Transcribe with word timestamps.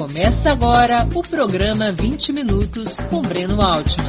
Começa 0.00 0.50
agora 0.50 1.06
o 1.14 1.20
programa 1.20 1.92
20 1.92 2.32
Minutos 2.32 2.96
com 3.10 3.20
Breno 3.20 3.60
Altman. 3.60 4.08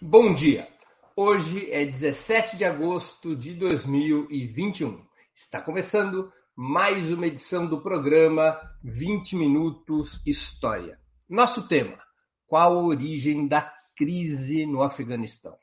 Bom 0.00 0.32
dia! 0.32 0.68
Hoje 1.16 1.68
é 1.72 1.84
17 1.84 2.56
de 2.56 2.64
agosto 2.64 3.34
de 3.34 3.52
2021. 3.54 5.04
Está 5.34 5.60
começando 5.60 6.32
mais 6.54 7.10
uma 7.10 7.26
edição 7.26 7.66
do 7.66 7.82
programa 7.82 8.56
20 8.84 9.34
Minutos 9.34 10.24
História. 10.24 11.00
Nosso 11.28 11.66
tema: 11.66 11.98
qual 12.46 12.78
a 12.78 12.84
origem 12.84 13.48
da 13.48 13.74
crise 13.96 14.66
no 14.66 14.84
Afeganistão? 14.84 15.56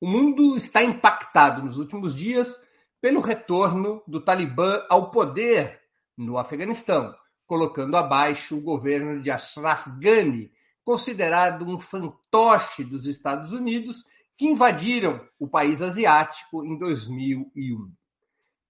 O 0.00 0.08
mundo 0.08 0.56
está 0.56 0.82
impactado 0.82 1.62
nos 1.62 1.78
últimos 1.78 2.12
dias 2.12 2.68
pelo 3.00 3.20
retorno 3.20 4.02
do 4.06 4.20
Talibã 4.20 4.84
ao 4.88 5.10
poder 5.10 5.80
no 6.16 6.36
Afeganistão, 6.36 7.14
colocando 7.46 7.96
abaixo 7.96 8.56
o 8.56 8.60
governo 8.60 9.22
de 9.22 9.30
Ashraf 9.30 9.88
Ghani, 9.98 10.50
considerado 10.84 11.66
um 11.66 11.78
fantoche 11.78 12.84
dos 12.84 13.06
Estados 13.06 13.52
Unidos 13.52 14.04
que 14.36 14.46
invadiram 14.46 15.20
o 15.38 15.48
país 15.48 15.82
asiático 15.82 16.64
em 16.64 16.78
2001. 16.78 17.92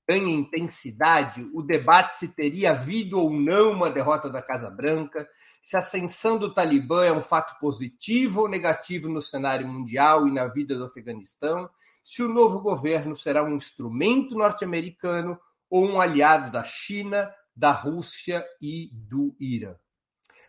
Ganha 0.08 0.34
intensidade 0.34 1.48
o 1.52 1.62
debate 1.62 2.16
se 2.16 2.28
teria 2.28 2.72
havido 2.72 3.20
ou 3.20 3.32
não 3.32 3.72
uma 3.72 3.90
derrota 3.90 4.28
da 4.28 4.42
Casa 4.42 4.68
Branca, 4.68 5.28
se 5.62 5.76
a 5.76 5.80
ascensão 5.80 6.38
do 6.38 6.52
Talibã 6.52 7.04
é 7.04 7.12
um 7.12 7.22
fato 7.22 7.58
positivo 7.60 8.42
ou 8.42 8.48
negativo 8.48 9.08
no 9.08 9.22
cenário 9.22 9.68
mundial 9.68 10.26
e 10.26 10.32
na 10.32 10.46
vida 10.48 10.76
do 10.76 10.84
Afeganistão, 10.84 11.68
se 12.10 12.24
o 12.24 12.28
novo 12.28 12.58
governo 12.58 13.14
será 13.14 13.44
um 13.44 13.54
instrumento 13.54 14.34
norte-americano 14.34 15.38
ou 15.70 15.86
um 15.86 16.00
aliado 16.00 16.50
da 16.50 16.64
China, 16.64 17.32
da 17.54 17.70
Rússia 17.70 18.44
e 18.60 18.90
do 18.92 19.36
Irã. 19.38 19.76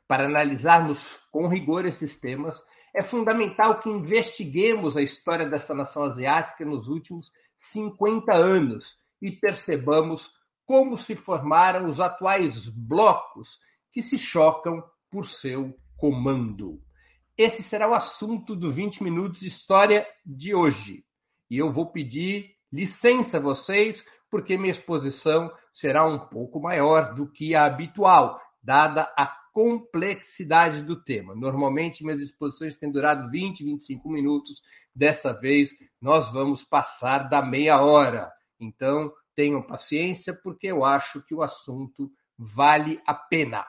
Para 0.07 0.25
analisarmos 0.25 1.19
com 1.31 1.47
rigor 1.47 1.85
esses 1.85 2.19
temas, 2.19 2.65
é 2.95 3.03
fundamental 3.03 3.79
que 3.79 3.91
investiguemos 3.91 4.97
a 4.97 5.03
história 5.03 5.47
dessa 5.47 5.75
nação 5.75 6.01
asiática 6.01 6.65
nos 6.65 6.87
últimos 6.87 7.31
50 7.55 8.33
anos 8.33 8.97
e 9.21 9.31
percebamos 9.31 10.31
como 10.65 10.97
se 10.97 11.15
formaram 11.15 11.87
os 11.87 11.99
atuais 11.99 12.67
blocos 12.69 13.59
que 13.93 14.01
se 14.01 14.17
chocam 14.17 14.83
por 15.11 15.27
seu 15.27 15.77
comando. 15.95 16.81
Esse 17.37 17.61
será 17.61 17.87
o 17.87 17.93
assunto 17.93 18.55
do 18.55 18.71
20 18.71 19.03
Minutos 19.03 19.41
de 19.41 19.47
História 19.47 20.07
de 20.25 20.55
hoje. 20.55 21.05
E 21.51 21.57
eu 21.57 21.69
vou 21.69 21.91
pedir 21.91 22.55
licença 22.71 23.35
a 23.35 23.41
vocês, 23.41 24.05
porque 24.29 24.57
minha 24.57 24.71
exposição 24.71 25.51
será 25.69 26.05
um 26.05 26.17
pouco 26.17 26.61
maior 26.61 27.13
do 27.13 27.29
que 27.29 27.53
a 27.53 27.65
habitual, 27.65 28.41
dada 28.63 29.13
a 29.17 29.27
complexidade 29.53 30.81
do 30.81 31.03
tema. 31.03 31.35
Normalmente 31.35 32.05
minhas 32.05 32.21
exposições 32.21 32.77
têm 32.77 32.89
durado 32.89 33.29
20, 33.29 33.65
25 33.65 34.09
minutos. 34.09 34.61
Dessa 34.95 35.33
vez 35.33 35.75
nós 36.01 36.31
vamos 36.31 36.63
passar 36.63 37.27
da 37.27 37.41
meia 37.41 37.81
hora. 37.81 38.31
Então, 38.57 39.11
tenham 39.35 39.61
paciência, 39.61 40.33
porque 40.33 40.67
eu 40.67 40.85
acho 40.85 41.21
que 41.21 41.35
o 41.35 41.41
assunto 41.41 42.09
vale 42.37 43.01
a 43.05 43.13
pena. 43.13 43.65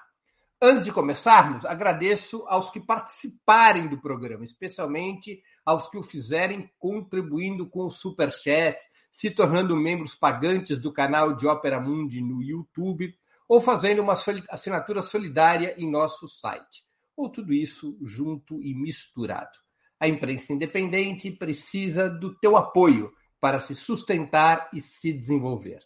Antes 0.64 0.84
de 0.84 0.92
começarmos, 0.92 1.66
agradeço 1.66 2.44
aos 2.46 2.70
que 2.70 2.78
participarem 2.78 3.88
do 3.88 4.00
programa, 4.00 4.44
especialmente 4.44 5.42
aos 5.66 5.90
que 5.90 5.98
o 5.98 6.04
fizerem 6.04 6.70
contribuindo 6.78 7.68
com 7.68 7.86
o 7.86 7.90
Super 7.90 8.30
Chat, 8.30 8.80
se 9.10 9.28
tornando 9.32 9.74
membros 9.74 10.14
pagantes 10.14 10.78
do 10.78 10.92
canal 10.92 11.34
de 11.34 11.48
Ópera 11.48 11.80
Mundi 11.80 12.20
no 12.20 12.40
YouTube 12.40 13.12
ou 13.48 13.60
fazendo 13.60 14.02
uma 14.02 14.14
assinatura 14.50 15.02
solidária 15.02 15.74
em 15.76 15.90
nosso 15.90 16.28
site. 16.28 16.84
Ou 17.16 17.28
tudo 17.28 17.52
isso 17.52 17.98
junto 18.00 18.62
e 18.62 18.72
misturado. 18.72 19.58
A 19.98 20.06
imprensa 20.06 20.52
independente 20.52 21.28
precisa 21.32 22.08
do 22.08 22.38
teu 22.38 22.56
apoio 22.56 23.12
para 23.40 23.58
se 23.58 23.74
sustentar 23.74 24.70
e 24.72 24.80
se 24.80 25.12
desenvolver. 25.12 25.80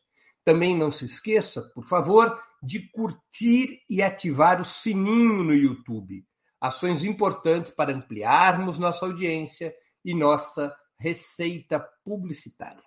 Também 0.47 0.79
não 0.79 0.93
se 0.93 1.05
esqueça, 1.05 1.61
por 1.75 1.89
favor, 1.89 2.41
de 2.63 2.89
curtir 2.93 3.81
e 3.91 4.01
ativar 4.01 4.61
o 4.61 4.65
sininho 4.65 5.43
no 5.43 5.53
YouTube. 5.53 6.25
Ações 6.61 7.03
importantes 7.03 7.73
para 7.73 7.93
ampliarmos 7.93 8.79
nossa 8.79 9.07
audiência 9.07 9.75
e 10.05 10.15
nossa 10.15 10.73
receita 11.01 11.85
publicitária. 12.05 12.81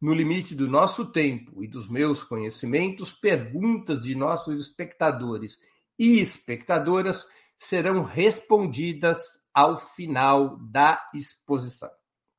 No 0.00 0.12
limite 0.12 0.52
do 0.52 0.66
nosso 0.66 1.12
tempo 1.12 1.62
e 1.62 1.68
dos 1.68 1.88
meus 1.88 2.24
conhecimentos, 2.24 3.12
perguntas 3.12 4.00
de 4.00 4.16
nossos 4.16 4.60
espectadores 4.60 5.58
e 5.96 6.18
espectadoras 6.18 7.24
serão 7.56 8.02
respondidas 8.02 9.20
ao 9.54 9.78
final 9.78 10.58
da 10.58 11.00
exposição. 11.14 11.90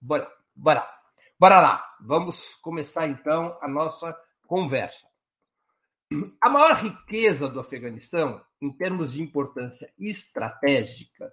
Bora, 0.01 0.29
bora, 0.53 0.85
bora 1.39 1.61
lá. 1.61 1.85
Vamos 2.01 2.53
começar 2.55 3.07
então 3.07 3.57
a 3.61 3.67
nossa 3.69 4.13
conversa. 4.47 5.05
A 6.41 6.49
maior 6.49 6.75
riqueza 6.77 7.49
do 7.49 7.59
Afeganistão, 7.59 8.41
em 8.61 8.71
termos 8.71 9.13
de 9.13 9.21
importância 9.21 9.91
estratégica, 9.99 11.31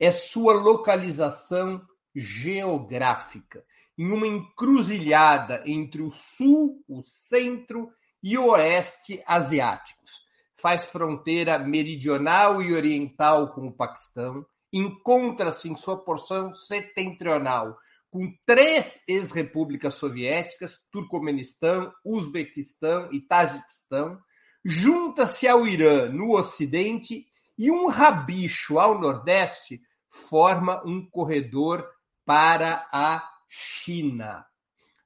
é 0.00 0.10
sua 0.10 0.52
localização 0.52 1.80
geográfica, 2.14 3.64
em 3.96 4.10
uma 4.10 4.26
encruzilhada 4.26 5.62
entre 5.64 6.02
o 6.02 6.10
sul, 6.10 6.82
o 6.88 7.02
centro 7.02 7.90
e 8.22 8.36
o 8.36 8.48
oeste 8.48 9.22
asiáticos. 9.26 10.26
Faz 10.56 10.84
fronteira 10.84 11.58
meridional 11.58 12.60
e 12.60 12.74
oriental 12.74 13.54
com 13.54 13.68
o 13.68 13.72
Paquistão, 13.72 14.44
encontra-se 14.72 15.70
em 15.70 15.76
sua 15.76 15.96
porção 16.02 16.52
setentrional 16.52 17.78
com 18.10 18.32
três 18.44 19.02
ex-repúblicas 19.08 19.94
soviéticas, 19.94 20.78
Turcomenistão, 20.90 21.92
Uzbequistão 22.04 23.12
e 23.12 23.20
Tajiquistão, 23.20 24.18
junta-se 24.64 25.46
ao 25.46 25.66
Irã 25.66 26.08
no 26.10 26.36
ocidente 26.36 27.26
e 27.58 27.70
um 27.70 27.88
rabicho 27.88 28.78
ao 28.78 28.98
nordeste 28.98 29.80
forma 30.10 30.82
um 30.84 31.08
corredor 31.08 31.86
para 32.24 32.88
a 32.92 33.22
China. 33.48 34.44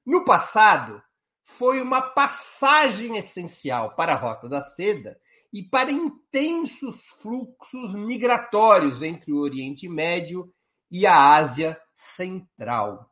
No 0.06 0.24
passado, 0.24 1.02
foi 1.42 1.82
uma 1.82 2.00
passagem 2.00 3.16
essencial 3.16 3.94
para 3.94 4.12
a 4.12 4.16
Rota 4.16 4.48
da 4.48 4.62
Seda 4.62 5.18
e 5.52 5.62
para 5.62 5.90
intensos 5.90 7.06
fluxos 7.20 7.94
migratórios 7.94 9.02
entre 9.02 9.32
o 9.32 9.38
Oriente 9.38 9.88
Médio 9.88 10.52
e 10.90 11.06
a 11.06 11.34
Ásia 11.34 11.78
Central. 12.00 13.10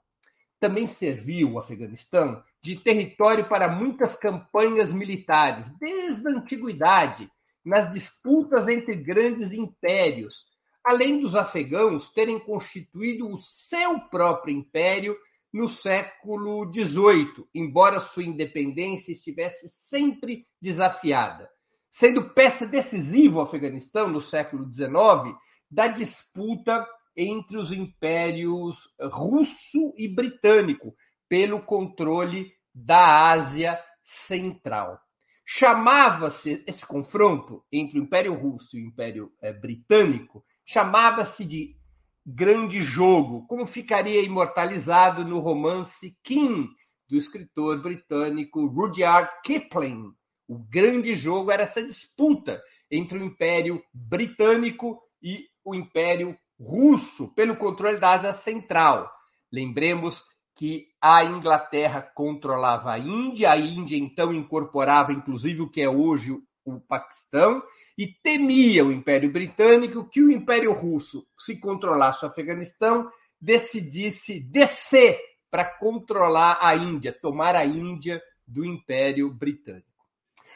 Também 0.59 0.87
serviu 0.87 1.53
o 1.53 1.59
Afeganistão 1.59 2.43
de 2.63 2.77
território 2.77 3.49
para 3.49 3.69
muitas 3.69 4.17
campanhas 4.17 4.93
militares, 4.93 5.69
desde 5.79 6.27
a 6.27 6.33
antiguidade, 6.33 7.31
nas 7.65 7.93
disputas 7.93 8.67
entre 8.67 8.97
grandes 8.97 9.53
impérios, 9.53 10.47
além 10.83 11.21
dos 11.21 11.37
afegãos 11.37 12.11
terem 12.11 12.41
constituído 12.41 13.29
o 13.29 13.37
seu 13.37 14.01
próprio 14.09 14.57
império 14.57 15.17
no 15.53 15.69
século 15.69 16.65
XVIII, 16.73 17.47
embora 17.55 18.01
sua 18.01 18.25
independência 18.25 19.13
estivesse 19.13 19.69
sempre 19.69 20.47
desafiada, 20.61 21.49
sendo 21.91 22.31
peça 22.31 22.67
decisiva 22.67 23.39
o 23.39 23.43
Afeganistão 23.43 24.09
no 24.09 24.21
século 24.21 24.71
XIX 24.73 25.37
da 25.71 25.87
disputa 25.87 26.87
entre 27.21 27.59
os 27.59 27.73
impérios 27.73 28.77
russo 29.11 29.93
e 29.97 30.07
britânico 30.07 30.95
pelo 31.29 31.61
controle 31.61 32.53
da 32.73 33.33
Ásia 33.33 33.77
Central. 34.05 35.01
Chamava-se 35.45 36.63
esse 36.65 36.87
confronto 36.87 37.65
entre 37.73 37.99
o 37.99 38.03
Império 38.03 38.35
Russo 38.35 38.77
e 38.77 38.85
o 38.85 38.87
Império 38.87 39.33
é, 39.43 39.53
Britânico, 39.53 40.45
chamava-se 40.65 41.45
de 41.45 41.77
Grande 42.25 42.83
Jogo, 42.83 43.47
como 43.49 43.67
ficaria 43.67 44.23
imortalizado 44.23 45.25
no 45.25 45.41
romance 45.41 46.17
King 46.23 46.69
do 47.09 47.17
escritor 47.17 47.83
britânico 47.83 48.67
Rudyard 48.67 49.31
Kipling. 49.43 50.13
O 50.47 50.59
Grande 50.59 51.15
Jogo 51.15 51.51
era 51.51 51.63
essa 51.63 51.83
disputa 51.83 52.63
entre 52.91 53.19
o 53.19 53.25
Império 53.25 53.83
Britânico 53.93 55.01
e 55.21 55.47
o 55.65 55.75
Império 55.75 56.39
russo 56.59 57.29
pelo 57.35 57.57
controle 57.57 57.99
da 57.99 58.13
Ásia 58.13 58.33
Central. 58.33 59.11
Lembremos 59.53 60.25
que 60.55 60.89
a 61.01 61.25
Inglaterra 61.25 62.03
controlava 62.03 62.93
a 62.93 62.99
Índia, 62.99 63.51
a 63.51 63.57
Índia 63.57 63.97
então 63.97 64.33
incorporava 64.33 65.13
inclusive 65.13 65.63
o 65.63 65.71
que 65.71 65.81
é 65.81 65.89
hoje 65.89 66.37
o 66.65 66.81
Paquistão 66.81 67.63
e 67.97 68.07
temia 68.07 68.85
o 68.85 68.93
Império 68.93 69.33
Britânico 69.33 70.09
que 70.09 70.21
o 70.21 70.31
Império 70.31 70.73
Russo, 70.73 71.27
se 71.39 71.59
controlasse 71.59 72.25
o 72.25 72.29
Afeganistão, 72.29 73.11
decidisse 73.41 74.41
descer 74.41 75.19
para 75.51 75.65
controlar 75.65 76.59
a 76.61 76.77
Índia, 76.77 77.13
tomar 77.13 77.55
a 77.55 77.65
Índia 77.65 78.21
do 78.47 78.65
Império 78.65 79.33
Britânico. 79.33 79.87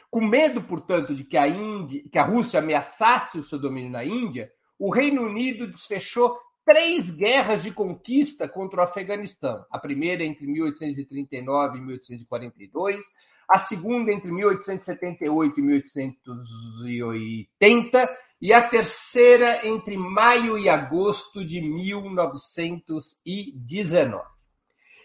Com 0.09 0.21
medo, 0.21 0.61
portanto, 0.63 1.15
de 1.15 1.23
que 1.23 1.37
a, 1.37 1.47
Índia, 1.47 2.03
que 2.11 2.19
a 2.19 2.23
Rússia 2.23 2.59
ameaçasse 2.59 3.39
o 3.39 3.43
seu 3.43 3.57
domínio 3.57 3.91
na 3.91 4.05
Índia, 4.05 4.51
o 4.77 4.91
Reino 4.91 5.23
Unido 5.23 5.67
desfechou 5.67 6.37
três 6.65 7.11
guerras 7.11 7.63
de 7.63 7.71
conquista 7.71 8.45
contra 8.47 8.79
o 8.81 8.83
Afeganistão. 8.83 9.65
A 9.69 9.77
primeira 9.77 10.23
entre 10.23 10.47
1839 10.47 11.77
e 11.77 11.81
1842, 11.81 13.03
a 13.49 13.59
segunda 13.59 14.11
entre 14.11 14.31
1878 14.31 15.59
e 15.59 15.63
1880 15.63 18.17
e 18.41 18.51
a 18.53 18.67
terceira 18.67 19.67
entre 19.67 19.95
maio 19.97 20.57
e 20.57 20.67
agosto 20.69 21.45
de 21.45 21.61
1919. 21.61 24.23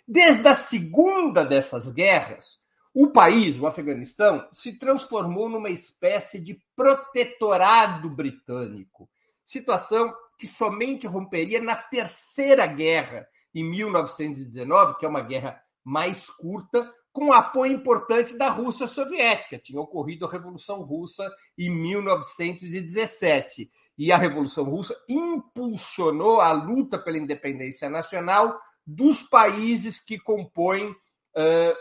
Desde 0.06 0.48
a 0.48 0.54
segunda 0.54 1.44
dessas 1.44 1.88
guerras, 1.88 2.60
o 2.94 3.08
país, 3.08 3.58
o 3.60 3.66
Afeganistão, 3.66 4.48
se 4.52 4.72
transformou 4.72 5.48
numa 5.48 5.70
espécie 5.70 6.38
de 6.40 6.60
protetorado 6.74 8.10
britânico, 8.10 9.08
situação 9.48 10.14
que 10.38 10.46
somente 10.46 11.06
romperia 11.06 11.60
na 11.60 11.74
Terceira 11.74 12.66
Guerra, 12.66 13.26
em 13.54 13.64
1919, 13.64 14.98
que 14.98 15.06
é 15.06 15.08
uma 15.08 15.22
guerra 15.22 15.58
mais 15.82 16.28
curta, 16.28 16.92
com 17.10 17.32
apoio 17.32 17.72
importante 17.72 18.36
da 18.36 18.50
Rússia 18.50 18.86
soviética. 18.86 19.58
Tinha 19.58 19.80
ocorrido 19.80 20.26
a 20.26 20.30
Revolução 20.30 20.82
Russa 20.82 21.26
em 21.58 21.70
1917. 21.70 23.70
E 23.96 24.12
a 24.12 24.18
Revolução 24.18 24.64
Russa 24.64 24.94
impulsionou 25.08 26.40
a 26.40 26.52
luta 26.52 26.98
pela 26.98 27.18
independência 27.18 27.90
nacional 27.90 28.60
dos 28.86 29.22
países 29.24 29.98
que 29.98 30.18
compõem 30.18 30.90
uh, 30.90 30.96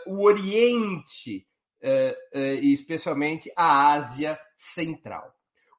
o 0.06 0.24
Oriente 0.24 1.46
uh, 1.82 2.36
uh, 2.36 2.54
e 2.60 2.72
especialmente 2.72 3.52
a 3.54 3.92
Ásia 3.92 4.36
Central. 4.56 5.37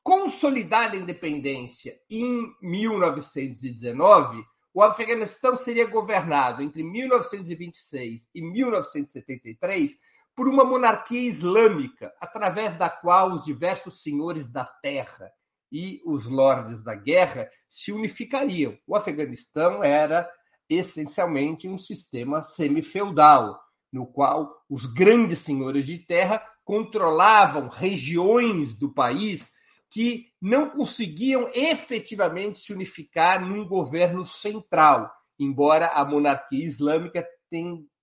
Consolidada 0.10 0.98
a 0.98 1.00
independência 1.00 1.96
em 2.10 2.52
1919, 2.64 4.44
o 4.74 4.82
Afeganistão 4.82 5.56
seria 5.56 5.86
governado 5.86 6.64
entre 6.64 6.82
1926 6.82 8.28
e 8.34 8.42
1973 8.42 9.96
por 10.36 10.48
uma 10.48 10.66
monarquia 10.66 11.30
islâmica, 11.30 12.12
através 12.20 12.74
da 12.74 12.90
qual 12.90 13.34
os 13.34 13.46
diversos 13.46 14.02
senhores 14.02 14.52
da 14.52 14.66
terra 14.66 15.32
e 15.72 16.02
os 16.04 16.26
lordes 16.26 16.84
da 16.84 16.96
guerra 16.96 17.48
se 17.70 17.92
unificariam. 17.92 18.76
O 18.88 18.96
Afeganistão 18.96 19.84
era 19.84 20.28
essencialmente 20.68 21.70
um 21.70 21.78
sistema 21.78 22.42
semi-feudal, 22.42 23.62
no 23.94 24.08
qual 24.08 24.52
os 24.68 24.88
grandes 24.88 25.38
senhores 25.38 25.86
de 25.86 26.00
terra 26.00 26.44
controlavam 26.66 27.68
regiões 27.68 28.74
do 28.74 28.92
país 28.92 29.52
que 29.90 30.28
não 30.42 30.70
conseguiam 30.70 31.50
efetivamente 31.54 32.60
se 32.60 32.72
unificar 32.72 33.42
num 33.42 33.68
governo 33.68 34.24
central, 34.24 35.12
embora 35.38 35.88
a 35.88 36.06
monarquia 36.06 36.66
islâmica 36.66 37.26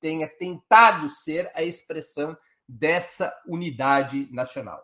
tenha 0.01 0.29
tentado 0.39 1.09
ser 1.09 1.51
a 1.55 1.63
expressão 1.63 2.37
dessa 2.69 3.33
unidade 3.47 4.29
nacional. 4.33 4.83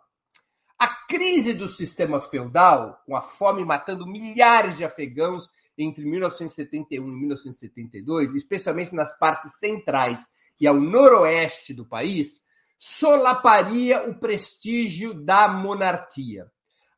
A 0.79 0.87
crise 1.07 1.53
do 1.53 1.67
sistema 1.67 2.19
feudal, 2.19 3.01
com 3.05 3.15
a 3.15 3.21
fome 3.21 3.63
matando 3.63 4.07
milhares 4.07 4.77
de 4.77 4.85
afegãos 4.85 5.49
entre 5.77 6.05
1971 6.05 7.03
e 7.03 7.11
1972, 7.11 8.33
especialmente 8.33 8.93
nas 8.93 9.17
partes 9.17 9.57
centrais 9.57 10.21
e 10.59 10.67
ao 10.67 10.79
noroeste 10.79 11.73
do 11.73 11.85
país, 11.85 12.41
solaparia 12.77 14.09
o 14.09 14.19
prestígio 14.19 15.13
da 15.13 15.47
monarquia. 15.47 16.51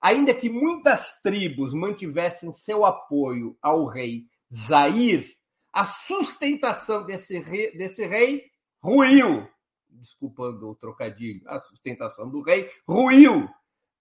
Ainda 0.06 0.36
que 0.36 0.52
muitas 0.52 1.20
tribos 1.24 1.74
mantivessem 1.74 2.54
seu 2.54 2.86
apoio 2.86 3.58
ao 3.60 3.88
rei 3.88 4.28
Zair, 4.54 5.26
a 5.74 5.84
sustentação 5.84 7.04
desse 7.04 7.40
rei, 7.40 7.76
desse 7.76 8.06
rei 8.06 8.44
ruiu. 8.80 9.48
Desculpando 9.90 10.70
o 10.70 10.76
trocadilho, 10.76 11.42
a 11.48 11.58
sustentação 11.58 12.30
do 12.30 12.44
rei 12.44 12.70
ruiu 12.88 13.50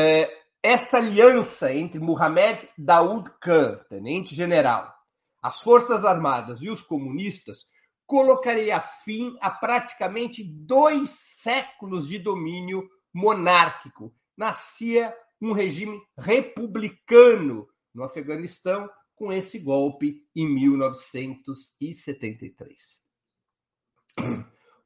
É, 0.00 0.30
essa 0.62 0.98
aliança 0.98 1.74
entre 1.74 1.98
Mohamed 1.98 2.68
Daoud 2.78 3.28
Khan, 3.40 3.80
tenente-general, 3.88 4.94
as 5.42 5.60
Forças 5.60 6.04
Armadas 6.04 6.62
e 6.62 6.70
os 6.70 6.80
comunistas 6.80 7.66
colocaria 8.06 8.80
fim 8.80 9.36
a 9.40 9.50
praticamente 9.50 10.44
dois 10.44 11.10
séculos 11.10 12.06
de 12.06 12.20
domínio 12.20 12.88
monárquico. 13.12 14.14
Nascia 14.36 15.12
um 15.42 15.52
regime 15.52 16.00
republicano 16.16 17.66
no 17.92 18.04
Afeganistão 18.04 18.88
com 19.16 19.32
esse 19.32 19.58
golpe 19.58 20.24
em 20.32 20.48
1973. 20.48 23.00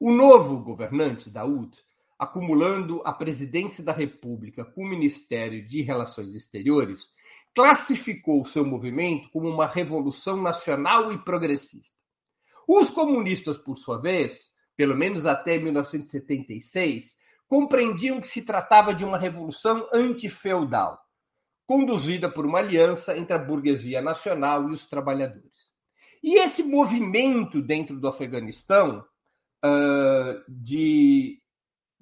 O 0.01 0.11
novo 0.11 0.65
governante, 0.65 1.29
Daoud, 1.29 1.77
acumulando 2.23 3.03
a 3.05 3.13
presidência 3.13 3.83
da 3.83 3.91
República 3.91 4.65
com 4.65 4.85
o 4.85 4.89
Ministério 4.89 5.67
de 5.67 5.83
Relações 5.83 6.33
Exteriores, 6.37 7.09
classificou 7.53 8.45
seu 8.45 8.65
movimento 8.65 9.29
como 9.33 9.49
uma 9.49 9.67
revolução 9.67 10.41
nacional 10.41 11.13
e 11.13 11.19
progressista. 11.19 11.99
Os 12.69 12.91
comunistas, 12.91 13.59
por 13.59 13.77
sua 13.77 14.01
vez, 14.01 14.53
pelo 14.77 14.97
menos 14.97 15.27
até 15.27 15.59
1976, 15.59 17.17
compreendiam 17.49 18.21
que 18.21 18.29
se 18.29 18.43
tratava 18.43 18.95
de 18.95 19.05
uma 19.05 19.19
revolução 19.19 19.89
antifeudal, 19.93 21.01
conduzida 21.67 22.31
por 22.31 22.47
uma 22.47 22.61
aliança 22.61 23.19
entre 23.19 23.35
a 23.35 23.39
burguesia 23.39 24.01
nacional 24.01 24.69
e 24.69 24.73
os 24.73 24.87
trabalhadores. 24.87 25.73
E 26.23 26.39
esse 26.39 26.63
movimento 26.63 27.61
dentro 27.61 27.99
do 27.99 28.07
Afeganistão 28.07 29.05
uh, 29.65 30.45
de 30.49 31.42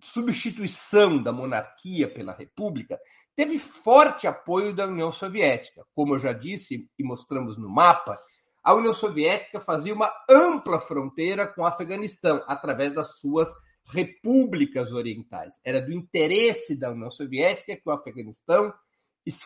substituição 0.03 1.23
da 1.23 1.33
monarquia 1.33 2.13
pela 2.13 2.35
república 2.35 2.99
teve 3.37 3.59
forte 3.59 4.27
apoio 4.27 4.75
da 4.75 4.87
União 4.87 5.13
Soviética. 5.13 5.85
Como 5.95 6.15
eu 6.15 6.19
já 6.19 6.33
disse 6.33 6.89
e 6.99 7.05
mostramos 7.05 7.57
no 7.57 7.69
mapa, 7.69 8.19
a 8.63 8.75
União 8.75 8.93
Soviética 8.93 9.61
fazia 9.61 9.95
uma 9.95 10.13
ampla 10.29 10.79
fronteira 10.79 11.47
com 11.47 11.63
o 11.63 11.67
Afeganistão 11.67 12.45
através 12.47 12.95
das 12.95 13.19
suas 13.19 13.49
repúblicas 13.87 14.93
orientais. 14.93 15.55
Era 15.65 15.81
do 15.81 15.93
interesse 15.93 16.77
da 16.77 16.91
União 16.91 17.11
Soviética 17.11 17.77
que 17.77 17.89
o 17.89 17.93
Afeganistão 17.93 18.73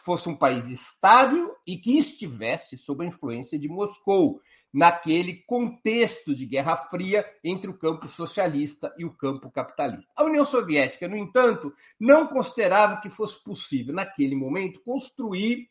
fosse 0.04 0.28
um 0.28 0.36
país 0.36 0.68
estável 0.68 1.54
e 1.66 1.76
que 1.76 1.98
estivesse 1.98 2.76
sob 2.76 3.04
a 3.04 3.08
influência 3.08 3.58
de 3.58 3.68
Moscou, 3.68 4.40
naquele 4.74 5.34
contexto 5.46 6.34
de 6.34 6.44
Guerra 6.44 6.76
Fria 6.76 7.24
entre 7.44 7.70
o 7.70 7.78
campo 7.78 8.08
socialista 8.08 8.92
e 8.98 9.04
o 9.04 9.14
campo 9.14 9.48
capitalista. 9.48 10.12
A 10.16 10.24
União 10.24 10.44
Soviética, 10.44 11.06
no 11.06 11.16
entanto, 11.16 11.72
não 11.98 12.26
considerava 12.26 13.00
que 13.00 13.08
fosse 13.08 13.42
possível, 13.42 13.94
naquele 13.94 14.34
momento, 14.34 14.82
construir 14.82 15.68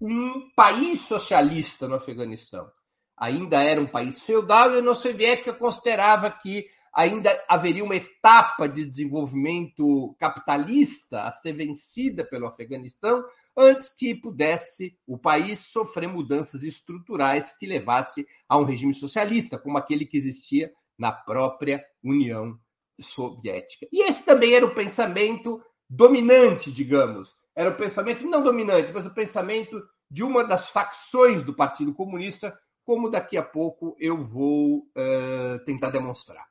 um 0.00 0.50
país 0.56 1.02
socialista 1.02 1.86
no 1.86 1.94
Afeganistão. 1.94 2.68
Ainda 3.16 3.62
era 3.62 3.80
um 3.80 3.86
país 3.86 4.20
feudal 4.22 4.72
e 4.72 4.76
a 4.76 4.78
União 4.78 4.96
Soviética 4.96 5.52
considerava 5.52 6.28
que 6.30 6.66
ainda 6.92 7.38
haveria 7.48 7.84
uma 7.84 7.96
etapa 7.96 8.68
de 8.68 8.84
desenvolvimento 8.84 10.14
capitalista 10.18 11.22
a 11.22 11.30
ser 11.30 11.52
vencida 11.52 12.24
pelo 12.24 12.46
Afeganistão 12.46 13.24
antes 13.56 13.94
que 13.94 14.14
pudesse 14.14 14.96
o 15.06 15.18
país 15.18 15.60
sofrer 15.60 16.08
mudanças 16.08 16.62
estruturais 16.62 17.56
que 17.56 17.66
levasse 17.66 18.26
a 18.48 18.58
um 18.58 18.64
regime 18.64 18.94
socialista, 18.94 19.58
como 19.58 19.78
aquele 19.78 20.06
que 20.06 20.16
existia 20.16 20.72
na 20.98 21.12
própria 21.12 21.82
União 22.02 22.58
Soviética. 23.00 23.86
E 23.92 24.02
esse 24.02 24.24
também 24.24 24.54
era 24.54 24.66
o 24.66 24.74
pensamento 24.74 25.62
dominante, 25.88 26.70
digamos. 26.70 27.34
Era 27.54 27.70
o 27.70 27.76
pensamento, 27.76 28.26
não 28.26 28.42
dominante, 28.42 28.92
mas 28.92 29.06
o 29.06 29.14
pensamento 29.14 29.82
de 30.10 30.22
uma 30.22 30.44
das 30.44 30.70
facções 30.70 31.42
do 31.44 31.54
Partido 31.54 31.94
Comunista, 31.94 32.58
como 32.84 33.08
daqui 33.08 33.36
a 33.36 33.42
pouco 33.42 33.96
eu 33.98 34.22
vou 34.22 34.78
uh, 34.78 35.64
tentar 35.64 35.90
demonstrar. 35.90 36.49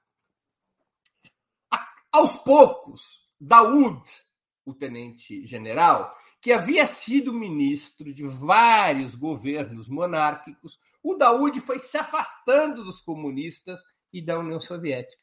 Aos 2.12 2.38
poucos, 2.38 3.30
Daoud, 3.40 4.02
o 4.66 4.74
tenente-general, 4.74 6.12
que 6.42 6.52
havia 6.52 6.88
sido 6.88 7.32
ministro 7.32 8.12
de 8.12 8.26
vários 8.26 9.14
governos 9.14 9.88
monárquicos, 9.88 10.80
o 11.04 11.14
Daoud 11.14 11.60
foi 11.60 11.78
se 11.78 12.00
afastando 12.00 12.84
dos 12.84 13.00
comunistas 13.00 13.84
e 14.12 14.26
da 14.26 14.40
União 14.40 14.60
Soviética, 14.60 15.22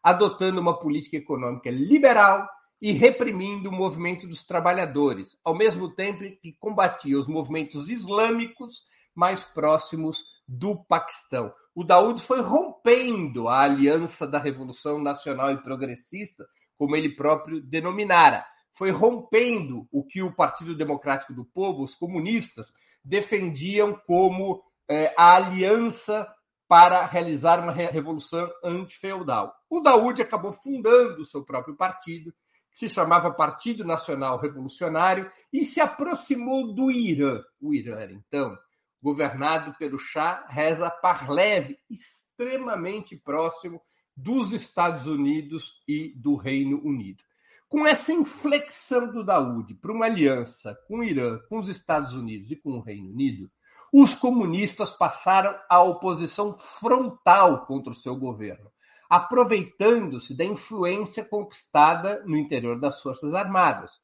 adotando 0.00 0.60
uma 0.60 0.78
política 0.78 1.16
econômica 1.16 1.70
liberal 1.70 2.48
e 2.80 2.92
reprimindo 2.92 3.68
o 3.68 3.72
movimento 3.72 4.24
dos 4.28 4.44
trabalhadores, 4.44 5.36
ao 5.44 5.56
mesmo 5.56 5.92
tempo 5.92 6.20
que 6.40 6.56
combatia 6.60 7.18
os 7.18 7.26
movimentos 7.26 7.88
islâmicos 7.88 8.84
mais 9.12 9.42
próximos 9.42 10.24
do 10.46 10.76
Paquistão. 10.84 11.52
O 11.78 11.84
Daoud 11.84 12.20
foi 12.20 12.40
rompendo 12.40 13.46
a 13.48 13.60
aliança 13.60 14.26
da 14.26 14.40
Revolução 14.40 15.00
Nacional 15.00 15.52
e 15.52 15.62
Progressista, 15.62 16.44
como 16.76 16.96
ele 16.96 17.14
próprio 17.14 17.60
denominara. 17.60 18.44
Foi 18.76 18.90
rompendo 18.90 19.86
o 19.92 20.04
que 20.04 20.20
o 20.20 20.34
Partido 20.34 20.76
Democrático 20.76 21.32
do 21.32 21.44
Povo, 21.44 21.84
os 21.84 21.94
comunistas, 21.94 22.72
defendiam 23.04 23.96
como 24.08 24.60
eh, 24.90 25.14
a 25.16 25.36
aliança 25.36 26.26
para 26.66 27.06
realizar 27.06 27.60
uma 27.60 27.70
revolução 27.70 28.50
antifeudal. 28.64 29.54
O 29.70 29.78
Daoud 29.78 30.20
acabou 30.20 30.52
fundando 30.52 31.20
o 31.20 31.26
seu 31.26 31.44
próprio 31.44 31.76
partido, 31.76 32.34
que 32.72 32.78
se 32.80 32.88
chamava 32.88 33.32
Partido 33.32 33.84
Nacional 33.84 34.40
Revolucionário, 34.40 35.30
e 35.52 35.62
se 35.62 35.80
aproximou 35.80 36.74
do 36.74 36.90
Irã. 36.90 37.40
O 37.60 37.72
Irã 37.72 38.00
era, 38.00 38.12
então, 38.12 38.58
governado 39.02 39.74
pelo 39.78 39.98
Shah 39.98 40.46
Reza 40.48 40.90
Pahlavi, 40.90 41.78
extremamente 41.88 43.16
próximo 43.16 43.80
dos 44.16 44.52
Estados 44.52 45.06
Unidos 45.06 45.82
e 45.86 46.12
do 46.16 46.34
Reino 46.34 46.80
Unido. 46.84 47.22
Com 47.68 47.86
essa 47.86 48.12
inflexão 48.12 49.12
do 49.12 49.22
Daoud 49.22 49.74
para 49.74 49.92
uma 49.92 50.06
aliança 50.06 50.74
com 50.88 50.98
o 50.98 51.04
Irã, 51.04 51.38
com 51.48 51.58
os 51.58 51.68
Estados 51.68 52.14
Unidos 52.14 52.50
e 52.50 52.56
com 52.56 52.70
o 52.72 52.80
Reino 52.80 53.10
Unido, 53.10 53.50
os 53.92 54.14
comunistas 54.14 54.90
passaram 54.90 55.58
à 55.68 55.82
oposição 55.82 56.58
frontal 56.58 57.66
contra 57.66 57.92
o 57.92 57.94
seu 57.94 58.16
governo, 58.16 58.70
aproveitando-se 59.08 60.34
da 60.34 60.44
influência 60.44 61.24
conquistada 61.24 62.22
no 62.26 62.36
interior 62.36 62.78
das 62.78 63.00
Forças 63.00 63.32
Armadas, 63.34 64.00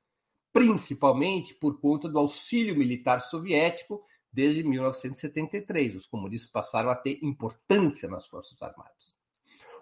principalmente 0.52 1.52
por 1.54 1.80
conta 1.80 2.08
do 2.08 2.18
auxílio 2.18 2.76
militar 2.76 3.20
soviético 3.20 4.02
desde 4.34 4.64
1973. 4.64 5.94
Os 5.94 6.06
comunistas 6.06 6.50
passaram 6.50 6.90
a 6.90 6.96
ter 6.96 7.18
importância 7.22 8.08
nas 8.08 8.26
Forças 8.26 8.60
Armadas. 8.60 9.14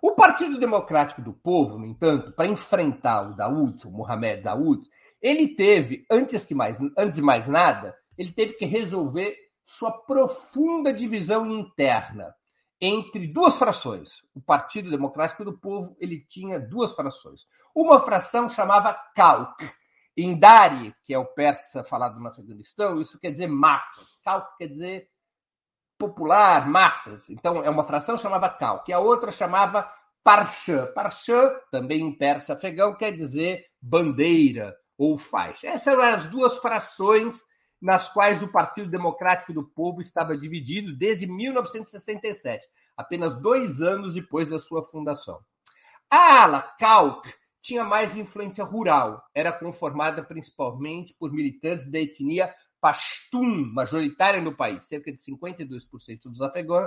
O 0.00 0.12
Partido 0.12 0.58
Democrático 0.58 1.22
do 1.22 1.32
Povo, 1.32 1.78
no 1.78 1.86
entanto, 1.86 2.32
para 2.32 2.48
enfrentar 2.48 3.30
o 3.30 3.36
Daoud, 3.36 3.86
o 3.86 3.90
Mohamed 3.90 4.42
Daoud, 4.42 4.88
ele 5.20 5.54
teve, 5.54 6.04
antes, 6.10 6.44
que 6.44 6.54
mais, 6.54 6.78
antes 6.98 7.16
de 7.16 7.22
mais 7.22 7.46
nada, 7.46 7.96
ele 8.18 8.32
teve 8.32 8.54
que 8.54 8.64
resolver 8.64 9.36
sua 9.64 9.92
profunda 9.92 10.92
divisão 10.92 11.48
interna 11.50 12.34
entre 12.80 13.28
duas 13.28 13.56
frações. 13.56 14.22
O 14.34 14.42
Partido 14.42 14.90
Democrático 14.90 15.44
do 15.44 15.56
Povo 15.56 15.96
ele 16.00 16.20
tinha 16.28 16.58
duas 16.58 16.94
frações. 16.94 17.42
Uma 17.72 18.00
fração 18.00 18.50
chamava 18.50 18.92
Kalk, 19.14 19.64
em 20.16 20.38
Dari, 20.38 20.94
que 21.04 21.14
é 21.14 21.18
o 21.18 21.26
persa 21.26 21.82
falado 21.82 22.18
no 22.20 22.28
Afeganistão, 22.28 23.00
isso 23.00 23.18
quer 23.18 23.30
dizer 23.30 23.46
massas. 23.46 24.20
Kalk 24.24 24.56
quer 24.58 24.68
dizer 24.68 25.08
popular, 25.98 26.68
massas. 26.68 27.30
Então, 27.30 27.62
é 27.62 27.70
uma 27.70 27.84
fração 27.84 28.18
chamava 28.18 28.48
Kalk. 28.50 28.90
E 28.90 28.92
a 28.92 28.98
outra 28.98 29.30
chamava 29.30 29.90
Parshã. 30.22 30.86
Parshã, 30.92 31.50
também 31.70 32.00
em 32.00 32.16
persa 32.16 32.54
afegão, 32.54 32.94
quer 32.94 33.12
dizer 33.12 33.64
bandeira 33.80 34.76
ou 34.98 35.16
faixa. 35.16 35.68
Essas 35.68 35.94
eram 35.94 36.02
as 36.02 36.26
duas 36.26 36.58
frações 36.58 37.38
nas 37.80 38.08
quais 38.08 38.42
o 38.42 38.48
Partido 38.48 38.90
Democrático 38.90 39.52
do 39.52 39.64
Povo 39.64 40.00
estava 40.00 40.36
dividido 40.36 40.96
desde 40.96 41.26
1967, 41.26 42.64
apenas 42.96 43.34
dois 43.40 43.82
anos 43.82 44.14
depois 44.14 44.48
da 44.48 44.58
sua 44.58 44.84
fundação. 44.84 45.40
A 46.08 46.42
ala 46.42 46.62
Kalk 46.78 47.28
tinha 47.62 47.84
mais 47.84 48.16
influência 48.16 48.64
rural, 48.64 49.22
era 49.32 49.52
conformada 49.52 50.22
principalmente 50.22 51.14
por 51.18 51.32
militantes 51.32 51.88
da 51.90 52.00
etnia 52.00 52.52
Pashtun, 52.80 53.72
majoritária 53.72 54.42
no 54.42 54.56
país. 54.56 54.84
Cerca 54.88 55.12
de 55.12 55.18
52% 55.18 56.22
dos 56.24 56.40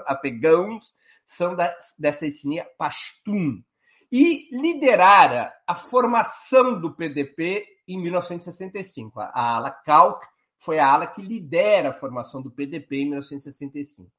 afegãos 0.06 0.94
são 1.26 1.56
da, 1.56 1.74
dessa 1.98 2.28
etnia 2.28 2.68
Pashtun. 2.78 3.64
E 4.12 4.50
liderara 4.52 5.54
a 5.66 5.74
formação 5.74 6.80
do 6.80 6.94
PDP 6.94 7.66
em 7.88 7.98
1965. 8.02 9.20
A 9.20 9.56
ala 9.56 9.72
Kalk 9.72 10.28
foi 10.60 10.80
a 10.80 10.88
ala 10.88 11.08
que 11.08 11.22
lidera 11.22 11.90
a 11.90 11.94
formação 11.94 12.42
do 12.42 12.52
PDP 12.52 12.98
em 12.98 13.06
1965. 13.06 14.12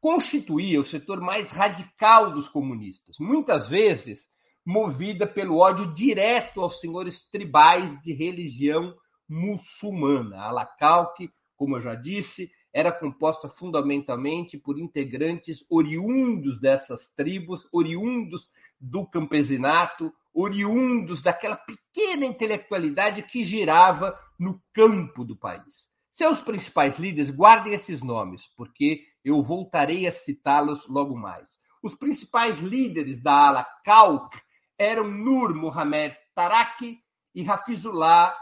Constituía 0.00 0.80
o 0.80 0.84
setor 0.84 1.20
mais 1.20 1.50
radical 1.52 2.32
dos 2.32 2.48
comunistas, 2.48 3.16
muitas 3.20 3.68
vezes 3.68 4.30
movida 4.64 5.26
pelo 5.26 5.58
ódio 5.58 5.92
direto 5.94 6.60
aos 6.60 6.80
senhores 6.80 7.28
tribais 7.28 8.00
de 8.00 8.12
religião 8.12 8.94
muçulmana. 9.28 10.36
A 10.36 10.48
ala 10.48 10.66
Calque, 10.66 11.30
como 11.56 11.76
eu 11.76 11.80
já 11.80 11.94
disse, 11.94 12.50
era 12.72 12.92
composta 12.92 13.48
fundamentalmente 13.48 14.56
por 14.56 14.78
integrantes 14.78 15.64
oriundos 15.70 16.60
dessas 16.60 17.10
tribos, 17.10 17.66
oriundos 17.72 18.48
do 18.80 19.06
campesinato, 19.06 20.12
oriundos 20.32 21.20
daquela 21.20 21.56
pequena 21.56 22.24
intelectualidade 22.24 23.22
que 23.22 23.44
girava 23.44 24.18
no 24.38 24.62
campo 24.72 25.24
do 25.24 25.36
país. 25.36 25.88
Seus 26.12 26.40
principais 26.40 26.98
líderes, 26.98 27.30
guardem 27.30 27.72
esses 27.72 28.02
nomes, 28.02 28.46
porque 28.56 29.02
eu 29.24 29.42
voltarei 29.42 30.06
a 30.06 30.12
citá-los 30.12 30.86
logo 30.88 31.16
mais. 31.16 31.58
Os 31.82 31.94
principais 31.94 32.58
líderes 32.58 33.20
da 33.22 33.48
ala 33.48 33.64
Kalk 33.84 34.36
eram 34.80 35.10
Nur 35.10 35.54
Mohamed 35.54 36.16
Taraki 36.34 36.98
e 37.34 37.46
Hafizullah 37.46 38.34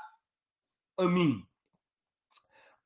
Amin. 0.97 1.45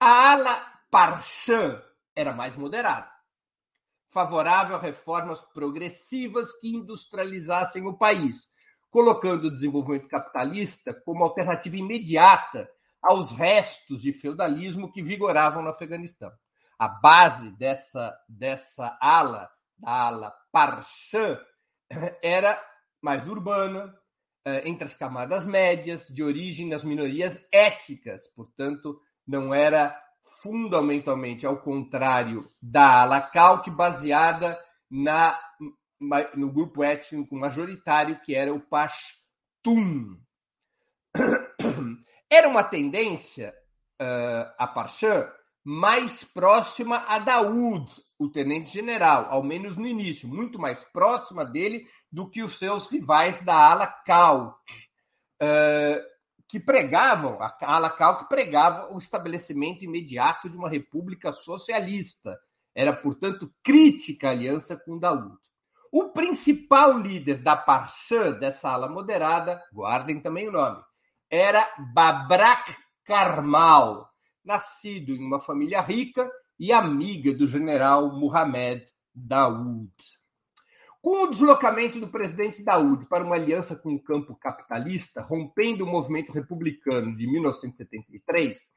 A 0.00 0.32
ala 0.32 0.80
Parshan 0.90 1.80
era 2.16 2.32
mais 2.32 2.56
moderada, 2.56 3.10
favorável 4.08 4.76
a 4.76 4.78
reformas 4.78 5.42
progressivas 5.52 6.50
que 6.60 6.74
industrializassem 6.74 7.86
o 7.86 7.96
país, 7.96 8.48
colocando 8.90 9.44
o 9.44 9.50
desenvolvimento 9.50 10.08
capitalista 10.08 10.94
como 11.04 11.22
alternativa 11.22 11.76
imediata 11.76 12.68
aos 13.02 13.32
restos 13.32 14.00
de 14.00 14.14
feudalismo 14.14 14.90
que 14.90 15.02
vigoravam 15.02 15.62
no 15.62 15.70
Afeganistão. 15.70 16.32
A 16.78 16.88
base 16.88 17.50
dessa, 17.56 18.12
dessa 18.28 18.96
ala, 19.00 19.50
da 19.78 19.90
ala 19.90 20.34
Parshan, 20.50 21.38
era 22.22 22.58
mais 23.02 23.28
urbana, 23.28 23.92
eh, 24.44 24.68
entre 24.68 24.84
as 24.84 24.94
camadas 24.94 25.44
médias, 25.44 26.06
de 26.06 26.22
origem 26.22 26.68
das 26.68 26.84
minorias 26.84 27.44
étnicas, 27.52 28.28
portanto, 28.28 29.00
não 29.26 29.52
era 29.52 30.00
fundamentalmente 30.40 31.44
ao 31.46 31.58
contrário 31.58 32.48
da 32.60 33.02
ala 33.02 33.20
Kalk, 33.20 33.70
baseada 33.70 34.58
na, 34.90 35.38
no 36.34 36.52
grupo 36.52 36.82
étnico 36.82 37.34
majoritário 37.36 38.20
que 38.20 38.34
era 38.34 38.52
o 38.52 38.60
Pashtun. 38.60 40.18
Era 42.30 42.48
uma 42.48 42.64
tendência, 42.64 43.54
uh, 44.00 44.54
a 44.56 44.66
Parchan, 44.66 45.30
mais 45.62 46.24
próxima 46.24 47.04
a 47.06 47.18
Daoud, 47.18 47.92
o 48.22 48.30
tenente-general, 48.30 49.26
ao 49.30 49.42
menos 49.42 49.76
no 49.76 49.86
início, 49.86 50.28
muito 50.28 50.58
mais 50.58 50.84
próxima 50.84 51.44
dele 51.44 51.86
do 52.10 52.28
que 52.28 52.42
os 52.42 52.58
seus 52.58 52.88
rivais 52.88 53.42
da 53.44 53.54
ala 53.54 53.86
Cal, 53.86 54.58
uh, 55.42 56.12
que 56.48 56.60
pregavam, 56.60 57.42
a 57.42 57.56
ala 57.60 57.90
Cal 57.90 58.18
que 58.18 58.28
pregava 58.28 58.92
o 58.94 58.98
estabelecimento 58.98 59.84
imediato 59.84 60.48
de 60.48 60.56
uma 60.56 60.68
república 60.68 61.32
socialista. 61.32 62.38
Era, 62.74 62.92
portanto, 62.94 63.52
crítica 63.62 64.28
à 64.28 64.30
aliança 64.30 64.76
com 64.76 64.98
Daoud. 64.98 65.36
O 65.90 66.10
principal 66.10 66.98
líder 66.98 67.42
da 67.42 67.54
Parchan, 67.54 68.32
dessa 68.38 68.70
ala 68.70 68.88
moderada, 68.88 69.62
guardem 69.72 70.20
também 70.20 70.48
o 70.48 70.52
nome, 70.52 70.82
era 71.30 71.68
Babrak 71.92 72.74
Karmal, 73.04 74.08
nascido 74.44 75.12
em 75.12 75.18
uma 75.18 75.38
família 75.38 75.80
rica 75.80 76.30
e 76.62 76.70
amiga 76.70 77.34
do 77.34 77.44
general 77.44 78.16
Muhammad 78.16 78.84
Daoud. 79.12 79.90
Com 81.00 81.24
o 81.24 81.26
deslocamento 81.26 81.98
do 81.98 82.06
presidente 82.06 82.62
Daoud 82.62 83.04
para 83.06 83.24
uma 83.24 83.34
aliança 83.34 83.74
com 83.74 83.92
o 83.92 84.00
campo 84.00 84.36
capitalista, 84.36 85.22
rompendo 85.22 85.82
o 85.82 85.88
movimento 85.88 86.30
republicano 86.30 87.16
de 87.16 87.26
1973, 87.26 88.70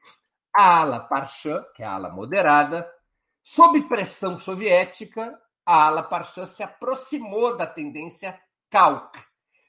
a 0.52 0.80
ala 0.80 0.98
Parchã, 0.98 1.64
que 1.76 1.84
é 1.84 1.86
a 1.86 1.92
ala 1.92 2.10
moderada, 2.10 2.92
sob 3.40 3.80
pressão 3.82 4.36
soviética, 4.40 5.40
a 5.64 5.86
ala 5.86 6.02
Parchã 6.02 6.44
se 6.44 6.64
aproximou 6.64 7.56
da 7.56 7.68
tendência 7.68 8.36
Kalk, 8.68 9.16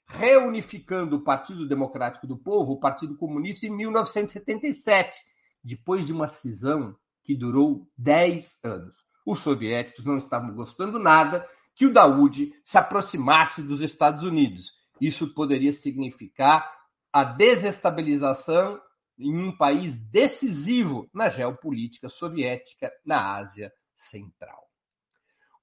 reunificando 0.08 1.18
o 1.18 1.24
Partido 1.24 1.68
Democrático 1.68 2.26
do 2.26 2.36
Povo, 2.36 2.74
o 2.74 2.80
Partido 2.80 3.16
Comunista, 3.16 3.68
em 3.68 3.70
1977, 3.70 5.20
depois 5.64 6.08
de 6.08 6.14
uma 6.14 6.28
cisão 6.28 6.98
que 7.27 7.36
durou 7.36 7.86
10 7.98 8.60
anos. 8.63 8.96
Os 9.25 9.41
soviéticos 9.41 10.05
não 10.05 10.17
estavam 10.17 10.55
gostando 10.55 10.98
nada 10.98 11.46
que 11.75 11.86
o 11.86 11.91
Daoud 11.91 12.55
se 12.63 12.77
aproximasse 12.77 13.62
dos 13.62 13.81
Estados 13.81 14.24
Unidos. 14.24 14.72
Isso 15.00 15.34
poderia 15.34 15.74
significar 15.74 16.74
a 17.12 17.25
desestabilização 17.25 18.81
em 19.19 19.38
um 19.38 19.55
país 19.55 19.98
decisivo 20.10 21.10
na 21.13 21.29
geopolítica 21.29 22.07
soviética 22.07 22.89
na 23.05 23.36
Ásia 23.36 23.74
Central. 23.93 24.63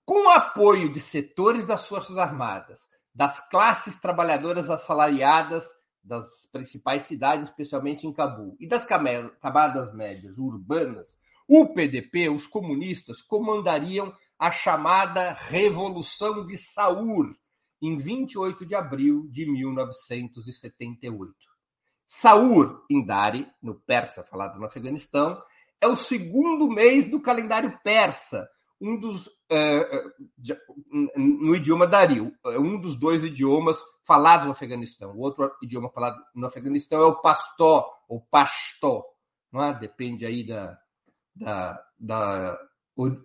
Com 0.04 0.26
o 0.26 0.30
apoio 0.30 0.92
de 0.92 1.00
setores 1.00 1.66
das 1.66 1.88
Forças 1.88 2.18
Armadas, 2.18 2.83
das 3.14 3.49
classes 3.49 3.99
trabalhadoras 3.99 4.68
assalariadas 4.68 5.64
das 6.02 6.47
principais 6.52 7.04
cidades, 7.04 7.49
especialmente 7.49 8.06
em 8.06 8.12
Cabul, 8.12 8.54
e 8.61 8.68
das 8.68 8.85
camadas 8.85 9.94
médias 9.94 10.37
urbanas, 10.37 11.16
o 11.49 11.75
PDP, 11.75 12.29
os 12.29 12.47
comunistas, 12.47 13.21
comandariam 13.23 14.13
a 14.39 14.51
chamada 14.51 15.33
Revolução 15.33 16.47
de 16.47 16.57
Saur, 16.57 17.35
em 17.81 17.99
28 17.99 18.67
de 18.67 18.75
abril 18.75 19.29
de 19.31 19.51
1978. 19.51 21.35
Saur, 22.07 22.85
em 22.91 23.05
Dari, 23.05 23.47
no 23.63 23.75
persa 23.75 24.23
falado 24.23 24.59
no 24.59 24.67
Afeganistão, 24.67 25.41
é 25.81 25.89
o 25.89 25.97
segundo 25.97 26.69
mês 26.69 27.09
do 27.09 27.21
calendário 27.21 27.79
persa, 27.83 28.49
um 28.81 28.99
dos 28.99 29.27
uh, 29.27 30.13
no 31.17 31.55
idioma 31.55 31.87
Dari, 31.87 32.21
um 32.21 32.81
dos 32.81 32.99
dois 32.99 33.25
idiomas 33.25 33.79
falados 34.07 34.47
no 34.47 34.53
Afeganistão. 34.53 35.13
O 35.13 35.21
outro 35.21 35.51
idioma 35.63 35.91
falado 35.91 36.17
no 36.35 36.47
Afeganistão 36.47 37.01
é 37.01 37.07
o 37.07 37.21
pastó, 37.21 37.91
ou 38.09 38.21
pastó, 38.21 39.05
é? 39.55 39.79
depende 39.79 40.27
aí 40.27 40.47
da, 40.47 40.79
da, 41.35 41.83
da, 41.99 42.59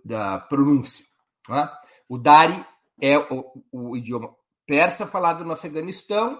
da 0.04 0.40
pronúncia. 0.40 1.06
É? 1.50 1.70
O 2.08 2.18
Dari 2.18 2.66
é 3.02 3.18
o, 3.18 3.64
o, 3.72 3.98
idioma 3.98 4.36
persa 4.66 5.08
falado 5.08 5.44
no 5.44 5.52
Afeganistão 5.52 6.36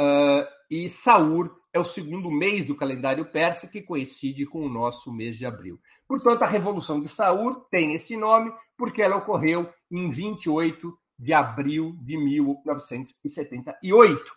uh, 0.00 0.46
e 0.70 0.88
Saur 0.88 1.54
é 1.72 1.78
o 1.78 1.84
segundo 1.84 2.30
mês 2.30 2.64
do 2.64 2.76
calendário 2.76 3.30
persa 3.30 3.66
que 3.66 3.82
coincide 3.82 4.46
com 4.46 4.64
o 4.64 4.68
nosso 4.68 5.12
mês 5.12 5.36
de 5.36 5.44
abril. 5.44 5.78
Portanto, 6.08 6.42
a 6.42 6.46
Revolução 6.46 7.00
de 7.00 7.08
Saur 7.08 7.66
tem 7.70 7.92
esse 7.92 8.16
nome 8.16 8.50
porque 8.76 9.02
ela 9.02 9.16
ocorreu 9.16 9.68
em 9.90 10.10
28 10.10 10.96
de 11.18 11.32
abril 11.32 11.96
de 12.02 12.16
1978. 12.16 14.32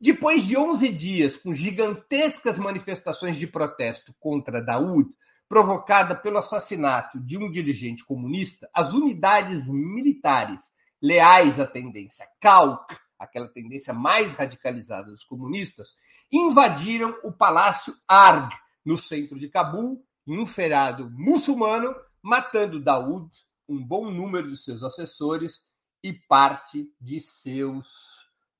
Depois 0.00 0.44
de 0.44 0.56
11 0.56 0.88
dias 0.88 1.36
com 1.36 1.54
gigantescas 1.54 2.58
manifestações 2.58 3.36
de 3.36 3.46
protesto 3.46 4.14
contra 4.18 4.64
Daoud, 4.64 5.10
provocada 5.50 6.16
pelo 6.16 6.38
assassinato 6.38 7.20
de 7.20 7.36
um 7.36 7.50
dirigente 7.50 8.02
comunista, 8.06 8.70
as 8.74 8.94
unidades 8.94 9.68
militares 9.68 10.72
leais 11.02 11.60
à 11.60 11.66
tendência 11.66 12.26
Kalk 12.40 12.94
aquela 13.20 13.48
tendência 13.48 13.92
mais 13.92 14.34
radicalizada 14.34 15.10
dos 15.10 15.24
comunistas, 15.24 15.94
invadiram 16.32 17.14
o 17.22 17.30
Palácio 17.30 17.94
Arg, 18.08 18.50
no 18.82 18.96
centro 18.96 19.38
de 19.38 19.50
Cabul, 19.50 20.02
em 20.26 20.38
um 20.38 20.46
feriado 20.46 21.10
muçulmano, 21.10 21.94
matando 22.22 22.82
Daoud, 22.82 23.28
um 23.68 23.86
bom 23.86 24.10
número 24.10 24.50
de 24.50 24.56
seus 24.56 24.82
assessores 24.82 25.60
e 26.02 26.14
parte 26.14 26.90
de 26.98 27.20
seus 27.20 27.86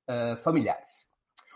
uh, 0.06 0.36
familiares. 0.42 1.08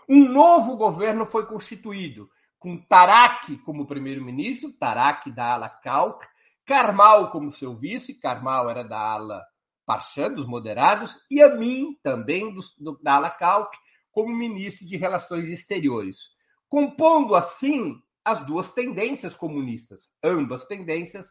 Um 0.09 0.27
novo 0.27 0.75
governo 0.75 1.27
foi 1.27 1.45
constituído, 1.45 2.27
com 2.65 2.77
Tarak 2.77 3.57
como 3.57 3.85
primeiro-ministro, 3.85 4.73
Tarak 4.73 5.29
da 5.29 5.53
ala 5.53 5.69
Kalk, 5.69 6.25
Karmal 6.65 7.29
como 7.29 7.51
seu 7.51 7.75
vice, 7.75 8.19
Karmal 8.19 8.67
era 8.71 8.81
da 8.83 8.97
ala 8.97 9.45
Parchan, 9.85 10.33
dos 10.33 10.47
moderados, 10.47 11.15
e 11.29 11.43
a 11.43 11.55
mim, 11.55 11.95
também 12.01 12.51
do, 12.51 12.61
do, 12.79 12.99
da 13.03 13.17
Alakalk, 13.17 13.77
como 14.11 14.35
ministro 14.35 14.83
de 14.83 14.97
Relações 14.97 15.51
Exteriores, 15.51 16.31
compondo 16.67 17.35
assim 17.35 18.01
as 18.23 18.43
duas 18.43 18.73
tendências 18.73 19.35
comunistas. 19.35 20.09
Ambas 20.23 20.65
tendências 20.65 21.27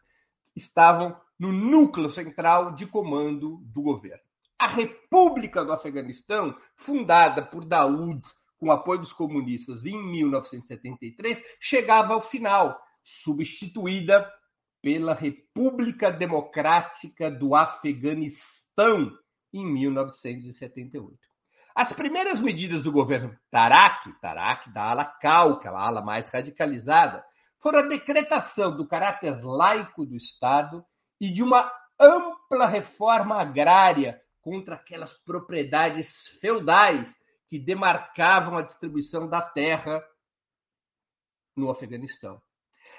estavam 0.54 1.20
no 1.36 1.50
núcleo 1.50 2.10
central 2.10 2.76
de 2.76 2.86
comando 2.86 3.58
do 3.64 3.82
governo. 3.82 4.22
A 4.56 4.68
República 4.68 5.64
do 5.64 5.72
Afeganistão, 5.72 6.56
fundada 6.76 7.44
por 7.44 7.64
Daoud 7.64 8.22
com 8.64 8.72
apoio 8.72 8.98
dos 8.98 9.12
comunistas 9.12 9.84
em 9.84 10.02
1973, 10.02 11.42
chegava 11.60 12.14
ao 12.14 12.22
final, 12.22 12.80
substituída 13.02 14.26
pela 14.80 15.12
República 15.12 16.10
Democrática 16.10 17.30
do 17.30 17.54
Afeganistão 17.54 19.12
em 19.52 19.66
1978. 19.66 21.18
As 21.74 21.92
primeiras 21.92 22.40
medidas 22.40 22.84
do 22.84 22.92
governo 22.92 23.36
Tarak, 23.50 24.18
Tarak 24.22 24.70
da 24.70 24.84
ala 24.84 25.04
Cal, 25.04 25.58
que 25.58 25.68
é 25.68 25.70
a 25.70 25.78
ala 25.78 26.00
mais 26.00 26.30
radicalizada, 26.30 27.22
foram 27.60 27.80
a 27.80 27.88
decretação 27.88 28.74
do 28.74 28.88
caráter 28.88 29.44
laico 29.44 30.06
do 30.06 30.16
Estado 30.16 30.82
e 31.20 31.30
de 31.30 31.42
uma 31.42 31.70
ampla 32.00 32.66
reforma 32.66 33.38
agrária 33.38 34.18
contra 34.40 34.76
aquelas 34.76 35.12
propriedades 35.18 36.28
feudais 36.40 37.22
que 37.54 37.58
demarcavam 37.60 38.58
a 38.58 38.62
distribuição 38.62 39.28
da 39.28 39.40
terra 39.40 40.04
no 41.56 41.70
Afeganistão 41.70 42.42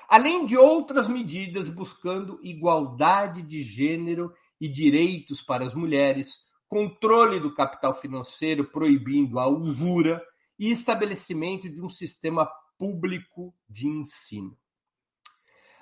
além 0.08 0.46
de 0.46 0.58
outras 0.58 1.08
medidas 1.08 1.70
buscando 1.70 2.40
igualdade 2.44 3.42
de 3.42 3.64
gênero 3.64 4.34
e 4.60 4.68
direitos 4.68 5.42
para 5.42 5.66
as 5.66 5.76
mulheres, 5.76 6.40
controle 6.68 7.40
do 7.40 7.54
capital 7.54 7.94
financeiro 7.94 8.70
proibindo 8.72 9.40
a 9.40 9.48
usura 9.48 10.24
e 10.58 10.70
estabelecimento 10.70 11.70
de 11.70 11.82
um 11.82 11.90
sistema 11.90 12.50
público 12.78 13.54
de 13.68 13.88
ensino. 13.88 14.58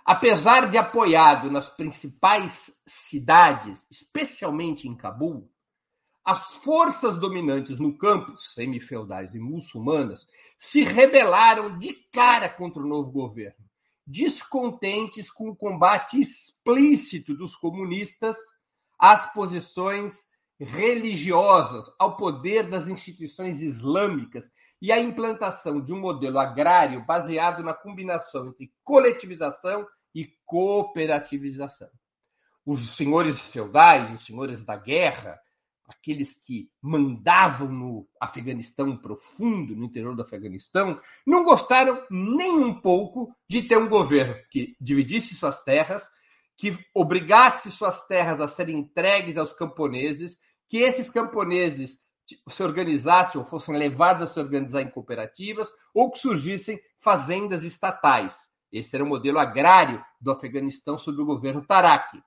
Apesar 0.05 0.69
de 0.69 0.77
apoiado 0.77 1.49
nas 1.49 1.69
principais 1.69 2.71
cidades, 2.85 3.85
especialmente 3.89 4.87
em 4.87 4.95
Cabul, 4.95 5.52
as 6.25 6.55
forças 6.57 7.19
dominantes 7.19 7.77
no 7.77 7.97
campo, 7.97 8.37
semifeudais 8.37 9.35
e 9.35 9.39
muçulmanas, 9.39 10.27
se 10.57 10.83
rebelaram 10.83 11.77
de 11.77 11.93
cara 12.11 12.49
contra 12.49 12.81
o 12.81 12.87
novo 12.87 13.11
governo 13.11 13.63
descontentes 14.05 15.31
com 15.31 15.49
o 15.49 15.55
combate 15.55 16.19
explícito 16.19 17.33
dos 17.33 17.55
comunistas 17.55 18.35
às 18.99 19.31
posições 19.33 20.25
religiosas, 20.59 21.85
ao 21.97 22.15
poder 22.15 22.69
das 22.69 22.87
instituições 22.87 23.61
islâmicas 23.61 24.51
e 24.81 24.91
à 24.91 24.99
implantação 24.99 25.81
de 25.81 25.93
um 25.93 25.99
modelo 25.99 26.39
agrário 26.39 27.05
baseado 27.05 27.63
na 27.63 27.73
combinação 27.73 28.47
entre 28.47 28.71
coletivização 28.83 29.87
e 30.13 30.29
cooperativização. 30.45 31.89
Os 32.65 32.95
senhores 32.95 33.47
feudais, 33.47 34.13
os 34.13 34.25
senhores 34.25 34.63
da 34.63 34.77
guerra, 34.77 35.39
aqueles 35.87 36.33
que 36.33 36.69
mandavam 36.81 37.67
no 37.67 38.07
Afeganistão 38.19 38.95
profundo, 38.97 39.75
no 39.75 39.85
interior 39.85 40.15
do 40.15 40.21
Afeganistão, 40.21 40.99
não 41.25 41.43
gostaram 41.43 42.05
nem 42.09 42.51
um 42.51 42.79
pouco 42.79 43.35
de 43.49 43.63
ter 43.63 43.77
um 43.77 43.89
governo 43.89 44.35
que 44.49 44.75
dividisse 44.79 45.35
suas 45.35 45.63
terras, 45.63 46.09
que 46.55 46.77
obrigasse 46.93 47.69
suas 47.71 48.05
terras 48.07 48.39
a 48.39 48.47
serem 48.47 48.79
entregues 48.79 49.37
aos 49.37 49.53
camponeses, 49.53 50.39
que 50.69 50.77
esses 50.77 51.09
camponeses 51.09 51.99
se 52.49 52.63
organizassem 52.63 53.39
ou 53.39 53.45
fossem 53.45 53.75
levados 53.75 54.23
a 54.23 54.33
se 54.33 54.39
organizar 54.39 54.81
em 54.81 54.89
cooperativas, 54.89 55.69
ou 55.93 56.09
que 56.11 56.19
surgissem 56.19 56.79
fazendas 56.99 57.63
estatais. 57.63 58.47
Esse 58.71 58.95
era 58.95 59.03
o 59.03 59.07
modelo 59.07 59.39
agrário 59.39 60.03
do 60.19 60.31
Afeganistão 60.31 60.97
sob 60.97 61.21
o 61.21 61.25
governo 61.25 61.65
Taraki. 61.65 62.21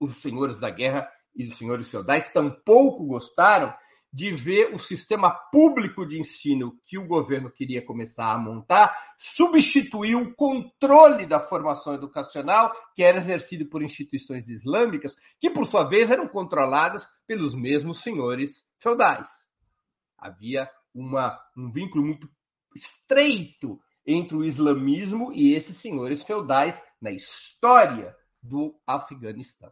Os 0.00 0.16
senhores 0.16 0.60
da 0.60 0.70
guerra 0.70 1.10
e 1.36 1.44
os 1.44 1.56
senhores 1.56 1.90
feudais 1.90 2.32
tampouco 2.32 3.04
gostaram 3.04 3.74
de 4.12 4.32
ver 4.32 4.72
o 4.72 4.78
sistema 4.78 5.30
público 5.30 6.06
de 6.06 6.18
ensino 6.18 6.80
que 6.86 6.96
o 6.96 7.06
governo 7.06 7.50
queria 7.50 7.84
começar 7.84 8.32
a 8.32 8.38
montar 8.38 8.96
substituir 9.18 10.14
o 10.14 10.34
controle 10.34 11.26
da 11.26 11.38
formação 11.38 11.94
educacional 11.94 12.74
que 12.94 13.02
era 13.02 13.18
exercido 13.18 13.66
por 13.66 13.82
instituições 13.82 14.48
islâmicas, 14.48 15.14
que 15.38 15.50
por 15.50 15.66
sua 15.66 15.84
vez 15.84 16.10
eram 16.10 16.26
controladas 16.28 17.06
pelos 17.26 17.54
mesmos 17.54 18.00
senhores 18.00 18.66
feudais. 18.80 19.28
Havia 20.16 20.66
uma, 20.94 21.38
um 21.54 21.70
vínculo 21.70 22.02
muito 22.02 22.26
estreito 22.74 23.78
entre 24.06 24.36
o 24.36 24.44
islamismo 24.44 25.30
e 25.34 25.52
esses 25.52 25.76
senhores 25.76 26.22
feudais 26.22 26.82
na 27.02 27.10
história 27.10 28.16
do 28.42 28.74
Afeganistão. 28.86 29.70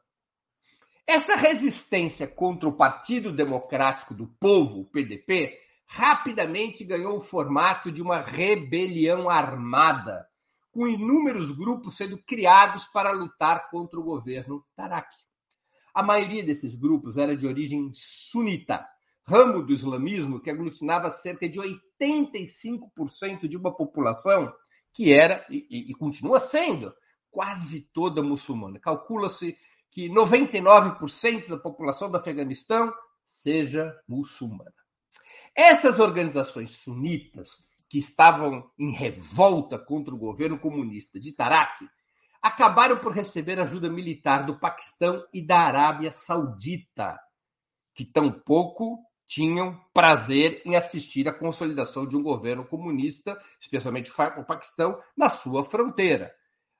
Essa 1.06 1.36
resistência 1.36 2.26
contra 2.26 2.68
o 2.68 2.76
Partido 2.76 3.30
Democrático 3.30 4.14
do 4.14 4.26
Povo, 4.26 4.80
o 4.80 4.84
PDP, 4.86 5.58
rapidamente 5.86 6.82
ganhou 6.82 7.18
o 7.18 7.20
formato 7.20 7.92
de 7.92 8.00
uma 8.00 8.22
rebelião 8.22 9.28
armada, 9.28 10.26
com 10.72 10.88
inúmeros 10.88 11.52
grupos 11.52 11.96
sendo 11.96 12.18
criados 12.18 12.86
para 12.86 13.12
lutar 13.12 13.70
contra 13.70 14.00
o 14.00 14.02
governo 14.02 14.64
Taraki. 14.74 15.16
A 15.94 16.02
maioria 16.02 16.44
desses 16.44 16.74
grupos 16.74 17.18
era 17.18 17.36
de 17.36 17.46
origem 17.46 17.90
sunita, 17.92 18.84
ramo 19.26 19.62
do 19.62 19.72
islamismo 19.72 20.40
que 20.40 20.50
aglutinava 20.50 21.10
cerca 21.10 21.48
de 21.48 21.60
85% 21.60 23.46
de 23.46 23.56
uma 23.56 23.72
população 23.76 24.52
que 24.92 25.12
era 25.12 25.44
e, 25.50 25.90
e 25.90 25.94
continua 25.94 26.40
sendo 26.40 26.92
quase 27.30 27.82
toda 27.92 28.22
muçulmana. 28.22 28.80
Calcula-se 28.80 29.56
que 29.94 30.08
99% 30.08 31.48
da 31.48 31.56
população 31.56 32.10
do 32.10 32.16
Afeganistão 32.16 32.92
seja 33.28 33.96
muçulmana. 34.08 34.74
Essas 35.56 36.00
organizações 36.00 36.72
sunitas, 36.72 37.64
que 37.88 37.98
estavam 37.98 38.68
em 38.76 38.90
revolta 38.90 39.78
contra 39.78 40.12
o 40.12 40.18
governo 40.18 40.58
comunista 40.58 41.20
de 41.20 41.30
Tarak, 41.32 41.88
acabaram 42.42 42.98
por 42.98 43.12
receber 43.12 43.60
ajuda 43.60 43.88
militar 43.88 44.44
do 44.44 44.58
Paquistão 44.58 45.24
e 45.32 45.40
da 45.40 45.58
Arábia 45.60 46.10
Saudita, 46.10 47.16
que 47.94 48.04
tampouco 48.04 48.98
tinham 49.28 49.80
prazer 49.94 50.60
em 50.64 50.74
assistir 50.74 51.28
à 51.28 51.32
consolidação 51.32 52.04
de 52.04 52.16
um 52.16 52.22
governo 52.22 52.66
comunista, 52.66 53.40
especialmente 53.60 54.10
o 54.10 54.44
Paquistão, 54.44 55.00
na 55.16 55.28
sua 55.28 55.64
fronteira 55.64 56.34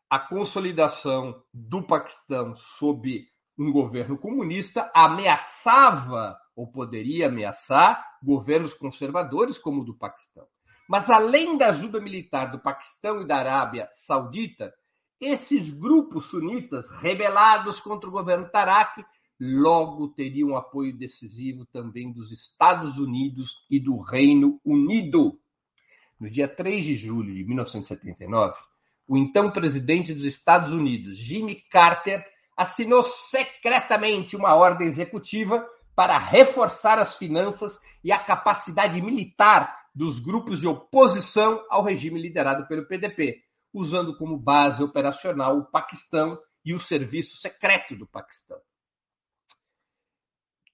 a 0.09 0.19
consolidação 0.19 1.43
do 1.53 1.83
Paquistão 1.83 2.55
sob 2.55 3.27
um 3.59 3.73
governo 3.73 4.19
comunista 4.19 4.91
ameaçava 4.95 6.37
ou 6.57 6.71
poderia 6.71 7.29
ameaçar 7.29 8.05
governos 8.23 8.75
conservadores 8.75 9.59
como 9.59 9.83
o 9.83 9.85
do 9.85 9.97
Paquistão. 9.97 10.47
Mas 10.89 11.09
além 11.09 11.57
da 11.57 11.69
ajuda 11.69 12.01
militar 12.01 12.51
do 12.51 12.61
Paquistão 12.61 13.23
e 13.23 13.27
da 13.27 13.37
Arábia 13.37 13.89
Saudita, 13.93 14.73
esses 15.21 15.71
grupos 15.71 16.27
sunitas 16.27 16.91
rebelados 16.91 17.81
contra 17.81 18.09
o 18.09 18.13
governo 18.13 18.49
Tarak 18.51 19.05
logo 19.41 20.09
teriam 20.09 20.57
apoio 20.57 20.97
decisivo 20.97 21.65
também 21.67 22.13
dos 22.13 22.31
Estados 22.31 22.99
Unidos 22.99 23.65
e 23.71 23.81
do 23.81 23.99
Reino 23.99 24.61
Unido. 24.65 25.41
No 26.21 26.31
dia 26.31 26.47
3 26.47 26.85
de 26.85 26.95
julho 26.95 27.35
de 27.35 27.45
1979, 27.45 28.57
o 29.07 29.17
então 29.17 29.51
presidente 29.51 30.13
dos 30.13 30.25
Estados 30.25 30.73
Unidos, 30.73 31.17
Jimmy 31.17 31.57
Carter, 31.71 32.25
assinou 32.57 33.03
secretamente 33.03 34.37
uma 34.37 34.55
ordem 34.55 34.87
executiva 34.87 35.67
para 35.95 36.19
reforçar 36.19 36.99
as 36.99 37.17
finanças 37.17 37.79
e 38.03 38.11
a 38.13 38.19
capacidade 38.19 39.01
militar 39.01 39.85
dos 39.95 40.19
grupos 40.19 40.61
de 40.61 40.67
oposição 40.67 41.65
ao 41.71 41.83
regime 41.83 42.21
liderado 42.21 42.67
pelo 42.67 42.87
PDP, 42.87 43.43
usando 43.73 44.17
como 44.17 44.37
base 44.37 44.83
operacional 44.83 45.59
o 45.59 45.71
Paquistão 45.71 46.39
e 46.65 46.75
o 46.75 46.81
serviço 46.81 47.37
secreto 47.37 47.95
do 47.97 48.07
Paquistão. 48.07 48.59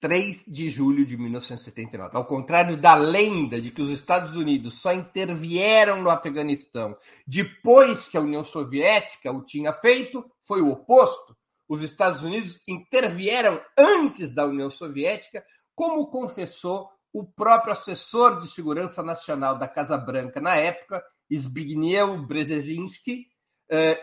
3 0.01 0.47
de 0.47 0.71
julho 0.71 1.05
de 1.05 1.17
1979. 1.17 2.17
Ao 2.17 2.25
contrário 2.25 2.77
da 2.77 2.95
lenda 2.95 3.61
de 3.61 3.71
que 3.71 3.83
os 3.83 3.91
Estados 3.91 4.35
Unidos 4.35 4.81
só 4.81 4.93
intervieram 4.93 6.03
no 6.03 6.09
Afeganistão 6.09 6.97
depois 7.27 8.09
que 8.09 8.17
a 8.17 8.21
União 8.21 8.43
Soviética 8.43 9.31
o 9.31 9.45
tinha 9.45 9.73
feito, 9.73 10.25
foi 10.41 10.63
o 10.63 10.71
oposto. 10.71 11.37
Os 11.69 11.83
Estados 11.83 12.23
Unidos 12.23 12.59
intervieram 12.67 13.61
antes 13.77 14.35
da 14.35 14.47
União 14.47 14.71
Soviética, 14.71 15.45
como 15.75 16.09
confessou 16.09 16.89
o 17.13 17.25
próprio 17.25 17.73
assessor 17.73 18.41
de 18.41 18.49
segurança 18.49 19.03
nacional 19.03 19.59
da 19.59 19.69
Casa 19.69 19.99
Branca 19.99 20.41
na 20.41 20.57
época, 20.57 21.03
Zbigniew 21.33 22.27
Brzezinski, 22.27 23.27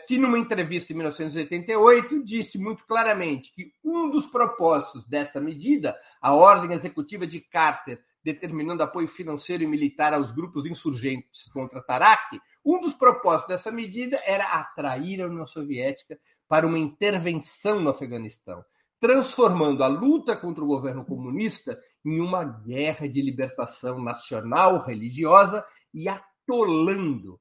que 0.07 0.17
numa 0.17 0.39
entrevista 0.39 0.93
em 0.93 0.95
1988 0.95 2.23
disse 2.23 2.57
muito 2.57 2.85
claramente 2.85 3.51
que 3.53 3.73
um 3.83 4.09
dos 4.09 4.25
propósitos 4.25 5.05
dessa 5.07 5.41
medida, 5.41 5.97
a 6.21 6.33
ordem 6.33 6.73
executiva 6.73 7.27
de 7.27 7.41
Carter 7.41 8.01
determinando 8.23 8.83
apoio 8.83 9.07
financeiro 9.07 9.63
e 9.63 9.67
militar 9.67 10.13
aos 10.13 10.31
grupos 10.31 10.65
insurgentes 10.65 11.49
contra 11.51 11.81
Tarak, 11.81 12.39
um 12.63 12.79
dos 12.79 12.93
propósitos 12.93 13.47
dessa 13.47 13.71
medida 13.71 14.21
era 14.25 14.43
atrair 14.45 15.21
a 15.21 15.27
União 15.27 15.47
Soviética 15.47 16.19
para 16.47 16.67
uma 16.67 16.79
intervenção 16.79 17.79
no 17.79 17.89
Afeganistão, 17.89 18.63
transformando 18.99 19.83
a 19.83 19.87
luta 19.87 20.35
contra 20.35 20.63
o 20.63 20.67
governo 20.67 21.05
comunista 21.05 21.79
em 22.05 22.19
uma 22.19 22.43
guerra 22.43 23.07
de 23.07 23.21
libertação 23.21 24.01
nacional 24.01 24.83
religiosa 24.83 25.65
e 25.93 26.07
atolando 26.09 27.39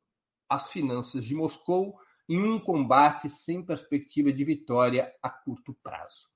as 0.48 0.70
finanças 0.70 1.24
de 1.24 1.34
Moscou 1.34 1.96
em 2.28 2.42
um 2.42 2.58
combate 2.58 3.28
sem 3.28 3.64
perspectiva 3.64 4.32
de 4.32 4.44
vitória 4.44 5.12
a 5.22 5.30
curto 5.30 5.74
prazo. 5.82 6.28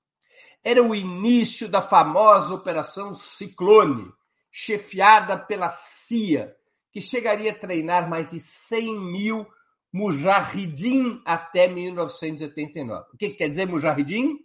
Era 0.63 0.81
o 0.81 0.95
início 0.95 1.67
da 1.67 1.81
famosa 1.81 2.53
Operação 2.53 3.15
Ciclone, 3.15 4.11
chefiada 4.51 5.37
pela 5.37 5.69
CIA, 5.69 6.55
que 6.91 7.01
chegaria 7.01 7.51
a 7.51 7.55
treinar 7.55 8.09
mais 8.09 8.31
de 8.31 8.39
100 8.39 8.99
mil 8.99 9.47
mujahidin 9.91 11.21
até 11.25 11.67
1989. 11.67 13.09
O 13.13 13.17
que 13.17 13.29
quer 13.31 13.49
dizer 13.49 13.65
mujahidin? 13.65 14.39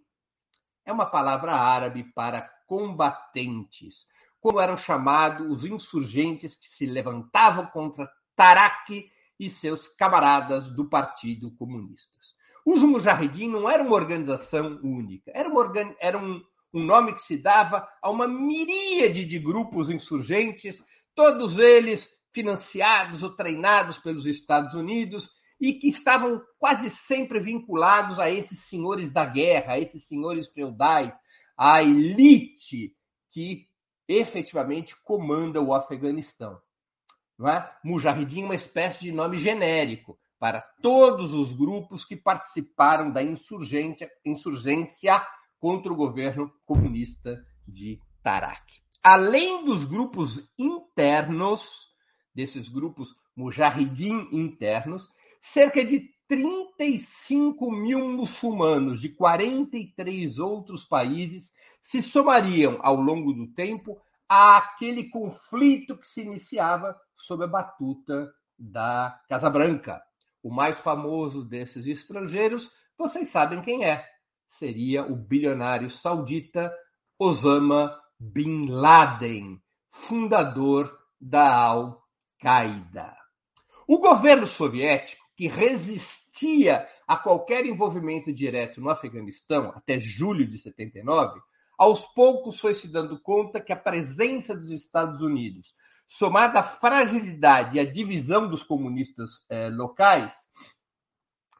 É 0.84 0.92
uma 0.92 1.06
palavra 1.06 1.52
árabe 1.52 2.04
para 2.14 2.48
combatentes, 2.66 4.06
como 4.40 4.60
eram 4.60 4.76
chamados 4.76 5.46
os 5.50 5.64
insurgentes 5.64 6.56
que 6.56 6.68
se 6.68 6.86
levantavam 6.86 7.66
contra 7.66 8.10
Tarak 8.34 9.10
e 9.38 9.50
seus 9.50 9.88
camaradas 9.88 10.70
do 10.70 10.88
Partido 10.88 11.50
Comunista. 11.52 12.16
Os 12.64 12.80
Mujahideen 12.80 13.48
não 13.48 13.70
era 13.70 13.82
uma 13.82 13.94
organização 13.94 14.80
única, 14.82 15.30
era, 15.34 15.48
uma 15.48 15.72
era 16.00 16.18
um, 16.18 16.42
um 16.74 16.84
nome 16.84 17.12
que 17.12 17.22
se 17.22 17.38
dava 17.38 17.88
a 18.02 18.10
uma 18.10 18.26
miríade 18.26 19.24
de 19.24 19.38
grupos 19.38 19.88
insurgentes, 19.88 20.82
todos 21.14 21.58
eles 21.58 22.10
financiados 22.32 23.22
ou 23.22 23.30
treinados 23.30 23.98
pelos 23.98 24.26
Estados 24.26 24.74
Unidos 24.74 25.30
e 25.60 25.74
que 25.74 25.88
estavam 25.88 26.42
quase 26.58 26.90
sempre 26.90 27.40
vinculados 27.40 28.18
a 28.18 28.30
esses 28.30 28.60
senhores 28.60 29.12
da 29.12 29.24
guerra, 29.24 29.74
a 29.74 29.78
esses 29.78 30.06
senhores 30.06 30.48
feudais, 30.48 31.18
à 31.56 31.82
elite 31.82 32.94
que 33.30 33.68
efetivamente 34.08 34.94
comanda 35.02 35.60
o 35.60 35.72
Afeganistão. 35.72 36.60
Não 37.38 37.48
é? 37.48 37.70
É 37.84 38.44
uma 38.44 38.54
espécie 38.54 39.00
de 39.00 39.12
nome 39.12 39.38
genérico 39.38 40.18
para 40.38 40.60
todos 40.82 41.32
os 41.32 41.52
grupos 41.52 42.04
que 42.04 42.16
participaram 42.16 43.10
da 43.10 43.22
insurgência, 43.22 44.10
insurgência 44.24 45.26
contra 45.58 45.92
o 45.92 45.96
governo 45.96 46.52
comunista 46.64 47.44
de 47.66 47.98
Tarak. 48.22 48.80
Além 49.02 49.64
dos 49.64 49.84
grupos 49.84 50.52
internos, 50.58 51.94
desses 52.34 52.68
grupos 52.68 53.14
Mujahidin 53.34 54.28
internos, 54.32 55.10
cerca 55.40 55.84
de 55.84 56.10
35 56.28 57.70
mil 57.70 58.08
muçulmanos 58.08 59.00
de 59.00 59.10
43 59.10 60.38
outros 60.38 60.84
países 60.84 61.52
se 61.82 62.02
somariam 62.02 62.78
ao 62.82 62.96
longo 62.96 63.32
do 63.32 63.46
tempo 63.46 64.00
àquele 64.28 65.08
conflito 65.08 65.96
que 65.96 66.08
se 66.08 66.22
iniciava 66.22 66.96
sob 67.14 67.44
a 67.44 67.48
batuta 67.48 68.32
da 68.58 69.20
Casa 69.28 69.50
Branca. 69.50 70.02
O 70.42 70.52
mais 70.52 70.78
famoso 70.78 71.44
desses 71.44 71.86
estrangeiros, 71.86 72.70
vocês 72.96 73.28
sabem 73.28 73.62
quem 73.62 73.84
é. 73.84 74.06
Seria 74.48 75.04
o 75.04 75.16
bilionário 75.16 75.90
saudita 75.90 76.72
Osama 77.18 77.98
Bin 78.18 78.66
Laden, 78.66 79.60
fundador 79.88 80.96
da 81.20 81.54
Al-Qaeda. 81.54 83.16
O 83.86 83.98
governo 83.98 84.46
soviético, 84.46 85.24
que 85.36 85.48
resistia 85.48 86.88
a 87.06 87.16
qualquer 87.16 87.66
envolvimento 87.66 88.32
direto 88.32 88.80
no 88.80 88.88
Afeganistão 88.88 89.72
até 89.74 90.00
julho 90.00 90.46
de 90.46 90.58
79, 90.58 91.40
aos 91.76 92.06
poucos 92.06 92.58
foi 92.58 92.74
se 92.74 92.88
dando 92.88 93.20
conta 93.20 93.60
que 93.60 93.72
a 93.72 93.76
presença 93.76 94.56
dos 94.56 94.70
Estados 94.70 95.20
Unidos, 95.20 95.74
somada 96.06 96.60
à 96.60 96.62
fragilidade 96.62 97.76
e 97.76 97.80
à 97.80 97.84
divisão 97.84 98.48
dos 98.48 98.62
comunistas 98.62 99.44
eh, 99.48 99.68
locais, 99.70 100.48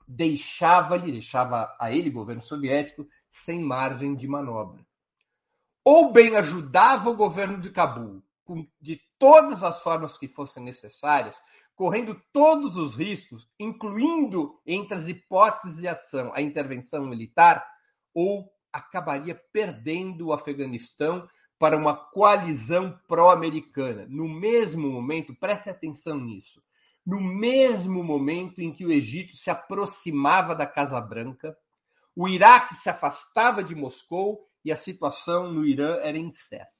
deixava-lhe, 0.07 1.12
deixava 1.12 1.74
a 1.81 1.90
ele, 1.92 2.11
governo 2.11 2.40
soviético, 2.40 3.07
sem 3.31 3.61
margem 3.61 4.14
de 4.14 4.26
manobra. 4.26 4.87
Ou 5.85 6.12
bem 6.12 6.37
ajudava 6.37 7.11
o 7.11 7.16
governo 7.16 7.61
de 7.61 7.70
Cabul, 7.70 8.22
de 8.81 9.00
todas 9.18 9.62
as 9.62 9.83
formas 9.83 10.16
que 10.16 10.29
fossem 10.29 10.62
necessárias, 10.62 11.40
correndo 11.74 12.20
todos 12.33 12.76
os 12.76 12.94
riscos, 12.94 13.48
incluindo 13.59 14.61
entre 14.66 14.94
as 14.94 15.09
hipóteses 15.09 15.79
de 15.79 15.88
ação 15.88 16.33
a 16.35 16.40
intervenção 16.40 17.05
militar, 17.07 17.64
ou 18.14 18.50
acabaria 18.72 19.35
perdendo 19.52 20.26
o 20.26 20.33
Afeganistão 20.33 21.29
para 21.59 21.76
uma 21.76 21.94
coalizão 21.94 22.98
pró-americana. 23.09 24.07
No 24.09 24.29
mesmo 24.29 24.88
momento, 24.88 25.35
preste 25.35 25.70
atenção 25.70 26.18
nisso, 26.18 26.62
no 27.05 27.20
mesmo 27.20 28.02
momento 28.02 28.61
em 28.61 28.72
que 28.72 28.85
o 28.85 28.92
Egito 28.92 29.37
se 29.37 29.48
aproximava 29.48 30.55
da 30.55 30.66
Casa 30.66 31.00
Branca, 31.00 31.57
o 32.14 32.29
Iraque 32.29 32.74
se 32.74 32.88
afastava 32.88 33.62
de 33.62 33.74
Moscou 33.74 34.46
e 34.64 34.72
a 34.72 34.76
situação 34.76 35.52
no 35.52 35.64
Irã 35.64 35.96
era 36.02 36.18
incerta. 36.18 36.70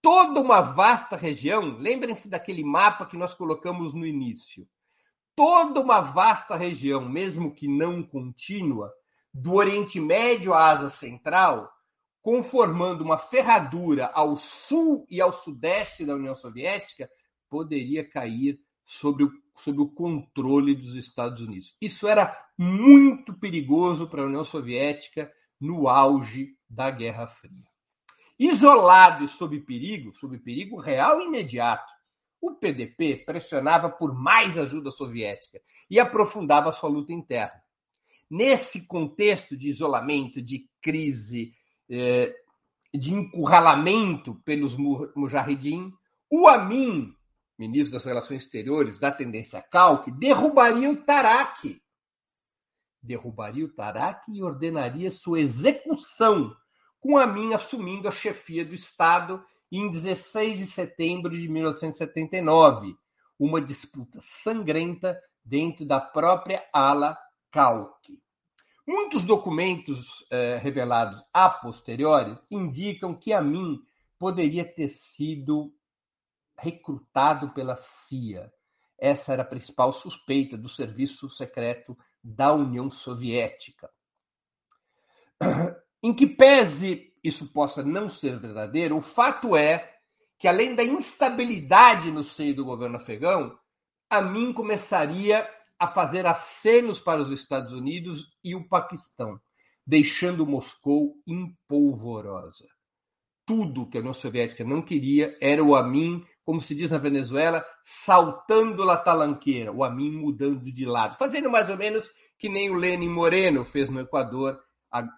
Toda 0.00 0.40
uma 0.40 0.60
vasta 0.60 1.16
região, 1.16 1.78
lembrem-se 1.78 2.28
daquele 2.28 2.64
mapa 2.64 3.06
que 3.06 3.16
nós 3.16 3.34
colocamos 3.34 3.94
no 3.94 4.06
início. 4.06 4.68
Toda 5.34 5.80
uma 5.80 6.00
vasta 6.00 6.56
região, 6.56 7.08
mesmo 7.08 7.54
que 7.54 7.66
não 7.66 8.02
contínua, 8.02 8.92
do 9.32 9.54
Oriente 9.54 9.98
Médio 9.98 10.52
à 10.52 10.70
Ásia 10.70 10.88
Central, 10.88 11.70
conformando 12.20 13.02
uma 13.02 13.18
ferradura 13.18 14.10
ao 14.14 14.36
sul 14.36 15.06
e 15.10 15.20
ao 15.20 15.32
sudeste 15.32 16.04
da 16.04 16.14
União 16.14 16.34
Soviética, 16.34 17.10
poderia 17.48 18.08
cair 18.08 18.60
sob 18.84 19.24
o, 19.24 19.32
sob 19.56 19.80
o 19.80 19.88
controle 19.88 20.74
dos 20.74 20.94
Estados 20.94 21.40
Unidos. 21.40 21.76
Isso 21.80 22.06
era 22.06 22.36
muito 22.56 23.32
perigoso 23.34 24.06
para 24.08 24.22
a 24.22 24.26
União 24.26 24.44
Soviética 24.44 25.32
no 25.60 25.88
auge 25.88 26.56
da 26.68 26.90
Guerra 26.90 27.26
Fria. 27.26 27.64
Isolado 28.38 29.24
e 29.24 29.28
sob 29.28 29.58
perigo, 29.60 30.14
sob 30.14 30.38
perigo 30.38 30.76
real 30.80 31.20
e 31.20 31.26
imediato, 31.26 31.90
o 32.40 32.56
PDP 32.56 33.22
pressionava 33.24 33.88
por 33.88 34.12
mais 34.12 34.58
ajuda 34.58 34.90
soviética 34.90 35.60
e 35.88 36.00
aprofundava 36.00 36.72
sua 36.72 36.88
luta 36.88 37.12
interna. 37.12 37.62
Nesse 38.32 38.86
contexto 38.86 39.54
de 39.54 39.68
isolamento, 39.68 40.40
de 40.40 40.66
crise, 40.80 41.52
eh, 41.90 42.34
de 42.94 43.12
encurralamento 43.12 44.36
pelos 44.42 44.74
mujahidin, 45.14 45.92
o 46.30 46.48
Amin, 46.48 47.14
ministro 47.58 47.92
das 47.92 48.06
Relações 48.06 48.44
Exteriores 48.44 48.96
da 48.96 49.12
tendência 49.12 49.60
Calque, 49.60 50.10
derrubaria 50.10 50.88
o 50.88 50.96
Tarak. 50.96 51.78
Derrubaria 53.02 53.66
o 53.66 53.68
Tarak 53.68 54.24
e 54.32 54.42
ordenaria 54.42 55.10
sua 55.10 55.38
execução, 55.38 56.56
com 57.00 57.18
Amin 57.18 57.52
assumindo 57.52 58.08
a 58.08 58.12
chefia 58.12 58.64
do 58.64 58.74
Estado 58.74 59.44
em 59.70 59.90
16 59.90 60.56
de 60.56 60.66
setembro 60.68 61.36
de 61.36 61.46
1979, 61.46 62.96
uma 63.38 63.60
disputa 63.60 64.18
sangrenta 64.22 65.20
dentro 65.44 65.84
da 65.84 66.00
própria 66.00 66.66
ala 66.72 67.14
Calque. 67.50 68.21
Muitos 68.86 69.24
documentos 69.24 70.26
eh, 70.28 70.58
revelados 70.58 71.22
a 71.32 71.48
posteriori 71.48 72.36
indicam 72.50 73.14
que 73.14 73.32
Amin 73.32 73.80
poderia 74.18 74.64
ter 74.64 74.88
sido 74.88 75.72
recrutado 76.58 77.50
pela 77.50 77.76
CIA. 77.76 78.52
Essa 78.98 79.32
era 79.32 79.42
a 79.42 79.46
principal 79.46 79.92
suspeita 79.92 80.56
do 80.56 80.68
serviço 80.68 81.28
secreto 81.28 81.96
da 82.22 82.52
União 82.52 82.90
Soviética. 82.90 83.88
Em 86.02 86.12
que 86.12 86.26
pese 86.26 87.12
isso 87.22 87.52
possa 87.52 87.84
não 87.84 88.08
ser 88.08 88.38
verdadeiro, 88.40 88.96
o 88.96 89.02
fato 89.02 89.56
é 89.56 89.96
que, 90.36 90.48
além 90.48 90.74
da 90.74 90.82
instabilidade 90.82 92.10
no 92.10 92.24
seio 92.24 92.56
do 92.56 92.64
governo 92.64 92.96
afegão, 92.96 93.56
Amin 94.10 94.52
começaria 94.52 95.48
a 95.82 95.88
fazer 95.88 96.24
acenos 96.26 97.00
para 97.00 97.20
os 97.20 97.28
Estados 97.28 97.72
Unidos 97.72 98.28
e 98.44 98.54
o 98.54 98.68
Paquistão, 98.68 99.40
deixando 99.84 100.46
Moscou 100.46 101.16
impolvorosa. 101.26 102.68
Tudo 103.44 103.88
que 103.90 103.96
a 103.96 104.00
União 104.00 104.14
Soviética 104.14 104.62
não 104.62 104.80
queria 104.80 105.36
era 105.40 105.60
o 105.60 105.74
Amin, 105.74 106.24
como 106.44 106.60
se 106.60 106.72
diz 106.72 106.92
na 106.92 106.98
Venezuela, 106.98 107.66
saltando 107.84 108.84
la 108.84 108.96
talanqueira, 108.96 109.72
o 109.72 109.82
Amin 109.82 110.12
mudando 110.12 110.70
de 110.72 110.84
lado, 110.84 111.18
fazendo 111.18 111.50
mais 111.50 111.68
ou 111.68 111.76
menos 111.76 112.08
que 112.38 112.48
nem 112.48 112.70
o 112.70 112.76
Lenin 112.76 113.08
Moreno 113.08 113.64
fez 113.64 113.90
no 113.90 113.98
Equador 113.98 114.62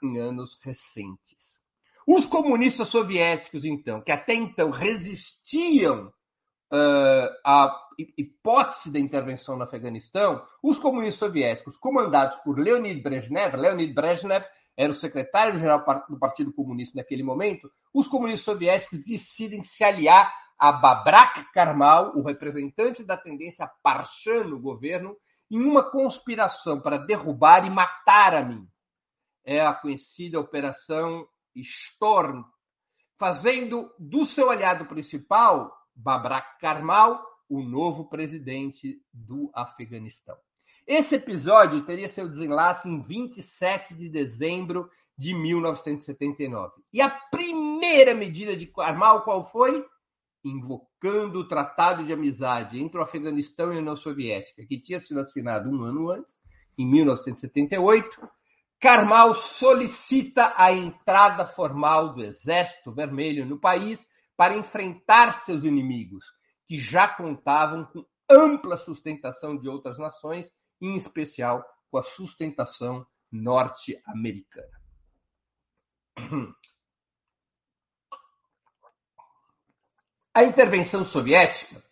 em 0.03 0.19
anos 0.19 0.59
recentes. 0.63 1.61
Os 2.07 2.25
comunistas 2.25 2.89
soviéticos, 2.89 3.67
então, 3.67 4.01
que 4.01 4.13
até 4.13 4.33
então 4.33 4.71
resistiam 4.71 6.11
uh, 6.73 7.29
à 7.45 7.84
hipótese 7.99 8.91
da 8.91 8.99
intervenção 8.99 9.57
no 9.57 9.65
Afeganistão, 9.65 10.45
os 10.63 10.79
comunistas 10.79 11.19
soviéticos, 11.19 11.77
comandados 11.77 12.37
por 12.37 12.59
Leonid 12.59 13.01
Brezhnev, 13.03 13.57
Leonid 13.57 13.93
Brezhnev 13.93 14.45
era 14.77 14.91
o 14.91 14.95
secretário-geral 14.95 15.85
do 16.09 16.19
Partido 16.19 16.53
Comunista 16.53 16.99
naquele 16.99 17.23
momento, 17.23 17.71
os 17.93 18.09
comunistas 18.09 18.45
soviéticos 18.45 19.05
decidem 19.05 19.63
se 19.63 19.85
aliar 19.85 20.33
a 20.59 20.73
Babrak 20.73 21.53
Karmal, 21.53 22.17
o 22.17 22.23
representante 22.23 23.05
da 23.05 23.17
tendência 23.17 23.71
Parshan 23.83 24.45
no 24.45 24.59
governo, 24.59 25.17
em 25.51 25.61
uma 25.61 25.89
conspiração 25.91 26.81
para 26.81 26.99
derrubar 26.99 27.67
e 27.67 27.71
matar 27.71 28.35
Amin. 28.35 28.69
É 29.45 29.61
a 29.61 29.75
conhecida 29.75 30.41
Operação 30.41 31.29
Storm, 31.55 32.43
fazendo 33.19 33.93
do 33.99 34.25
seu 34.25 34.51
aliado 34.51 34.87
principal 34.87 35.73
Babrak 35.95 36.59
Karmal, 36.59 37.25
o 37.49 37.63
novo 37.63 38.09
presidente 38.09 39.01
do 39.13 39.51
Afeganistão. 39.55 40.37
Esse 40.87 41.17
episódio 41.17 41.85
teria 41.85 42.09
seu 42.09 42.29
desenlace 42.29 42.89
em 42.89 43.01
27 43.01 43.95
de 43.95 44.09
dezembro 44.09 44.91
de 45.17 45.35
1979. 45.35 46.83
E 46.93 47.01
a 47.01 47.09
primeira 47.09 48.15
medida 48.15 48.57
de 48.57 48.67
Karmal 48.67 49.23
qual 49.23 49.45
foi? 49.45 49.85
Invocando 50.45 51.39
o 51.39 51.49
Tratado 51.49 52.05
de 52.05 52.13
Amizade 52.13 52.79
entre 52.79 52.99
o 52.99 53.03
Afeganistão 53.03 53.73
e 53.73 53.77
a 53.77 53.81
União 53.81 53.97
Soviética, 53.97 54.65
que 54.67 54.81
tinha 54.81 55.01
sido 55.01 55.21
assinado 55.21 55.71
um 55.71 55.83
ano 55.85 56.11
antes, 56.11 56.39
em 56.77 56.87
1978, 56.87 58.21
Karmal 58.81 59.35
solicita 59.35 60.53
a 60.57 60.73
entrada 60.73 61.47
formal 61.47 62.13
do 62.13 62.23
Exército 62.23 62.93
Vermelho 62.93 63.47
no 63.47 63.59
país 63.59 64.07
para 64.37 64.57
enfrentar 64.57 65.33
seus 65.33 65.65
inimigos, 65.65 66.25
que 66.67 66.79
já 66.79 67.07
contavam 67.09 67.85
com 67.87 68.05
ampla 68.29 68.77
sustentação 68.77 69.57
de 69.57 69.69
outras 69.69 69.99
nações, 69.99 70.53
em 70.81 70.97
especial 70.97 71.65
com 71.91 71.99
a 71.99 72.03
sustentação 72.03 73.07
norte-americana. 73.31 74.81
A 80.33 80.43
intervenção 80.43 81.05
soviética 81.05 81.83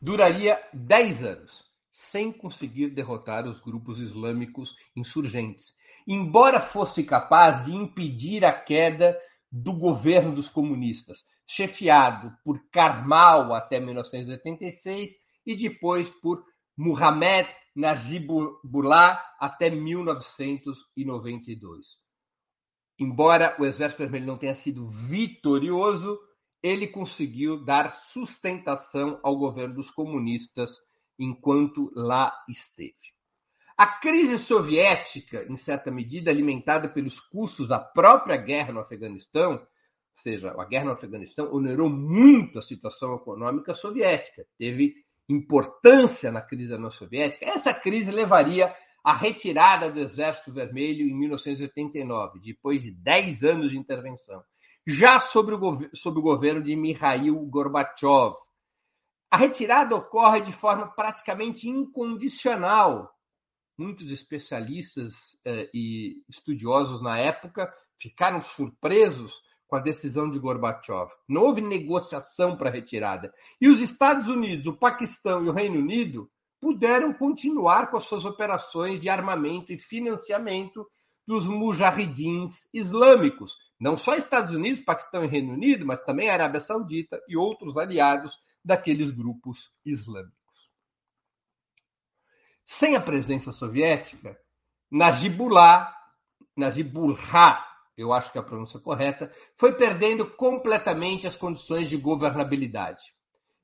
duraria 0.00 0.60
10 0.72 1.24
anos, 1.24 1.70
sem 1.90 2.32
conseguir 2.32 2.90
derrotar 2.90 3.46
os 3.46 3.60
grupos 3.60 4.00
islâmicos 4.00 4.74
insurgentes, 4.96 5.76
embora 6.06 6.60
fosse 6.60 7.04
capaz 7.04 7.64
de 7.64 7.72
impedir 7.72 8.44
a 8.44 8.52
queda 8.52 9.16
do 9.52 9.74
governo 9.74 10.34
dos 10.34 10.48
comunistas, 10.48 11.26
chefiado 11.46 12.34
por 12.42 12.58
Karmal 12.70 13.52
até 13.52 13.78
1986 13.78 15.10
e 15.44 15.54
depois 15.54 16.08
por 16.08 16.42
Muhammad 16.74 17.46
Najibullah 17.76 19.22
até 19.38 19.68
1992. 19.68 21.86
Embora 22.98 23.54
o 23.58 23.66
Exército 23.66 24.04
Vermelho 24.04 24.26
não 24.26 24.38
tenha 24.38 24.54
sido 24.54 24.88
vitorioso, 24.88 26.18
ele 26.62 26.86
conseguiu 26.86 27.62
dar 27.62 27.90
sustentação 27.90 29.20
ao 29.22 29.36
governo 29.36 29.74
dos 29.74 29.90
comunistas 29.90 30.78
enquanto 31.18 31.92
lá 31.94 32.34
esteve. 32.48 33.11
A 33.82 33.86
crise 33.98 34.38
soviética, 34.38 35.44
em 35.50 35.56
certa 35.56 35.90
medida 35.90 36.30
alimentada 36.30 36.88
pelos 36.88 37.18
custos 37.18 37.66
da 37.66 37.80
própria 37.80 38.36
guerra 38.36 38.72
no 38.72 38.78
Afeganistão, 38.78 39.54
ou 39.54 39.66
seja, 40.14 40.54
a 40.56 40.64
guerra 40.64 40.84
no 40.84 40.92
Afeganistão 40.92 41.52
onerou 41.52 41.90
muito 41.90 42.60
a 42.60 42.62
situação 42.62 43.12
econômica 43.12 43.74
soviética, 43.74 44.46
teve 44.56 44.94
importância 45.28 46.30
na 46.30 46.40
crise 46.40 46.68
da 46.68 46.76
União 46.76 46.92
Soviética. 46.92 47.44
Essa 47.44 47.74
crise 47.74 48.12
levaria 48.12 48.72
à 49.02 49.16
retirada 49.16 49.90
do 49.90 49.98
Exército 49.98 50.52
Vermelho 50.52 51.04
em 51.04 51.18
1989, 51.18 52.38
depois 52.38 52.84
de 52.84 52.92
10 52.92 53.42
anos 53.42 53.72
de 53.72 53.78
intervenção, 53.78 54.44
já 54.86 55.18
sobre 55.18 55.56
o, 55.56 55.90
sob 55.92 56.20
o 56.20 56.22
governo 56.22 56.62
de 56.62 56.76
Mikhail 56.76 57.34
Gorbachev. 57.46 58.36
A 59.28 59.36
retirada 59.36 59.96
ocorre 59.96 60.40
de 60.40 60.52
forma 60.52 60.86
praticamente 60.86 61.68
incondicional. 61.68 63.12
Muitos 63.76 64.10
especialistas 64.10 65.36
eh, 65.44 65.70
e 65.72 66.22
estudiosos 66.28 67.02
na 67.02 67.18
época 67.18 67.72
ficaram 67.98 68.42
surpresos 68.42 69.40
com 69.66 69.76
a 69.76 69.80
decisão 69.80 70.28
de 70.28 70.38
Gorbachev. 70.38 71.10
Não 71.26 71.44
houve 71.44 71.62
negociação 71.62 72.56
para 72.56 72.68
retirada. 72.68 73.32
E 73.58 73.68
os 73.68 73.80
Estados 73.80 74.28
Unidos, 74.28 74.66
o 74.66 74.76
Paquistão 74.76 75.44
e 75.44 75.48
o 75.48 75.52
Reino 75.52 75.78
Unido 75.78 76.30
puderam 76.60 77.12
continuar 77.14 77.90
com 77.90 77.96
as 77.96 78.04
suas 78.04 78.24
operações 78.26 79.00
de 79.00 79.08
armamento 79.08 79.72
e 79.72 79.78
financiamento 79.78 80.86
dos 81.26 81.46
mujahidins 81.46 82.68
islâmicos. 82.72 83.56
Não 83.80 83.96
só 83.96 84.14
Estados 84.14 84.54
Unidos, 84.54 84.80
Paquistão 84.80 85.24
e 85.24 85.26
Reino 85.26 85.54
Unido, 85.54 85.86
mas 85.86 86.04
também 86.04 86.28
a 86.28 86.34
Arábia 86.34 86.60
Saudita 86.60 87.18
e 87.26 87.36
outros 87.36 87.76
aliados 87.76 88.38
daqueles 88.64 89.10
grupos 89.10 89.72
islâmicos. 89.84 90.41
Sem 92.64 92.96
a 92.96 93.00
presença 93.00 93.52
soviética, 93.52 94.38
Najibullah, 94.90 95.94
Najibullah, 96.56 97.66
eu 97.96 98.12
acho 98.12 98.30
que 98.30 98.38
é 98.38 98.40
a 98.40 98.44
pronúncia 98.44 98.78
correta, 98.78 99.32
foi 99.56 99.74
perdendo 99.74 100.26
completamente 100.26 101.26
as 101.26 101.36
condições 101.36 101.88
de 101.88 101.96
governabilidade. 101.96 103.04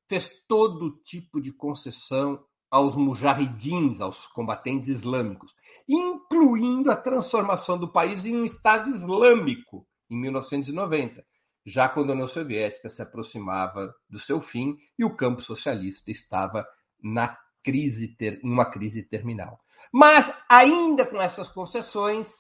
Fez 0.09 0.31
todo 0.47 0.99
tipo 1.03 1.41
de 1.41 1.53
concessão 1.53 2.43
aos 2.71 2.95
mujahidins, 2.95 4.01
aos 4.01 4.27
combatentes 4.27 4.89
islâmicos, 4.89 5.55
incluindo 5.89 6.91
a 6.91 6.97
transformação 6.97 7.79
do 7.79 7.91
país 7.91 8.25
em 8.25 8.37
um 8.37 8.45
Estado 8.45 8.91
islâmico 8.91 9.87
em 10.11 10.17
1990, 10.21 11.25
já 11.65 11.89
quando 11.89 12.11
a 12.11 12.13
União 12.15 12.29
Soviética 12.29 12.89
se 12.89 13.03
aproximava 13.03 13.95
do 14.09 14.19
seu 14.19 14.41
fim 14.41 14.77
e 14.99 15.05
o 15.05 15.15
campo 15.15 15.43
socialista 15.43 16.11
estava 16.11 16.67
na 17.03 17.39
crise 17.63 18.17
ter, 18.17 18.41
uma 18.43 18.71
crise 18.71 19.03
terminal. 19.03 19.61
Mas 19.93 20.33
ainda 20.49 21.05
com 21.07 21.21
essas 21.21 21.49
concessões, 21.49 22.33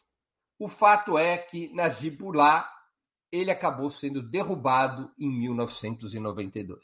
o 0.59 0.69
fato 0.69 1.17
é 1.17 1.39
que 1.39 1.73
Najibullah 1.73 2.69
ele 3.31 3.51
acabou 3.51 3.91
sendo 3.91 4.23
derrubado 4.23 5.11
em 5.19 5.31
1992. 5.31 6.81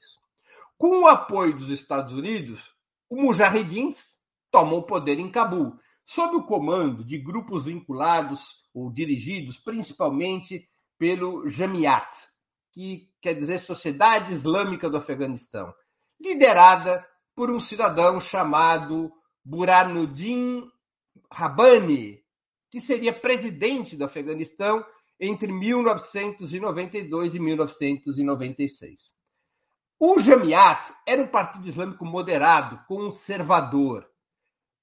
Com 0.77 1.05
o 1.05 1.07
apoio 1.07 1.55
dos 1.55 1.71
Estados 1.71 2.13
Unidos, 2.13 2.75
o 3.09 3.23
Mujahedins 3.23 4.15
tomou 4.51 4.83
poder 4.83 5.19
em 5.19 5.31
Cabul, 5.31 5.79
sob 6.05 6.37
o 6.37 6.45
comando 6.45 7.05
de 7.05 7.19
grupos 7.19 7.65
vinculados 7.65 8.63
ou 8.75 8.93
dirigidos 8.93 9.59
principalmente 9.59 10.69
pelo 10.99 11.49
Jamiat, 11.49 12.09
que 12.73 13.11
quer 13.21 13.35
dizer 13.35 13.59
Sociedade 13.59 14.33
Islâmica 14.33 14.91
do 14.91 14.97
Afeganistão, 14.97 15.73
liderada 16.21 17.05
por 17.35 17.51
um 17.51 17.59
cidadão 17.59 18.21
chamado 18.21 19.13
Burhanuddin 19.45 20.71
Rabbani, 21.31 22.23
que 22.71 22.81
seria 22.81 23.13
presidente 23.13 23.97
do 23.97 24.05
Afeganistão 24.05 24.85
entre 25.19 25.53
1992 25.53 27.35
e 27.35 27.39
1996. 27.39 29.13
O 29.99 30.21
Jamiat 30.21 30.93
era 31.07 31.23
um 31.23 31.27
partido 31.27 31.69
islâmico 31.69 32.05
moderado, 32.05 32.81
conservador. 32.87 34.07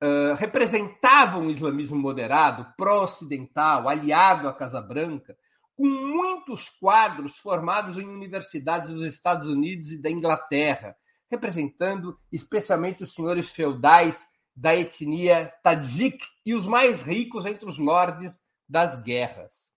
Uh, 0.04 0.34
representava 0.36 1.38
um 1.38 1.50
islamismo 1.50 1.98
moderado, 1.98 2.74
pró-ocidental, 2.76 3.88
aliado 3.88 4.48
à 4.48 4.54
Casa 4.54 4.82
Branca, 4.82 5.38
com 5.76 5.86
muitos 5.86 6.70
quadros 6.70 7.38
formados 7.38 7.98
em 7.98 8.08
universidades 8.08 8.90
dos 8.90 9.06
Estados 9.06 9.48
Unidos 9.48 9.92
e 9.92 10.02
da 10.02 10.10
Inglaterra, 10.10 10.96
representando 11.32 12.16
especialmente 12.32 13.02
os 13.04 13.16
senhores 13.16 13.50
feudais 13.50 14.24
da 14.54 14.76
etnia 14.76 15.52
Tadjik 15.64 16.24
e 16.46 16.54
os 16.54 16.68
mais 16.68 17.02
ricos 17.04 17.46
entre 17.46 17.66
os 17.68 17.78
lordes 17.78 18.44
das 18.68 19.00
guerras. 19.02 19.72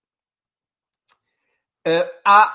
Uh, 1.87 2.03
a 2.25 2.53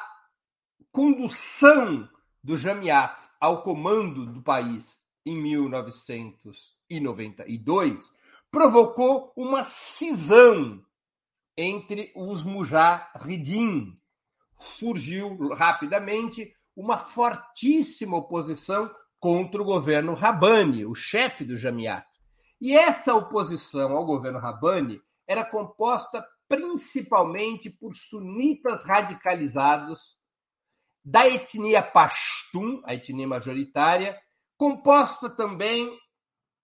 condução 0.93 2.07
do 2.43 2.57
Jamiat 2.57 3.31
ao 3.41 3.63
comando 3.63 4.27
do 4.27 4.43
país 4.43 4.99
em 5.25 5.41
1992 5.41 8.13
provocou 8.51 9.33
uma 9.37 9.63
cisão 9.63 10.85
entre 11.57 12.13
os 12.15 12.43
mujahidin. 12.43 13.97
Surgiu 14.59 15.55
rapidamente 15.55 16.53
uma 16.81 16.97
fortíssima 16.97 18.17
oposição 18.17 18.91
contra 19.19 19.61
o 19.61 19.65
governo 19.65 20.15
Rabani, 20.15 20.87
o 20.87 20.95
chefe 20.95 21.45
do 21.45 21.59
Jamiat. 21.59 22.07
E 22.59 22.75
essa 22.75 23.15
oposição 23.15 23.93
ao 23.93 24.07
governo 24.07 24.39
Rabani 24.39 24.99
era 25.29 25.45
composta 25.45 26.27
principalmente 26.49 27.69
por 27.69 27.95
sunitas 27.95 28.83
radicalizados 28.83 30.19
da 31.05 31.29
etnia 31.29 31.83
Pashtun, 31.83 32.81
a 32.85 32.95
etnia 32.95 33.29
majoritária, 33.29 34.19
composta 34.57 35.29
também 35.29 35.95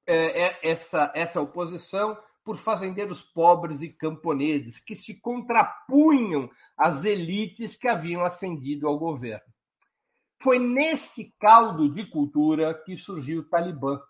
é, 0.07 0.45
é, 0.45 0.59
essa, 0.63 1.13
essa 1.15 1.43
oposição 1.43 2.19
por 2.43 2.57
fazendeiros 2.57 3.23
pobres 3.23 3.83
e 3.83 3.93
camponeses 3.93 4.81
que 4.81 4.97
se 4.97 5.21
contrapunham 5.21 6.49
às 6.77 7.05
elites 7.05 7.77
que 7.77 7.87
haviam 7.87 8.25
ascendido 8.25 8.89
ao 8.89 8.99
governo. 8.99 9.56
Foi 10.47 10.61
nesse 10.61 11.35
caldo 11.41 11.93
de 11.93 12.09
cultura 12.09 12.73
que 12.73 12.97
surgiu 12.97 13.41
o 13.41 13.45
Talibã, 13.49 14.01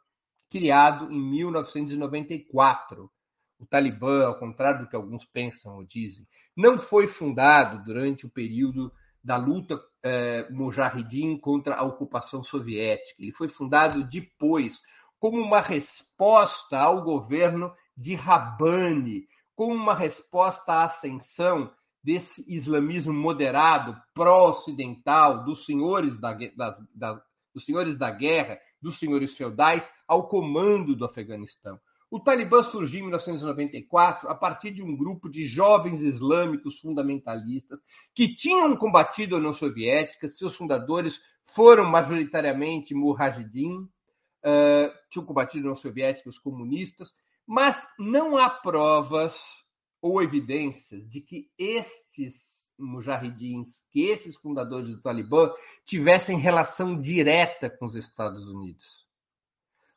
criado 0.50 1.10
em 1.10 1.18
1994. 1.18 3.10
O 3.58 3.64
Talibã, 3.64 4.26
ao 4.26 4.38
contrário 4.38 4.80
do 4.80 4.86
que 4.86 4.94
alguns 4.94 5.24
pensam 5.24 5.76
ou 5.76 5.86
dizem, 5.86 6.28
não 6.54 6.76
foi 6.76 7.06
fundado 7.06 7.82
durante 7.82 8.26
o 8.26 8.30
período 8.30 8.92
da 9.24 9.38
luta 9.38 9.80
eh, 10.02 10.46
mujahidin 10.50 11.38
contra 11.38 11.74
a 11.74 11.84
ocupação 11.84 12.42
soviética. 12.44 13.22
Ele 13.22 13.32
foi 13.32 13.48
fundado 13.48 14.04
depois 14.04 14.82
como 15.18 15.40
uma 15.40 15.62
resposta 15.62 16.78
ao 16.78 17.02
governo 17.02 17.72
de 17.96 18.14
Rabani, 18.14 19.26
como 19.54 19.74
uma 19.74 19.94
resposta 19.94 20.70
à 20.70 20.84
ascensão 20.84 21.72
desse 22.06 22.44
islamismo 22.46 23.12
moderado, 23.12 24.00
pró-ocidental, 24.14 25.42
dos 25.42 25.66
senhores 25.66 26.16
da, 26.20 26.38
das, 26.54 27.20
dos 27.52 27.64
senhores 27.64 27.98
da 27.98 28.12
guerra, 28.12 28.60
dos 28.80 28.96
senhores 28.96 29.36
feudais, 29.36 29.90
ao 30.06 30.28
comando 30.28 30.94
do 30.94 31.04
Afeganistão. 31.04 31.80
O 32.08 32.20
Talibã 32.20 32.62
surgiu 32.62 33.00
em 33.00 33.02
1994 33.02 34.28
a 34.28 34.36
partir 34.36 34.70
de 34.70 34.84
um 34.84 34.96
grupo 34.96 35.28
de 35.28 35.44
jovens 35.46 36.00
islâmicos 36.00 36.78
fundamentalistas 36.78 37.82
que 38.14 38.32
tinham 38.32 38.76
combatido 38.76 39.34
a 39.34 39.38
União 39.38 39.52
Soviética. 39.52 40.28
Seus 40.28 40.54
fundadores 40.54 41.20
foram 41.44 41.90
majoritariamente 41.90 42.94
mujahidin, 42.94 43.78
uh, 43.80 44.94
tinham 45.10 45.26
combatido 45.26 45.66
a 45.66 45.70
União 45.70 45.74
Soviética, 45.74 46.28
os 46.28 46.38
comunistas, 46.38 47.16
mas 47.44 47.84
não 47.98 48.38
há 48.38 48.48
provas 48.48 49.65
ou 50.06 50.22
evidências 50.22 51.06
de 51.08 51.20
que 51.20 51.50
estes 51.58 52.66
mujahidins, 52.78 53.82
que 53.90 54.02
esses 54.02 54.36
fundadores 54.36 54.88
do 54.88 55.00
Talibã 55.00 55.50
tivessem 55.84 56.38
relação 56.38 57.00
direta 57.00 57.70
com 57.70 57.86
os 57.86 57.94
Estados 57.94 58.48
Unidos 58.48 59.06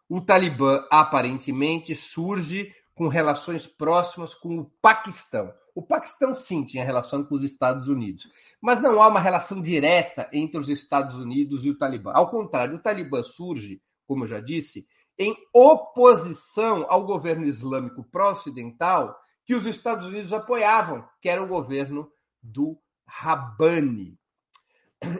o 0.09 0.19
Talibã 0.19 0.83
aparentemente 0.89 1.95
surge 1.95 2.73
com 2.95 3.07
relações 3.07 3.67
próximas 3.67 4.33
com 4.33 4.57
o 4.57 4.65
Paquistão. 4.81 5.53
O 5.75 5.83
Paquistão, 5.83 6.33
sim, 6.33 6.65
tinha 6.65 6.83
relação 6.83 7.23
com 7.23 7.35
os 7.35 7.43
Estados 7.43 7.87
Unidos, 7.87 8.27
mas 8.59 8.81
não 8.81 9.01
há 9.01 9.07
uma 9.07 9.19
relação 9.19 9.61
direta 9.61 10.27
entre 10.33 10.57
os 10.57 10.67
Estados 10.67 11.15
Unidos 11.15 11.63
e 11.63 11.69
o 11.69 11.77
Talibã. 11.77 12.11
Ao 12.13 12.29
contrário, 12.29 12.75
o 12.75 12.79
Talibã 12.79 13.21
surge, 13.21 13.81
como 14.07 14.23
eu 14.23 14.27
já 14.27 14.41
disse, 14.41 14.87
em 15.17 15.37
oposição 15.53 16.85
ao 16.89 17.05
governo 17.05 17.45
islâmico 17.45 18.03
pró-ocidental 18.03 19.15
que 19.49 19.55
os 19.55 19.65
Estados 19.65 20.05
Unidos 20.05 20.31
apoiavam, 20.31 21.09
que 21.19 21.27
era 21.27 21.41
o 21.41 21.47
governo 21.47 22.07
do 22.39 22.79
Rabani. 23.03 24.15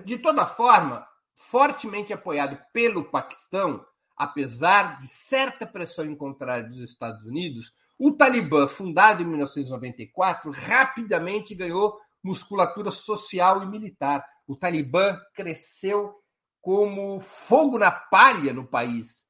De 0.06 0.20
toda 0.20 0.46
forma, 0.46 1.04
fortemente 1.34 2.14
apoiado 2.14 2.64
pelo 2.72 3.10
Paquistão, 3.10 3.84
apesar 4.16 5.00
de 5.00 5.08
certa 5.08 5.66
pressão 5.66 6.06
em 6.06 6.16
contrário 6.16 6.70
dos 6.70 6.80
Estados 6.80 7.26
Unidos, 7.26 7.74
o 7.98 8.12
Talibã, 8.12 8.68
fundado 8.68 9.24
em 9.24 9.26
1994, 9.26 10.52
rapidamente 10.52 11.56
ganhou 11.56 12.00
musculatura 12.24 12.92
social 12.92 13.64
e 13.64 13.66
militar. 13.66 14.24
O 14.46 14.56
Talibã 14.56 15.20
cresceu 15.34 16.14
como 16.62 17.20
fogo 17.20 17.80
na 17.80 17.90
palha 17.90 18.54
no 18.54 18.68
país. 18.68 19.26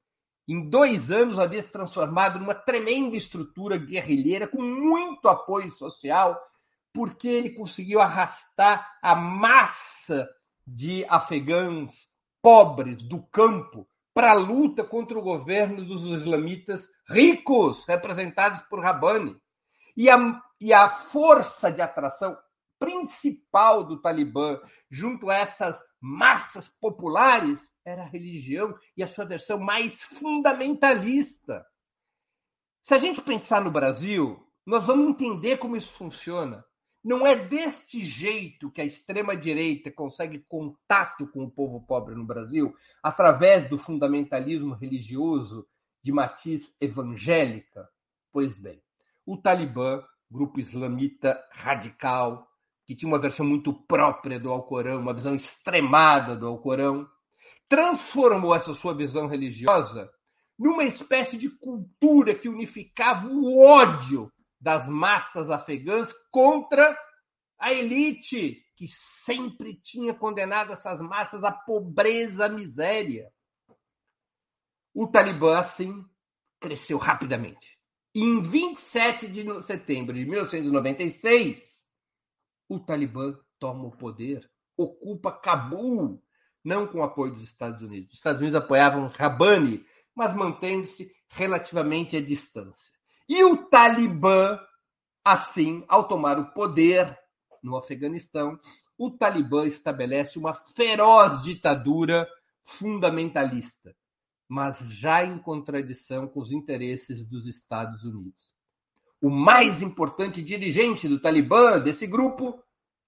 Em 0.50 0.68
dois 0.68 1.12
anos 1.12 1.38
havia 1.38 1.62
se 1.62 1.72
transformado 1.72 2.39
numa 2.39 2.56
tremenda 2.56 3.16
estrutura 3.16 3.78
guerrilheira 3.78 4.47
com 4.47 4.60
muito 4.60 5.30
apoio 5.30 5.70
social, 5.70 6.41
porque 6.91 7.28
ele 7.28 7.52
conseguiu 7.52 8.02
arrastar 8.02 8.97
a 9.00 9.16
massa 9.16 10.28
de 10.66 11.06
afegãos 11.08 12.10
pobres 12.41 13.04
do 13.04 13.22
campo 13.28 13.88
para 14.12 14.32
a 14.32 14.34
luta 14.34 14.84
contra 14.84 15.20
o 15.20 15.22
governo 15.22 15.86
dos 15.86 16.04
islamitas 16.04 16.89
ricos, 17.08 17.86
representados 17.86 18.60
por 18.62 18.80
Rabani. 18.80 19.38
E 19.95 20.10
a, 20.10 20.41
e 20.60 20.74
a 20.74 20.89
força 20.89 21.72
de 21.72 21.80
atração 21.80 22.36
principal 22.80 23.84
do 23.84 24.02
Talibã 24.02 24.60
junto 24.89 25.30
a 25.30 25.36
essas 25.36 25.80
massas 26.02 26.68
populares 26.68 27.70
era 27.90 28.04
a 28.04 28.08
religião 28.08 28.78
e 28.96 29.04
a 29.04 29.08
sua 29.08 29.26
versão 29.26 29.60
mais 29.60 30.02
fundamentalista. 30.04 31.66
Se 32.82 32.94
a 32.94 32.98
gente 32.98 33.22
pensar 33.22 33.62
no 33.64 33.72
Brasil, 33.72 34.46
nós 34.66 34.88
vamos 34.88 35.10
entender 35.10 35.58
como 35.58 35.76
isso 35.76 35.92
funciona. 35.94 36.64
Não 37.04 37.26
é 37.26 37.36
deste 37.36 38.04
jeito 38.04 38.72
que 38.72 38.82
a 38.82 38.86
extrema-direita 38.86 39.92
consegue 39.92 40.46
contato 40.48 41.28
com 41.28 41.44
o 41.44 41.52
povo 41.52 41.82
pobre 41.86 42.14
no 42.14 42.26
Brasil, 42.26 42.76
através 43.02 43.70
do 43.70 43.78
fundamentalismo 43.78 44.76
religioso 44.76 45.66
de 46.04 46.12
matiz 46.12 46.76
evangélica? 46.80 47.90
Pois 48.32 48.58
bem, 48.58 48.82
o 49.26 49.38
Talibã, 49.38 50.04
grupo 50.30 50.60
islamita 50.60 51.42
radical, 51.52 52.48
que 52.86 52.96
tinha 52.96 53.12
uma 53.12 53.22
versão 53.22 53.46
muito 53.46 53.74
própria 53.74 54.40
do 54.40 54.52
Alcorão, 54.52 55.00
uma 55.00 55.14
visão 55.14 55.34
extremada 55.34 56.36
do 56.36 56.48
Alcorão, 56.48 57.08
transformou 57.68 58.56
essa 58.56 58.74
sua 58.74 58.95
visão 58.95 59.28
religiosa 59.28 60.10
numa 60.58 60.84
espécie 60.84 61.38
de 61.38 61.50
cultura 61.50 62.36
que 62.36 62.50
unificava 62.50 63.28
o 63.28 63.60
ódio 63.62 64.32
das 64.60 64.89
massas 64.89 65.50
afegãs 65.50 66.14
contra 66.30 66.97
a 67.58 67.74
elite, 67.74 68.62
que 68.76 68.88
sempre 68.88 69.80
tinha 69.82 70.14
condenado 70.14 70.74
essas 70.74 71.00
massas 71.02 71.43
à 71.43 71.52
pobreza, 71.52 72.45
à 72.45 72.50
miséria. 72.50 73.32
O 74.93 75.08
Talibã, 75.08 75.60
assim, 75.60 76.06
cresceu 76.60 76.97
rapidamente. 76.97 77.78
Em 78.14 78.41
27 78.41 79.28
de 79.28 79.62
setembro 79.62 80.14
de 80.14 80.26
1996, 80.26 81.86
o 82.68 82.80
Talibã 82.80 83.38
toma 83.60 83.88
o 83.88 83.97
poder, 83.97 84.50
ocupa 84.76 85.32
Cabul, 85.32 86.22
não 86.64 86.88
com 86.88 86.99
o 86.99 87.03
apoio 87.03 87.34
dos 87.34 87.45
Estados 87.45 87.82
Unidos. 87.82 88.10
Os 88.10 88.16
Estados 88.16 88.41
Unidos 88.41 88.62
apoiavam 88.62 89.07
Rabani, 89.07 89.86
mas 90.16 90.36
mantendo-se 90.36 91.12
relativamente 91.30 92.18
à 92.18 92.22
distância. 92.22 92.91
E 93.28 93.43
o 93.43 93.57
Talibã, 93.68 94.60
assim, 95.24 95.86
ao 95.88 96.07
tomar 96.07 96.39
o 96.39 96.51
poder 96.51 97.18
no 97.62 97.78
Afeganistão, 97.78 98.60
o 98.97 99.12
Talibã 99.12 99.66
estabelece 99.66 100.38
uma 100.38 100.53
feroz 100.53 101.41
ditadura 101.41 102.28
fundamentalista, 102.64 103.95
mas 104.47 104.91
já 104.91 105.24
em 105.24 105.38
contradição 105.38 106.28
com 106.28 106.41
os 106.41 106.51
interesses 106.51 107.26
dos 107.26 107.47
Estados 107.47 108.03
Unidos. 108.03 108.53
O 109.22 109.30
mais 109.30 109.82
importante 109.82 110.41
dirigente 110.41 111.07
do 111.07 111.22
Talibã, 111.22 111.80
desse 111.80 112.07
grupo, 112.07 112.64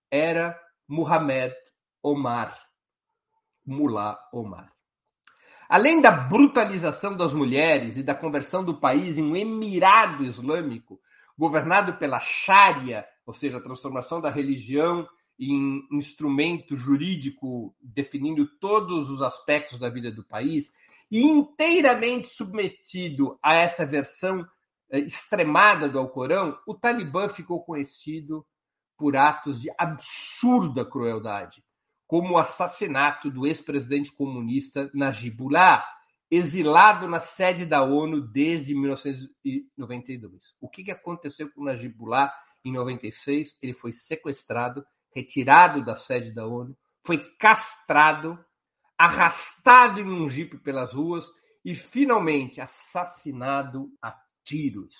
era 0.10 0.60
Muhammad 0.88 1.54
Omar, 2.04 2.58
Mullah 3.72 4.20
Omar. 4.32 4.72
Além 5.70 6.02
da 6.02 6.12
brutalização 6.12 7.16
das 7.16 7.34
mulheres 7.34 7.96
e 7.96 8.04
da 8.04 8.14
conversão 8.14 8.64
do 8.64 8.78
país 8.78 9.18
em 9.18 9.24
um 9.24 9.36
emirado 9.36 10.26
islâmico, 10.26 11.00
governado 11.38 11.94
pela 11.94 12.20
Sharia, 12.20 13.06
ou 13.26 13.34
seja, 13.34 13.58
a 13.58 13.64
transformação 13.64 14.20
da 14.20 14.30
religião 14.30 15.08
em 15.40 15.88
instrumento 15.92 16.76
jurídico 16.76 17.74
definindo 17.82 18.46
todos 18.60 19.10
os 19.10 19.22
aspectos 19.22 19.80
da 19.80 19.90
vida 19.90 20.12
do 20.12 20.24
país, 20.24 20.72
e 21.10 21.24
inteiramente 21.24 22.28
submetido 22.28 23.40
a 23.42 23.56
essa 23.56 23.86
versão 23.86 24.48
eh, 24.92 25.00
extremada 25.00 25.90
do 25.90 25.98
Alcorão, 25.98 26.58
o 26.68 26.76
Talibã 26.76 27.28
ficou 27.28 27.64
conhecido 27.64 28.46
por 28.98 29.18
atos 29.18 29.60
de 29.60 29.72
absurda 29.78 30.86
crueldade, 30.86 31.64
como 32.12 32.34
o 32.34 32.38
assassinato 32.38 33.32
do 33.32 33.48
ex-presidente 33.48 34.12
comunista 34.12 34.92
Najibullah, 34.94 35.82
exilado 36.30 37.08
na 37.08 37.22
sede 37.22 37.66
da 37.66 37.84
ONU 37.84 38.20
desde 38.20 38.76
1992. 38.76 40.54
O 40.60 40.68
que 40.68 40.92
aconteceu 40.92 41.50
com 41.50 41.64
Najibullah 41.64 42.30
em 42.66 42.74
96? 42.74 43.58
Ele 43.64 43.74
foi 43.74 43.94
sequestrado, 43.94 44.86
retirado 45.16 45.86
da 45.86 45.96
sede 45.96 46.34
da 46.34 46.46
ONU, 46.46 46.76
foi 47.08 47.18
castrado, 47.38 48.38
arrastado 48.98 50.02
em 50.02 50.12
um 50.12 50.28
jipe 50.28 50.58
pelas 50.58 50.92
ruas 50.92 51.32
e 51.64 51.74
finalmente 51.74 52.60
assassinado 52.60 53.90
a 54.02 54.14
tiros. 54.44 54.94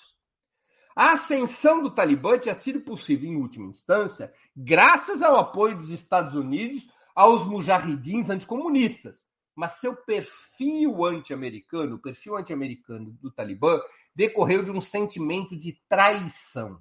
A 0.96 1.12
ascensão 1.12 1.82
do 1.82 1.90
Talibã 1.90 2.38
tinha 2.38 2.54
sido 2.54 2.80
possível, 2.80 3.30
em 3.30 3.36
última 3.36 3.68
instância, 3.68 4.32
graças 4.56 5.20
ao 5.20 5.36
apoio 5.36 5.76
dos 5.76 5.90
Estados 5.90 6.34
Unidos 6.34 6.90
aos 7.14 7.46
mujahidins 7.46 8.30
anticomunistas. 8.30 9.24
Mas 9.54 9.72
seu 9.72 9.94
perfil 9.94 11.04
anti-americano, 11.04 11.96
o 11.96 11.98
perfil 11.98 12.36
anti-americano 12.36 13.10
do 13.20 13.30
Talibã, 13.30 13.80
decorreu 14.14 14.62
de 14.62 14.70
um 14.70 14.80
sentimento 14.80 15.56
de 15.56 15.78
traição. 15.88 16.78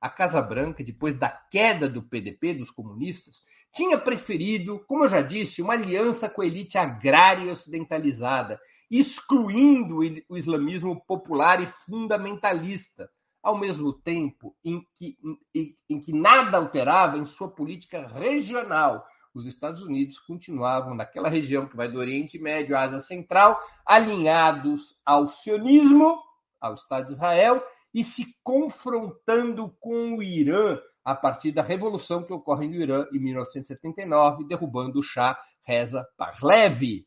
A 0.00 0.08
Casa 0.08 0.42
Branca, 0.42 0.82
depois 0.82 1.16
da 1.16 1.28
queda 1.28 1.88
do 1.88 2.02
PDP, 2.02 2.54
dos 2.54 2.70
comunistas, 2.70 3.44
tinha 3.72 3.96
preferido, 3.96 4.80
como 4.86 5.04
eu 5.04 5.08
já 5.08 5.22
disse, 5.22 5.62
uma 5.62 5.74
aliança 5.74 6.28
com 6.28 6.42
a 6.42 6.46
elite 6.46 6.76
agrária 6.76 7.52
ocidentalizada, 7.52 8.60
excluindo 8.90 10.00
o 10.28 10.36
islamismo 10.36 11.00
popular 11.06 11.62
e 11.62 11.66
fundamentalista, 11.66 13.08
ao 13.42 13.58
mesmo 13.58 13.92
tempo 13.92 14.54
em 14.64 14.86
que, 14.94 15.16
em, 15.54 15.76
em 15.88 16.00
que 16.00 16.12
nada 16.12 16.58
alterava 16.58 17.16
em 17.16 17.24
sua 17.24 17.48
política 17.48 18.06
regional. 18.06 19.06
Os 19.34 19.46
Estados 19.46 19.82
Unidos 19.82 20.18
continuavam 20.18 20.94
naquela 20.94 21.28
região 21.28 21.66
que 21.66 21.76
vai 21.76 21.90
do 21.90 21.98
Oriente 21.98 22.38
Médio 22.38 22.76
à 22.76 22.82
Ásia 22.82 23.00
Central, 23.00 23.58
alinhados 23.86 25.00
ao 25.04 25.26
sionismo, 25.26 26.18
ao 26.60 26.74
Estado 26.74 27.06
de 27.06 27.12
Israel, 27.12 27.62
e 27.94 28.04
se 28.04 28.34
confrontando 28.42 29.74
com 29.80 30.16
o 30.16 30.22
Irã 30.22 30.78
a 31.04 31.14
partir 31.14 31.52
da 31.52 31.62
revolução 31.62 32.22
que 32.22 32.32
ocorre 32.32 32.68
no 32.68 32.74
Irã 32.74 33.06
em 33.12 33.18
1979, 33.18 34.44
derrubando 34.44 35.00
o 35.00 35.02
Shah 35.02 35.38
Reza 35.62 36.06
Pahlavi. 36.16 37.06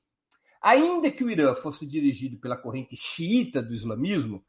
Ainda 0.62 1.12
que 1.12 1.24
o 1.24 1.30
Irã 1.30 1.54
fosse 1.54 1.86
dirigido 1.86 2.40
pela 2.40 2.58
corrente 2.58 2.96
xiita 2.96 3.62
do 3.62 3.74
islamismo, 3.74 4.44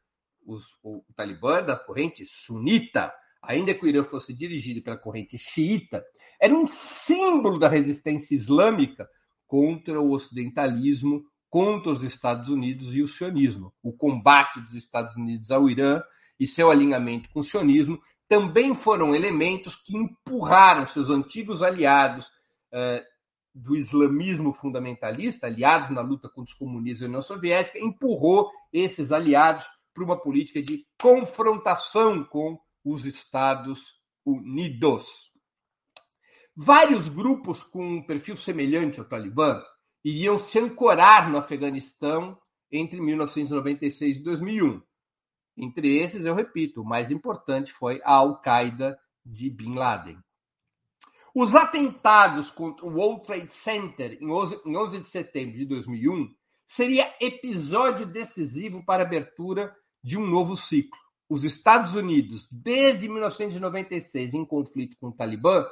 os, 0.45 0.65
o, 0.81 1.03
Talibã 1.15 1.61
da 1.61 1.75
corrente 1.75 2.25
sunita, 2.25 3.13
ainda 3.41 3.73
que 3.73 3.85
o 3.85 3.87
Irã 3.87 4.03
fosse 4.03 4.33
dirigido 4.33 4.81
pela 4.81 4.97
corrente 4.97 5.37
xiita, 5.37 6.03
era 6.39 6.53
um 6.53 6.67
símbolo 6.67 7.59
da 7.59 7.67
resistência 7.67 8.35
islâmica 8.35 9.07
contra 9.47 9.99
o 9.99 10.11
ocidentalismo, 10.11 11.23
contra 11.49 11.91
os 11.91 12.03
Estados 12.03 12.49
Unidos 12.49 12.93
e 12.93 13.01
o 13.01 13.07
sionismo. 13.07 13.73
O 13.81 13.93
combate 13.93 14.59
dos 14.59 14.75
Estados 14.75 15.15
Unidos 15.15 15.49
ao 15.49 15.69
Irã 15.69 16.01
e 16.39 16.45
seu 16.45 16.69
alinhamento 16.69 17.29
com 17.31 17.39
o 17.39 17.43
sionismo 17.43 17.99
também 18.27 18.75
foram 18.75 19.15
elementos 19.15 19.75
que 19.75 19.97
empurraram 19.97 20.85
seus 20.85 21.09
antigos 21.09 21.63
aliados 21.63 22.29
eh, 22.73 23.03
do 23.55 23.75
islamismo 23.75 24.53
fundamentalista, 24.53 25.47
aliados 25.47 25.89
na 25.89 26.01
luta 26.01 26.29
contra 26.29 26.51
os 26.51 26.53
comunistas 26.53 27.01
e 27.01 27.05
a 27.05 27.07
União 27.07 27.21
Soviética, 27.21 27.79
empurrou 27.79 28.51
esses 28.71 29.11
aliados 29.11 29.65
para 29.93 30.03
uma 30.03 30.21
política 30.21 30.61
de 30.61 30.85
confrontação 31.01 32.23
com 32.23 32.59
os 32.91 33.05
Estados 33.05 33.95
Unidos. 34.25 35.31
Vários 36.55 37.09
grupos 37.09 37.63
com 37.63 37.85
um 37.85 38.05
perfil 38.05 38.35
semelhante 38.35 38.99
ao 38.99 39.05
Talibã 39.05 39.61
iriam 40.03 40.39
se 40.39 40.57
ancorar 40.57 41.29
no 41.29 41.37
Afeganistão 41.37 42.39
entre 42.71 42.99
1996 43.01 44.17
e 44.17 44.23
2001. 44.23 44.81
Entre 45.57 45.97
esses, 45.99 46.25
eu 46.25 46.33
repito, 46.33 46.81
o 46.81 46.85
mais 46.85 47.11
importante 47.11 47.71
foi 47.71 48.01
a 48.03 48.13
Al-Qaeda 48.13 48.97
de 49.25 49.49
Bin 49.49 49.75
Laden. 49.75 50.17
Os 51.35 51.53
atentados 51.53 52.49
contra 52.49 52.85
o 52.85 52.95
World 52.95 53.23
Trade 53.23 53.53
Center 53.53 54.17
em 54.21 54.31
11, 54.31 54.61
em 54.65 54.75
11 54.75 54.99
de 54.99 55.09
setembro 55.09 55.55
de 55.55 55.65
2001 55.65 56.33
seria 56.65 57.13
episódio 57.21 58.05
decisivo 58.05 58.83
para 58.83 59.03
a 59.03 59.05
abertura 59.05 59.75
de 60.03 60.17
um 60.17 60.25
novo 60.25 60.55
ciclo. 60.55 61.06
Os 61.29 61.43
Estados 61.43 61.93
Unidos, 61.93 62.47
desde 62.49 63.09
1996, 63.09 64.33
em 64.33 64.45
conflito 64.45 64.95
com 64.99 65.07
o 65.07 65.11
Talibã, 65.11 65.65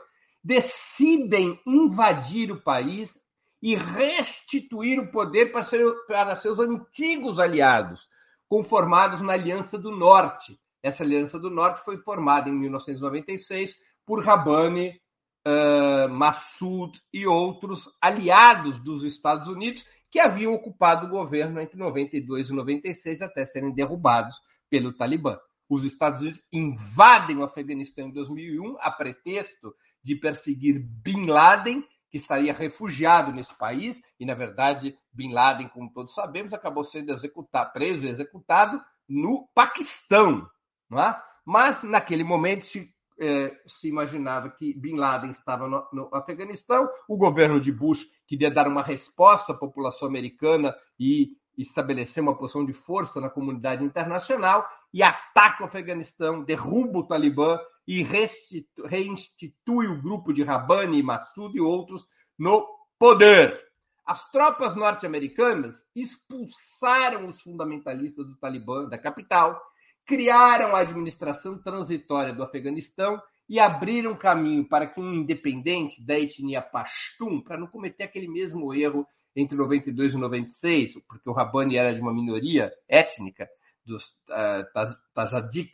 decidem 0.43 1.59
invadir 1.65 2.51
o 2.51 2.61
país 2.61 3.19
e 3.61 3.75
restituir 3.75 4.99
o 4.99 5.09
poder 5.11 5.51
para, 5.51 5.63
ser, 5.63 5.89
para 6.07 6.35
seus 6.35 6.59
antigos 6.59 7.39
aliados, 7.39 8.07
conformados 8.47 9.21
na 9.21 9.33
Aliança 9.33 9.77
do 9.77 9.91
Norte. 9.91 10.59
Essa 10.83 11.03
Aliança 11.03 11.39
do 11.39 11.49
Norte 11.49 11.83
foi 11.83 11.97
formada 11.97 12.49
em 12.49 12.53
1996 12.53 13.75
por 14.05 14.23
Rabani, 14.23 15.01
uh, 15.47 16.09
Massoud 16.09 17.01
e 17.13 17.25
outros 17.25 17.89
aliados 18.01 18.79
dos 18.79 19.03
Estados 19.03 19.47
Unidos 19.47 19.85
que 20.11 20.19
haviam 20.19 20.53
ocupado 20.53 21.07
o 21.07 21.09
governo 21.09 21.59
entre 21.59 21.77
92 21.77 22.49
e 22.49 22.53
96 22.53 23.21
até 23.21 23.45
serem 23.45 23.73
derrubados 23.73 24.35
pelo 24.75 24.91
Talibã. 24.91 25.39
Os 25.69 25.85
Estados 25.85 26.21
Unidos 26.21 26.43
invadem 26.51 27.37
o 27.37 27.43
Afeganistão 27.43 28.09
em 28.09 28.11
2001 28.11 28.75
a 28.81 28.91
pretexto 28.91 29.73
de 30.03 30.17
perseguir 30.17 30.85
Bin 30.85 31.27
Laden, 31.27 31.81
que 32.11 32.17
estaria 32.17 32.53
refugiado 32.53 33.31
nesse 33.31 33.57
país, 33.57 34.01
e 34.19 34.25
na 34.25 34.33
verdade 34.33 34.97
Bin 35.13 35.31
Laden, 35.31 35.69
como 35.69 35.93
todos 35.93 36.13
sabemos, 36.13 36.53
acabou 36.53 36.83
sendo 36.83 37.13
executado, 37.13 37.71
preso 37.71 38.05
e 38.05 38.09
executado 38.09 38.81
no 39.07 39.47
Paquistão. 39.55 40.45
Não 40.89 41.01
é? 41.01 41.17
Mas 41.45 41.83
naquele 41.83 42.25
momento 42.25 42.65
se, 42.65 42.93
eh, 43.17 43.57
se 43.65 43.87
imaginava 43.87 44.49
que 44.49 44.73
Bin 44.77 44.97
Laden 44.97 45.31
estava 45.31 45.69
no, 45.69 45.87
no 45.93 46.09
Afeganistão, 46.13 46.89
o 47.07 47.17
governo 47.17 47.61
de 47.61 47.71
Bush 47.71 48.05
queria 48.27 48.51
dar 48.51 48.67
uma 48.67 48.83
resposta 48.83 49.53
à 49.53 49.57
população 49.57 50.05
americana 50.05 50.75
e 50.99 51.29
estabelecer 51.57 52.21
uma 52.21 52.37
posição 52.37 52.65
de 52.65 52.73
força 52.73 53.21
na 53.21 53.29
comunidade 53.29 53.83
internacional 53.83 54.67
e 54.93 55.03
ataca 55.03 55.63
o 55.63 55.65
Afeganistão, 55.67 56.43
derruba 56.43 56.99
o 56.99 57.07
Talibã 57.07 57.59
e 57.87 58.03
reinstitui 58.03 59.87
o 59.87 60.01
grupo 60.01 60.33
de 60.33 60.43
Rabani, 60.43 61.03
Massoud 61.03 61.55
e 61.55 61.61
outros 61.61 62.07
no 62.37 62.65
poder. 62.97 63.61
As 64.05 64.29
tropas 64.29 64.75
norte-americanas 64.75 65.85
expulsaram 65.95 67.27
os 67.27 67.41
fundamentalistas 67.41 68.25
do 68.25 68.35
Talibã 68.37 68.87
da 68.87 68.97
capital, 68.97 69.59
criaram 70.05 70.75
a 70.75 70.79
administração 70.79 71.57
transitória 71.57 72.33
do 72.33 72.43
Afeganistão 72.43 73.21
e 73.49 73.59
abriram 73.59 74.15
caminho 74.15 74.67
para 74.67 74.87
que 74.87 74.99
um 74.99 75.13
independente 75.13 76.05
da 76.05 76.19
etnia 76.19 76.61
Pashtun, 76.61 77.41
para 77.41 77.57
não 77.57 77.67
cometer 77.67 78.03
aquele 78.03 78.27
mesmo 78.27 78.73
erro 78.73 79.07
entre 79.35 79.57
92 79.57 80.13
e 80.13 80.17
96, 80.17 80.93
porque 81.07 81.29
o 81.29 81.33
Rabani 81.33 81.77
era 81.77 81.93
de 81.93 82.01
uma 82.01 82.13
minoria 82.13 82.71
étnica, 82.87 83.49
dos 83.85 84.05
uh, 84.29 84.95
Tajadik, 85.13 85.71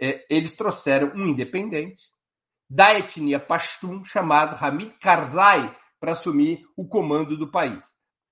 eh, 0.00 0.24
eles 0.30 0.56
trouxeram 0.56 1.12
um 1.14 1.26
independente 1.26 2.04
da 2.70 2.94
etnia 2.94 3.40
Pashtun 3.40 4.04
chamado 4.04 4.56
Hamid 4.62 4.94
Karzai 5.00 5.76
para 5.98 6.12
assumir 6.12 6.64
o 6.76 6.86
comando 6.86 7.36
do 7.36 7.50
país. 7.50 7.84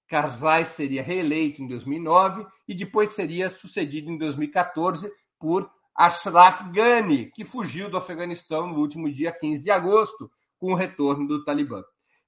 Karzai 0.08 0.64
seria 0.64 1.02
reeleito 1.02 1.60
em 1.60 1.66
2009 1.66 2.46
e 2.68 2.74
depois 2.74 3.10
seria 3.10 3.50
sucedido 3.50 4.10
em 4.10 4.16
2014 4.16 5.10
por 5.40 5.68
Ashraf 5.96 6.70
Ghani, 6.70 7.30
que 7.32 7.44
fugiu 7.44 7.90
do 7.90 7.96
Afeganistão 7.96 8.68
no 8.68 8.78
último 8.78 9.10
dia 9.10 9.32
15 9.32 9.64
de 9.64 9.70
agosto, 9.70 10.30
com 10.58 10.72
o 10.72 10.76
retorno 10.76 11.26
do 11.26 11.44
Talibã. 11.44 11.82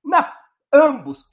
Na, 0.04 0.34
ambos, 0.72 1.26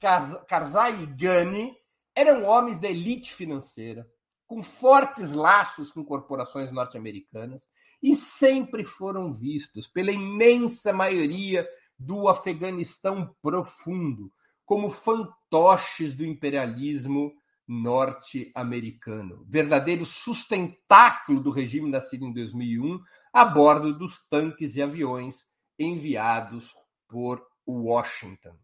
Karzai 0.48 1.02
e 1.02 1.06
Ghani, 1.06 1.74
eram 2.14 2.44
homens 2.44 2.78
da 2.78 2.88
elite 2.88 3.32
financeira, 3.34 4.08
com 4.46 4.62
fortes 4.62 5.32
laços 5.32 5.92
com 5.92 6.04
corporações 6.04 6.70
norte-americanas 6.72 7.66
e 8.02 8.14
sempre 8.14 8.84
foram 8.84 9.32
vistos 9.32 9.88
pela 9.88 10.10
imensa 10.10 10.92
maioria 10.92 11.66
do 11.98 12.28
Afeganistão 12.28 13.34
profundo 13.42 14.32
como 14.64 14.90
fantoches 14.90 16.14
do 16.14 16.24
imperialismo 16.24 17.32
norte-americano, 17.66 19.44
verdadeiro 19.48 20.04
sustentáculo 20.04 21.40
do 21.40 21.50
regime 21.50 21.90
nascido 21.90 22.24
em 22.24 22.32
2001 22.32 23.00
a 23.32 23.44
bordo 23.44 23.96
dos 23.96 24.26
tanques 24.28 24.76
e 24.76 24.82
aviões 24.82 25.44
enviados 25.78 26.72
por 27.08 27.44
Washington. 27.66 28.56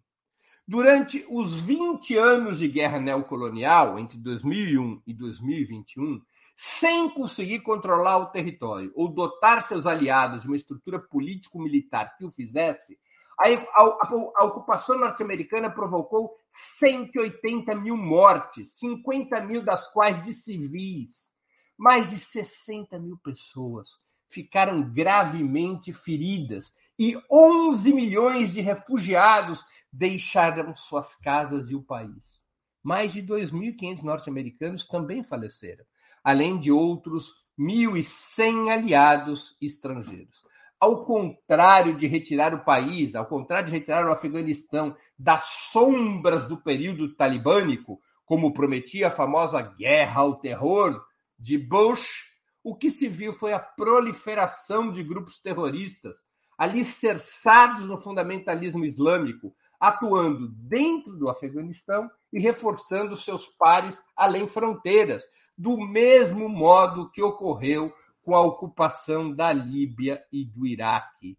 Durante 0.73 1.23
os 1.29 1.61
20 1.61 2.17
anos 2.17 2.59
de 2.59 2.67
guerra 2.67 2.99
neocolonial, 2.99 3.99
entre 3.99 4.17
2001 4.17 5.03
e 5.07 5.13
2021, 5.13 6.19
sem 6.57 7.11
conseguir 7.11 7.61
controlar 7.61 8.17
o 8.17 8.31
território 8.31 8.91
ou 8.95 9.07
dotar 9.07 9.63
seus 9.65 9.85
aliados 9.85 10.41
de 10.41 10.49
uma 10.49 10.57
estrutura 10.57 10.99
político-militar 10.99 12.17
que 12.17 12.25
o 12.25 12.33
fizesse, 12.33 12.99
a, 13.39 13.49
a, 13.51 14.33
a 14.39 14.45
ocupação 14.47 14.99
norte-americana 14.99 15.69
provocou 15.69 16.35
180 16.49 17.75
mil 17.75 17.99
mortes, 17.99 18.79
50 18.79 19.43
mil 19.43 19.63
das 19.63 19.93
quais 19.93 20.25
de 20.25 20.33
civis. 20.33 21.31
Mais 21.77 22.09
de 22.09 22.19
60 22.19 22.99
mil 22.99 23.19
pessoas 23.23 24.01
ficaram 24.31 24.91
gravemente 24.91 25.93
feridas 25.93 26.73
e 26.99 27.15
11 27.31 27.93
milhões 27.93 28.55
de 28.55 28.63
refugiados 28.63 29.63
deixaram 29.93 30.75
suas 30.75 31.15
casas 31.15 31.69
e 31.69 31.75
o 31.75 31.83
país. 31.83 32.41
Mais 32.83 33.13
de 33.13 33.23
2.500 33.23 34.03
norte-americanos 34.03 34.87
também 34.87 35.23
faleceram, 35.23 35.85
além 36.25 36.59
de 36.59 36.73
outros 36.73 37.33
1.100 37.59 38.71
aliados 38.71 39.57
estrangeiros 39.61 40.43
ao 40.83 41.05
contrário 41.05 41.97
de 41.97 42.09
retirar 42.09 42.53
o 42.53 42.65
país, 42.65 43.15
ao 43.15 43.25
contrário 43.25 43.67
de 43.67 43.73
retirar 43.73 44.05
o 44.05 44.11
Afeganistão 44.11 44.97
das 45.17 45.45
sombras 45.71 46.45
do 46.49 46.57
período 46.57 47.15
talibânico, 47.15 48.01
como 48.25 48.53
prometia 48.53 49.07
a 49.07 49.11
famosa 49.11 49.63
guerra 49.63 50.23
ao 50.23 50.41
terror 50.41 51.01
de 51.39 51.57
Bush, 51.57 52.25
o 52.65 52.75
que 52.75 52.91
se 52.91 53.07
viu 53.07 53.33
foi 53.33 53.53
a 53.53 53.61
proliferação 53.61 54.91
de 54.91 55.05
grupos 55.05 55.39
terroristas 55.39 56.17
alicerçados 56.59 57.85
no 57.85 57.97
fundamentalismo 57.97 58.85
islâmico, 58.85 59.55
atuando 59.83 60.47
dentro 60.49 61.17
do 61.17 61.29
Afeganistão 61.29 62.09
e 62.33 62.39
reforçando 62.39 63.17
seus 63.17 63.49
pares 63.49 64.01
além 64.17 64.47
fronteiras, 64.47 65.25
do 65.59 65.77
mesmo 65.77 66.49
modo 66.49 67.11
que 67.11 67.21
ocorreu 67.21 67.93
com 68.23 68.37
a 68.37 68.41
ocupação 68.41 69.35
da 69.35 69.53
Líbia 69.53 70.25
e 70.31 70.45
do 70.45 70.65
Iraque. 70.65 71.37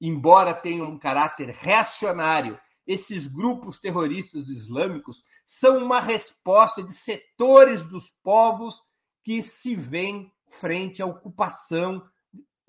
Embora 0.00 0.54
tenham 0.54 0.86
um 0.86 0.96
caráter 0.96 1.48
reacionário, 1.48 2.56
esses 2.86 3.26
grupos 3.26 3.80
terroristas 3.80 4.48
islâmicos 4.48 5.24
são 5.44 5.78
uma 5.78 6.00
resposta 6.00 6.84
de 6.84 6.92
setores 6.92 7.82
dos 7.82 8.08
povos 8.22 8.80
que 9.24 9.42
se 9.42 9.74
veem 9.74 10.32
frente 10.48 11.02
à 11.02 11.06
ocupação 11.06 12.00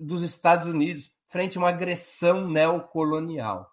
dos 0.00 0.24
Estados 0.24 0.66
Unidos, 0.66 1.12
frente 1.28 1.56
a 1.56 1.60
uma 1.60 1.68
agressão 1.68 2.48
neocolonial. 2.48 3.71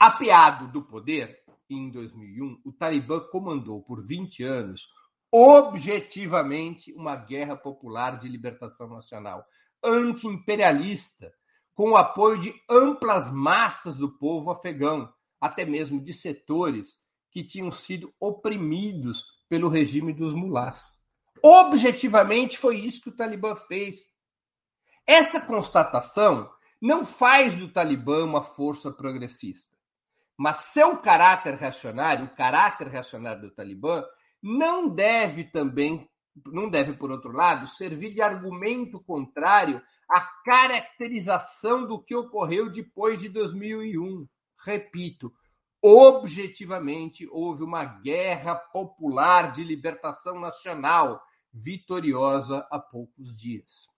Apeado 0.00 0.70
do 0.70 0.82
poder, 0.82 1.42
em 1.68 1.90
2001, 1.90 2.60
o 2.64 2.72
Talibã 2.72 3.18
comandou 3.32 3.82
por 3.82 4.06
20 4.06 4.44
anos 4.44 4.88
objetivamente 5.32 6.92
uma 6.94 7.16
guerra 7.16 7.56
popular 7.56 8.18
de 8.18 8.28
libertação 8.28 8.88
nacional, 8.88 9.44
anti-imperialista, 9.82 11.32
com 11.74 11.90
o 11.90 11.96
apoio 11.96 12.38
de 12.38 12.54
amplas 12.70 13.30
massas 13.30 13.96
do 13.96 14.16
povo 14.16 14.52
afegão, 14.52 15.12
até 15.40 15.64
mesmo 15.64 16.00
de 16.00 16.14
setores 16.14 16.96
que 17.32 17.44
tinham 17.44 17.72
sido 17.72 18.14
oprimidos 18.20 19.24
pelo 19.48 19.68
regime 19.68 20.12
dos 20.12 20.32
mulás. 20.32 20.96
Objetivamente 21.42 22.56
foi 22.56 22.78
isso 22.78 23.02
que 23.02 23.08
o 23.08 23.16
Talibã 23.16 23.56
fez. 23.56 24.06
Essa 25.04 25.40
constatação 25.40 26.48
não 26.80 27.04
faz 27.04 27.56
do 27.56 27.68
Talibã 27.68 28.24
uma 28.24 28.42
força 28.42 28.90
progressista, 28.92 29.77
mas 30.38 30.56
seu 30.66 30.96
caráter 30.98 31.56
reacionário, 31.56 32.26
o 32.26 32.34
caráter 32.36 32.86
reacionário 32.86 33.42
do 33.42 33.50
Talibã, 33.50 34.04
não 34.40 34.88
deve 34.88 35.42
também, 35.42 36.08
não 36.46 36.70
deve, 36.70 36.92
por 36.92 37.10
outro 37.10 37.32
lado, 37.32 37.66
servir 37.66 38.14
de 38.14 38.22
argumento 38.22 39.02
contrário 39.02 39.82
à 40.08 40.20
caracterização 40.44 41.84
do 41.84 42.00
que 42.00 42.14
ocorreu 42.14 42.70
depois 42.70 43.18
de 43.18 43.28
2001. 43.28 44.28
Repito, 44.64 45.32
objetivamente 45.82 47.26
houve 47.32 47.64
uma 47.64 47.84
guerra 47.84 48.54
popular 48.54 49.50
de 49.50 49.64
libertação 49.64 50.38
nacional 50.38 51.20
vitoriosa 51.52 52.64
há 52.70 52.78
poucos 52.78 53.34
dias. 53.34 53.88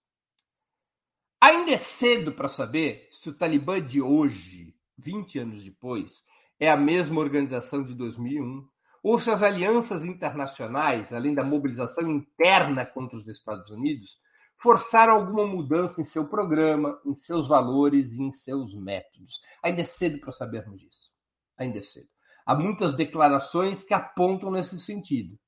Ainda 1.39 1.73
é 1.73 1.77
cedo 1.77 2.33
para 2.33 2.49
saber 2.49 3.09
se 3.11 3.29
o 3.29 3.35
Talibã 3.35 3.85
de 3.85 4.01
hoje, 4.01 4.75
20 5.01 5.39
anos 5.39 5.65
depois, 5.65 6.23
é 6.59 6.71
a 6.71 6.77
mesma 6.77 7.21
organização 7.21 7.83
de 7.83 7.95
2001, 7.95 8.67
ou 9.03 9.19
se 9.19 9.31
as 9.31 9.43
alianças 9.43 10.05
internacionais, 10.05 11.13
além 11.13 11.35
da 11.35 11.43
mobilização 11.43 12.11
interna 12.11 12.85
contra 12.85 13.17
os 13.17 13.27
Estados 13.27 13.71
Unidos, 13.71 14.19
forçaram 14.61 15.15
alguma 15.15 15.47
mudança 15.47 16.03
em 16.03 16.05
seu 16.05 16.29
programa, 16.29 17.01
em 17.07 17.15
seus 17.15 17.49
valores 17.49 18.13
e 18.13 18.23
em 18.23 18.31
seus 18.31 18.75
métodos. 18.75 19.41
Ainda 19.63 19.81
é 19.81 19.85
cedo 19.85 20.21
para 20.21 20.33
sabermos 20.33 20.79
disso. 20.79 21.11
Ainda 21.57 21.79
é 21.79 21.83
cedo. 21.83 22.09
Há 22.45 22.55
muitas 22.55 22.95
declarações 22.95 23.83
que 23.83 23.95
apontam 23.95 24.51
nesse 24.51 24.79
sentido. 24.79 25.39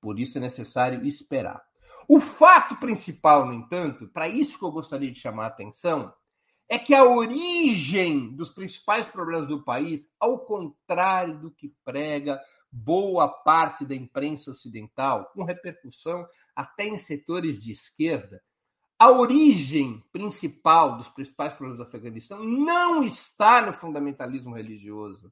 Por 0.00 0.18
isso 0.18 0.38
é 0.38 0.40
necessário 0.40 1.04
esperar. 1.06 1.62
O 2.08 2.18
fato 2.18 2.76
principal, 2.76 3.46
no 3.46 3.52
entanto, 3.52 4.08
para 4.08 4.26
isso 4.26 4.58
que 4.58 4.64
eu 4.64 4.72
gostaria 4.72 5.12
de 5.12 5.20
chamar 5.20 5.44
a 5.44 5.48
atenção, 5.48 6.12
é 6.72 6.78
que 6.78 6.94
a 6.94 7.04
origem 7.04 8.34
dos 8.34 8.50
principais 8.50 9.06
problemas 9.06 9.46
do 9.46 9.62
país, 9.62 10.10
ao 10.18 10.38
contrário 10.38 11.38
do 11.38 11.50
que 11.50 11.70
prega 11.84 12.40
boa 12.72 13.28
parte 13.28 13.84
da 13.84 13.94
imprensa 13.94 14.52
ocidental, 14.52 15.30
com 15.34 15.44
repercussão 15.44 16.26
até 16.56 16.86
em 16.86 16.96
setores 16.96 17.62
de 17.62 17.72
esquerda, 17.72 18.42
a 18.98 19.10
origem 19.10 20.02
principal 20.10 20.96
dos 20.96 21.10
principais 21.10 21.52
problemas 21.52 21.76
do 21.76 21.82
Afeganistão 21.82 22.42
não 22.42 23.04
está 23.04 23.60
no 23.60 23.74
fundamentalismo 23.74 24.54
religioso 24.54 25.30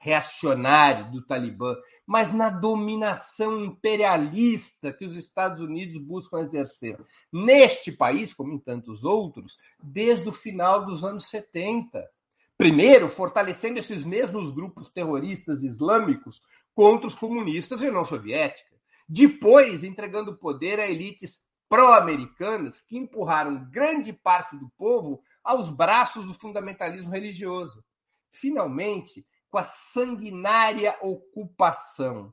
reacionário 0.00 1.10
do 1.12 1.22
Talibã, 1.22 1.76
mas 2.06 2.32
na 2.32 2.48
dominação 2.48 3.62
imperialista 3.62 4.92
que 4.92 5.04
os 5.04 5.14
Estados 5.14 5.60
Unidos 5.60 5.98
buscam 5.98 6.40
exercer 6.40 6.98
neste 7.30 7.92
país, 7.92 8.32
como 8.32 8.54
em 8.54 8.58
tantos 8.58 9.04
outros, 9.04 9.58
desde 9.80 10.28
o 10.28 10.32
final 10.32 10.86
dos 10.86 11.04
anos 11.04 11.28
70. 11.28 12.02
Primeiro, 12.56 13.08
fortalecendo 13.08 13.78
esses 13.78 14.04
mesmos 14.04 14.50
grupos 14.50 14.90
terroristas 14.90 15.62
islâmicos 15.62 16.42
contra 16.74 17.06
os 17.06 17.14
comunistas 17.14 17.80
e 17.80 17.88
União 17.88 18.04
Soviética. 18.04 18.76
Depois, 19.06 19.84
entregando 19.84 20.36
poder 20.36 20.80
a 20.80 20.90
elites 20.90 21.38
pró-americanas 21.68 22.80
que 22.80 22.96
empurraram 22.96 23.70
grande 23.70 24.12
parte 24.12 24.56
do 24.56 24.68
povo 24.76 25.22
aos 25.44 25.70
braços 25.70 26.26
do 26.26 26.34
fundamentalismo 26.34 27.10
religioso. 27.10 27.84
Finalmente, 28.32 29.24
com 29.50 29.58
a 29.58 29.64
sanguinária 29.64 30.96
ocupação 31.02 32.32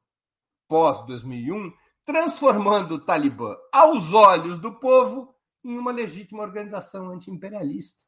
pós-2001, 0.68 1.74
transformando 2.06 2.96
o 2.96 3.06
Talibã, 3.06 3.56
aos 3.72 4.14
olhos 4.14 4.60
do 4.60 4.80
povo, 4.80 5.36
em 5.64 5.78
uma 5.78 5.92
legítima 5.92 6.44
organização 6.44 7.10
anti-imperialista. 7.10 8.06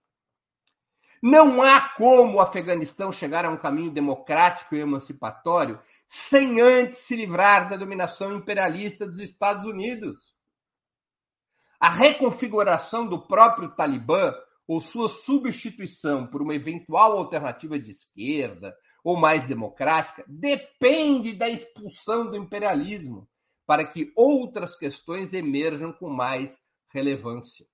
Não 1.21 1.61
há 1.61 1.89
como 1.89 2.37
o 2.37 2.41
Afeganistão 2.41 3.11
chegar 3.11 3.43
a 3.43 3.49
um 3.49 3.57
caminho 3.57 3.91
democrático 3.91 4.75
e 4.75 4.79
emancipatório 4.79 5.81
sem 6.07 6.61
antes 6.61 6.99
se 6.99 7.15
livrar 7.15 7.69
da 7.69 7.75
dominação 7.75 8.33
imperialista 8.33 9.05
dos 9.05 9.19
Estados 9.19 9.65
Unidos. 9.65 10.33
A 11.79 11.89
reconfiguração 11.89 13.05
do 13.05 13.27
próprio 13.27 13.75
Talibã 13.75 14.33
ou 14.67 14.79
sua 14.79 15.09
substituição 15.09 16.27
por 16.27 16.41
uma 16.41 16.55
eventual 16.55 17.17
alternativa 17.17 17.77
de 17.77 17.91
esquerda 17.91 18.75
ou 19.03 19.17
mais 19.17 19.45
democrática 19.47 20.23
depende 20.27 21.33
da 21.33 21.49
expulsão 21.49 22.29
do 22.29 22.37
imperialismo 22.37 23.27
para 23.65 23.85
que 23.85 24.11
outras 24.15 24.75
questões 24.75 25.33
emerjam 25.33 25.93
com 25.93 26.09
mais 26.09 26.59
relevância. 26.91 27.65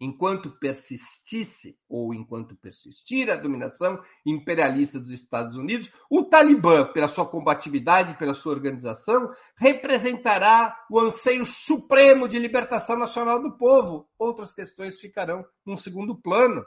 Enquanto 0.00 0.50
persistisse 0.58 1.78
ou 1.88 2.12
enquanto 2.12 2.56
persistir 2.56 3.30
a 3.30 3.36
dominação 3.36 4.02
imperialista 4.26 4.98
dos 4.98 5.10
Estados 5.10 5.56
Unidos, 5.56 5.90
o 6.10 6.24
Talibã, 6.24 6.90
pela 6.92 7.08
sua 7.08 7.26
combatividade, 7.26 8.18
pela 8.18 8.34
sua 8.34 8.52
organização, 8.52 9.30
representará 9.56 10.76
o 10.90 10.98
anseio 10.98 11.46
supremo 11.46 12.26
de 12.26 12.38
libertação 12.38 12.98
nacional 12.98 13.40
do 13.40 13.56
povo. 13.56 14.08
Outras 14.18 14.52
questões 14.52 15.00
ficarão 15.00 15.44
num 15.64 15.76
segundo 15.76 16.20
plano. 16.20 16.64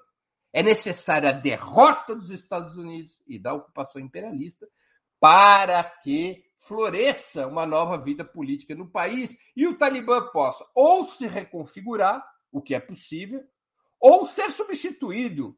É 0.57 0.63
necessária 0.63 1.29
a 1.29 1.33
derrota 1.33 2.15
dos 2.15 2.31
Estados 2.31 2.77
Unidos 2.77 3.21
e 3.27 3.37
da 3.37 3.53
ocupação 3.53 4.01
imperialista 4.01 4.67
para 5.19 5.83
que 5.83 6.43
floresça 6.55 7.45
uma 7.45 7.63
nova 7.63 7.95
vida 7.95 8.25
política 8.25 8.73
no 8.73 8.89
país 8.89 9.37
e 9.55 9.67
o 9.67 9.77
Talibã 9.77 10.31
possa 10.31 10.65
ou 10.73 11.05
se 11.05 11.27
reconfigurar, 11.27 12.27
o 12.51 12.59
que 12.59 12.73
é 12.73 12.79
possível, 12.79 13.43
ou 13.99 14.25
ser 14.25 14.49
substituído 14.49 15.55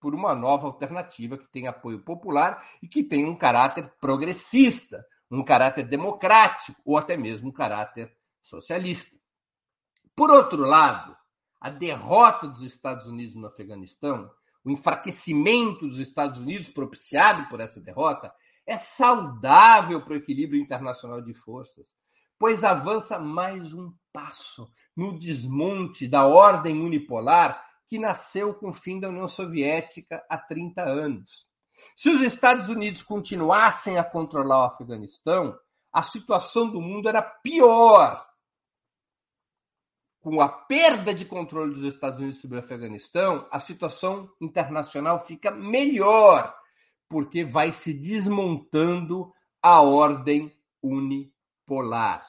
por 0.00 0.14
uma 0.14 0.34
nova 0.34 0.66
alternativa 0.66 1.36
que 1.36 1.52
tem 1.52 1.66
apoio 1.66 2.02
popular 2.02 2.66
e 2.82 2.88
que 2.88 3.04
tem 3.04 3.26
um 3.26 3.36
caráter 3.36 3.92
progressista, 4.00 5.04
um 5.30 5.44
caráter 5.44 5.86
democrático 5.86 6.80
ou 6.86 6.96
até 6.96 7.18
mesmo 7.18 7.50
um 7.50 7.52
caráter 7.52 8.16
socialista. 8.40 9.14
Por 10.16 10.30
outro 10.30 10.62
lado, 10.62 11.14
a 11.64 11.70
derrota 11.70 12.46
dos 12.46 12.60
Estados 12.60 13.06
Unidos 13.06 13.34
no 13.34 13.46
Afeganistão, 13.46 14.30
o 14.62 14.70
enfraquecimento 14.70 15.88
dos 15.88 15.98
Estados 15.98 16.38
Unidos 16.38 16.68
propiciado 16.68 17.48
por 17.48 17.58
essa 17.58 17.80
derrota, 17.80 18.30
é 18.66 18.76
saudável 18.76 20.02
para 20.02 20.12
o 20.12 20.16
equilíbrio 20.16 20.60
internacional 20.60 21.22
de 21.22 21.32
forças, 21.32 21.94
pois 22.38 22.62
avança 22.62 23.18
mais 23.18 23.72
um 23.72 23.90
passo 24.12 24.70
no 24.94 25.18
desmonte 25.18 26.06
da 26.06 26.26
ordem 26.26 26.82
unipolar 26.82 27.64
que 27.88 27.98
nasceu 27.98 28.52
com 28.52 28.68
o 28.68 28.74
fim 28.74 29.00
da 29.00 29.08
União 29.08 29.26
Soviética 29.26 30.22
há 30.28 30.36
30 30.36 30.82
anos. 30.82 31.46
Se 31.96 32.10
os 32.10 32.20
Estados 32.20 32.68
Unidos 32.68 33.02
continuassem 33.02 33.96
a 33.96 34.04
controlar 34.04 34.64
o 34.64 34.66
Afeganistão, 34.66 35.58
a 35.90 36.02
situação 36.02 36.68
do 36.68 36.78
mundo 36.78 37.08
era 37.08 37.22
pior 37.22 38.22
com 40.24 40.40
a 40.40 40.48
perda 40.48 41.12
de 41.12 41.26
controle 41.26 41.74
dos 41.74 41.84
Estados 41.84 42.18
Unidos 42.18 42.40
sobre 42.40 42.56
o 42.56 42.60
Afeganistão, 42.60 43.46
a 43.50 43.60
situação 43.60 44.32
internacional 44.40 45.20
fica 45.20 45.50
melhor, 45.50 46.50
porque 47.10 47.44
vai 47.44 47.72
se 47.72 47.92
desmontando 47.92 49.30
a 49.62 49.82
ordem 49.82 50.50
unipolar. 50.82 52.26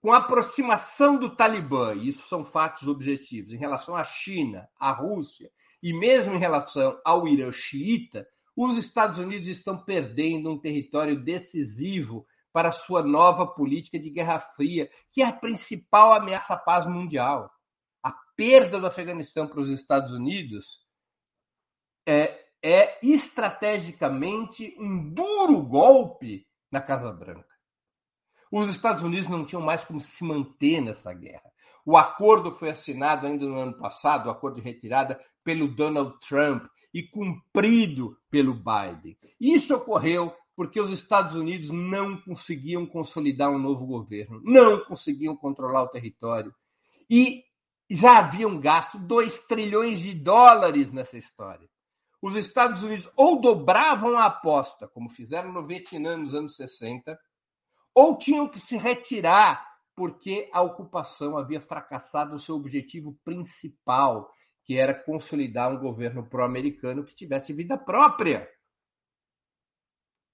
Com 0.00 0.12
a 0.12 0.16
aproximação 0.16 1.16
do 1.16 1.36
Talibã, 1.36 1.94
e 1.94 2.08
isso 2.08 2.26
são 2.26 2.44
fatos 2.44 2.88
objetivos, 2.88 3.52
em 3.52 3.58
relação 3.58 3.94
à 3.94 4.02
China, 4.02 4.68
à 4.76 4.90
Rússia 4.90 5.48
e 5.80 5.96
mesmo 5.96 6.34
em 6.34 6.40
relação 6.40 7.00
ao 7.04 7.28
Irã 7.28 7.52
xiita, 7.52 8.26
os 8.56 8.76
Estados 8.76 9.18
Unidos 9.18 9.46
estão 9.46 9.78
perdendo 9.78 10.50
um 10.50 10.58
território 10.58 11.22
decisivo 11.22 12.26
para 12.54 12.70
sua 12.70 13.02
nova 13.02 13.48
política 13.48 13.98
de 13.98 14.08
Guerra 14.08 14.38
Fria, 14.38 14.88
que 15.10 15.20
é 15.20 15.26
a 15.26 15.32
principal 15.32 16.12
ameaça 16.12 16.54
à 16.54 16.56
paz 16.56 16.86
mundial. 16.86 17.50
A 18.00 18.12
perda 18.36 18.78
do 18.78 18.86
Afeganistão 18.86 19.48
para 19.48 19.58
os 19.58 19.68
Estados 19.70 20.12
Unidos 20.12 20.86
é, 22.06 22.46
é 22.62 22.96
estrategicamente 23.02 24.72
um 24.78 25.12
duro 25.12 25.64
golpe 25.64 26.46
na 26.70 26.80
Casa 26.80 27.10
Branca. 27.10 27.52
Os 28.52 28.70
Estados 28.70 29.02
Unidos 29.02 29.28
não 29.28 29.44
tinham 29.44 29.60
mais 29.60 29.84
como 29.84 30.00
se 30.00 30.22
manter 30.22 30.80
nessa 30.80 31.12
guerra. 31.12 31.50
O 31.84 31.96
acordo 31.96 32.54
foi 32.54 32.70
assinado 32.70 33.26
ainda 33.26 33.44
no 33.44 33.58
ano 33.58 33.76
passado, 33.76 34.26
o 34.28 34.30
acordo 34.30 34.56
de 34.56 34.62
retirada, 34.62 35.20
pelo 35.42 35.66
Donald 35.66 36.16
Trump 36.20 36.64
e 36.94 37.02
cumprido 37.02 38.16
pelo 38.30 38.54
Biden. 38.54 39.18
Isso 39.40 39.74
ocorreu 39.74 40.32
porque 40.56 40.80
os 40.80 40.90
Estados 40.90 41.34
Unidos 41.34 41.70
não 41.70 42.20
conseguiam 42.20 42.86
consolidar 42.86 43.50
um 43.50 43.58
novo 43.58 43.86
governo, 43.86 44.40
não 44.44 44.84
conseguiam 44.84 45.36
controlar 45.36 45.82
o 45.82 45.88
território. 45.88 46.54
E 47.10 47.42
já 47.90 48.18
haviam 48.18 48.60
gasto 48.60 48.98
2 48.98 49.46
trilhões 49.46 50.00
de 50.00 50.14
dólares 50.14 50.92
nessa 50.92 51.18
história. 51.18 51.68
Os 52.22 52.36
Estados 52.36 52.82
Unidos 52.82 53.10
ou 53.16 53.40
dobravam 53.40 54.16
a 54.16 54.26
aposta, 54.26 54.88
como 54.88 55.10
fizeram 55.10 55.52
no 55.52 55.66
Vietnã 55.66 56.16
nos 56.16 56.34
anos 56.34 56.56
60, 56.56 57.18
ou 57.94 58.16
tinham 58.16 58.48
que 58.48 58.58
se 58.58 58.76
retirar 58.76 59.74
porque 59.94 60.48
a 60.52 60.62
ocupação 60.62 61.36
havia 61.36 61.60
fracassado 61.60 62.34
o 62.34 62.38
seu 62.38 62.56
objetivo 62.56 63.16
principal, 63.24 64.30
que 64.64 64.76
era 64.76 64.94
consolidar 64.94 65.70
um 65.70 65.78
governo 65.78 66.26
pró-americano 66.26 67.04
que 67.04 67.14
tivesse 67.14 67.52
vida 67.52 67.76
própria 67.76 68.48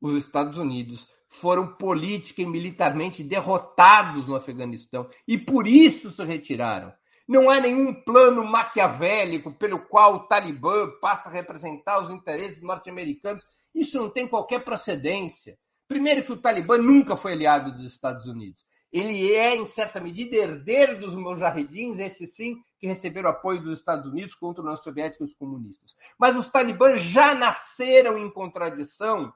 os 0.01 0.15
Estados 0.15 0.57
Unidos 0.57 1.09
foram 1.29 1.67
política 1.67 2.43
e 2.43 2.47
militarmente 2.47 3.23
derrotados 3.23 4.27
no 4.27 4.35
Afeganistão 4.35 5.09
e 5.27 5.39
por 5.39 5.67
isso 5.67 6.11
se 6.11 6.25
retiraram. 6.25 6.93
Não 7.29 7.49
há 7.49 7.61
nenhum 7.61 7.95
plano 7.95 8.45
maquiavélico 8.45 9.53
pelo 9.53 9.79
qual 9.79 10.15
o 10.15 10.27
Talibã 10.27 10.91
passa 11.01 11.29
a 11.29 11.33
representar 11.33 12.03
os 12.03 12.11
interesses 12.11 12.61
norte-americanos. 12.61 13.47
Isso 13.73 13.99
não 14.01 14.11
tem 14.11 14.27
qualquer 14.27 14.65
procedência. 14.65 15.57
Primeiro 15.87 16.25
que 16.25 16.33
o 16.33 16.37
Talibã 16.37 16.77
nunca 16.77 17.15
foi 17.15 17.33
aliado 17.33 17.71
dos 17.73 17.93
Estados 17.93 18.27
Unidos. 18.27 18.67
Ele 18.93 19.33
é, 19.33 19.55
em 19.55 19.67
certa 19.67 20.01
medida, 20.01 20.35
herdeiro 20.35 20.99
dos 20.99 21.15
mujahedins, 21.15 22.01
esses 22.01 22.35
sim, 22.35 22.57
que 22.81 22.89
receberam 22.89 23.31
apoio 23.31 23.63
dos 23.63 23.79
Estados 23.79 24.09
Unidos 24.09 24.35
contra 24.35 24.63
os 24.63 24.67
União 24.67 24.77
Soviética 24.77 25.23
e 25.23 25.27
os 25.27 25.35
comunistas. 25.35 25.95
Mas 26.19 26.37
os 26.37 26.49
talibãs 26.49 27.01
já 27.01 27.33
nasceram 27.33 28.19
em 28.19 28.29
contradição 28.29 29.33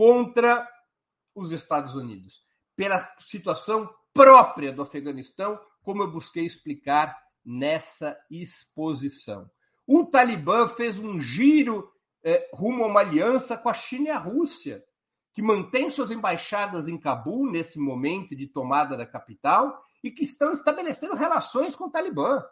contra 0.00 0.66
os 1.34 1.52
Estados 1.52 1.94
Unidos, 1.94 2.42
pela 2.74 3.06
situação 3.18 3.86
própria 4.14 4.72
do 4.72 4.80
Afeganistão, 4.80 5.60
como 5.82 6.02
eu 6.02 6.10
busquei 6.10 6.46
explicar 6.46 7.14
nessa 7.44 8.18
exposição. 8.30 9.46
O 9.86 10.06
Talibã 10.06 10.66
fez 10.68 10.98
um 10.98 11.20
giro 11.20 11.86
eh, 12.24 12.48
rumo 12.54 12.84
a 12.84 12.86
uma 12.86 13.00
aliança 13.00 13.58
com 13.58 13.68
a 13.68 13.74
China 13.74 14.08
e 14.08 14.10
a 14.10 14.18
Rússia, 14.18 14.82
que 15.34 15.42
mantém 15.42 15.90
suas 15.90 16.10
embaixadas 16.10 16.88
em 16.88 16.96
Cabul 16.96 17.52
nesse 17.52 17.78
momento 17.78 18.34
de 18.34 18.46
tomada 18.46 18.96
da 18.96 19.04
capital 19.04 19.84
e 20.02 20.10
que 20.10 20.24
estão 20.24 20.52
estabelecendo 20.52 21.14
relações 21.14 21.76
com 21.76 21.88
o 21.88 21.90
Talibã, 21.90 22.42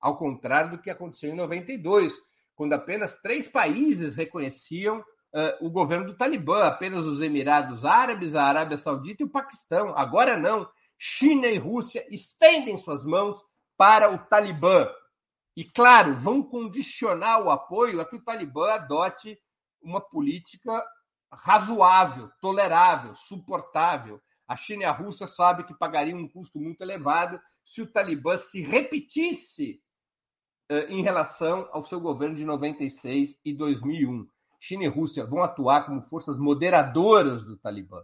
ao 0.00 0.18
contrário 0.18 0.72
do 0.72 0.82
que 0.82 0.90
aconteceu 0.90 1.30
em 1.30 1.36
92, 1.36 2.12
quando 2.56 2.72
apenas 2.72 3.14
três 3.22 3.46
países 3.46 4.16
reconheciam 4.16 5.04
uh, 5.34 5.66
o 5.66 5.70
governo 5.70 6.06
do 6.06 6.16
Talibã, 6.16 6.64
apenas 6.64 7.06
os 7.06 7.20
Emirados 7.20 7.84
Árabes, 7.84 8.34
a 8.34 8.44
Arábia 8.44 8.76
Saudita 8.76 9.22
e 9.22 9.26
o 9.26 9.30
Paquistão. 9.30 9.94
Agora 9.96 10.36
não. 10.36 10.68
China 10.98 11.46
e 11.46 11.56
Rússia 11.56 12.06
estendem 12.10 12.76
suas 12.76 13.04
mãos 13.04 13.42
para 13.76 14.12
o 14.12 14.18
Talibã. 14.18 14.86
E, 15.56 15.64
claro, 15.64 16.14
vão 16.14 16.42
condicionar 16.42 17.42
o 17.42 17.50
apoio 17.50 18.00
a 18.00 18.04
que 18.04 18.16
o 18.16 18.22
Talibã 18.22 18.72
adote 18.72 19.38
uma 19.82 20.00
política 20.00 20.84
razoável, 21.32 22.30
tolerável, 22.40 23.14
suportável. 23.14 24.20
A 24.46 24.56
China 24.56 24.82
e 24.82 24.86
a 24.86 24.92
Rússia 24.92 25.26
sabem 25.26 25.64
que 25.64 25.74
pagariam 25.74 26.18
um 26.18 26.28
custo 26.28 26.58
muito 26.58 26.82
elevado 26.82 27.40
se 27.64 27.80
o 27.80 27.86
Talibã 27.86 28.36
se 28.36 28.60
repetisse 28.60 29.80
uh, 30.70 30.90
em 30.90 31.02
relação 31.02 31.68
ao 31.72 31.82
seu 31.82 32.00
governo 32.00 32.36
de 32.36 32.44
96 32.44 33.38
e 33.44 33.54
2001. 33.54 34.28
China 34.60 34.84
e 34.84 34.88
Rússia 34.88 35.24
vão 35.24 35.42
atuar 35.42 35.86
como 35.86 36.02
forças 36.02 36.38
moderadoras 36.38 37.42
do 37.42 37.56
Talibã. 37.56 38.02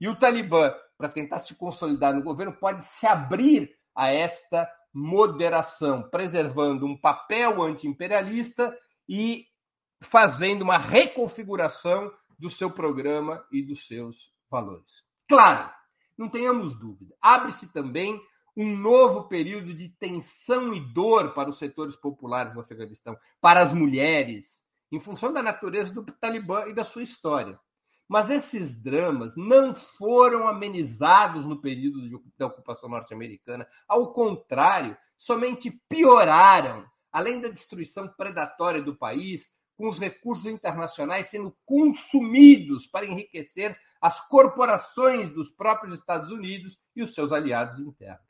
E 0.00 0.08
o 0.08 0.16
Talibã, 0.16 0.72
para 0.96 1.08
tentar 1.08 1.40
se 1.40 1.54
consolidar 1.54 2.14
no 2.14 2.22
governo, 2.22 2.52
pode 2.52 2.84
se 2.84 3.06
abrir 3.06 3.76
a 3.94 4.10
esta 4.10 4.70
moderação, 4.94 6.08
preservando 6.08 6.86
um 6.86 6.96
papel 6.96 7.62
anti-imperialista 7.62 8.74
e 9.08 9.46
fazendo 10.00 10.62
uma 10.62 10.78
reconfiguração 10.78 12.10
do 12.38 12.48
seu 12.48 12.70
programa 12.70 13.44
e 13.50 13.62
dos 13.62 13.86
seus 13.86 14.32
valores. 14.50 15.04
Claro, 15.28 15.70
não 16.16 16.28
tenhamos 16.28 16.78
dúvida, 16.78 17.14
abre-se 17.20 17.72
também 17.72 18.20
um 18.56 18.74
novo 18.74 19.28
período 19.28 19.74
de 19.74 19.88
tensão 19.88 20.72
e 20.72 20.80
dor 20.80 21.34
para 21.34 21.50
os 21.50 21.58
setores 21.58 21.94
populares 21.94 22.54
do 22.54 22.60
Afeganistão, 22.60 23.18
para 23.40 23.62
as 23.62 23.72
mulheres, 23.72 24.64
em 24.90 25.00
função 25.00 25.32
da 25.32 25.42
natureza 25.42 25.92
do 25.92 26.04
Talibã 26.04 26.66
e 26.66 26.74
da 26.74 26.84
sua 26.84 27.02
história. 27.02 27.58
Mas 28.08 28.30
esses 28.30 28.80
dramas 28.80 29.36
não 29.36 29.74
foram 29.74 30.46
amenizados 30.46 31.44
no 31.44 31.60
período 31.60 32.22
da 32.38 32.46
ocupação 32.46 32.88
norte-americana. 32.88 33.66
Ao 33.88 34.12
contrário, 34.12 34.96
somente 35.18 35.70
pioraram. 35.88 36.86
Além 37.10 37.40
da 37.40 37.48
destruição 37.48 38.06
predatória 38.08 38.80
do 38.80 38.94
país, 38.94 39.50
com 39.76 39.88
os 39.88 39.98
recursos 39.98 40.46
internacionais 40.46 41.28
sendo 41.28 41.56
consumidos 41.64 42.86
para 42.86 43.06
enriquecer 43.06 43.78
as 44.00 44.20
corporações 44.28 45.30
dos 45.30 45.50
próprios 45.50 45.94
Estados 45.94 46.30
Unidos 46.30 46.78
e 46.94 47.02
os 47.02 47.14
seus 47.14 47.32
aliados 47.32 47.78
internos. 47.78 48.24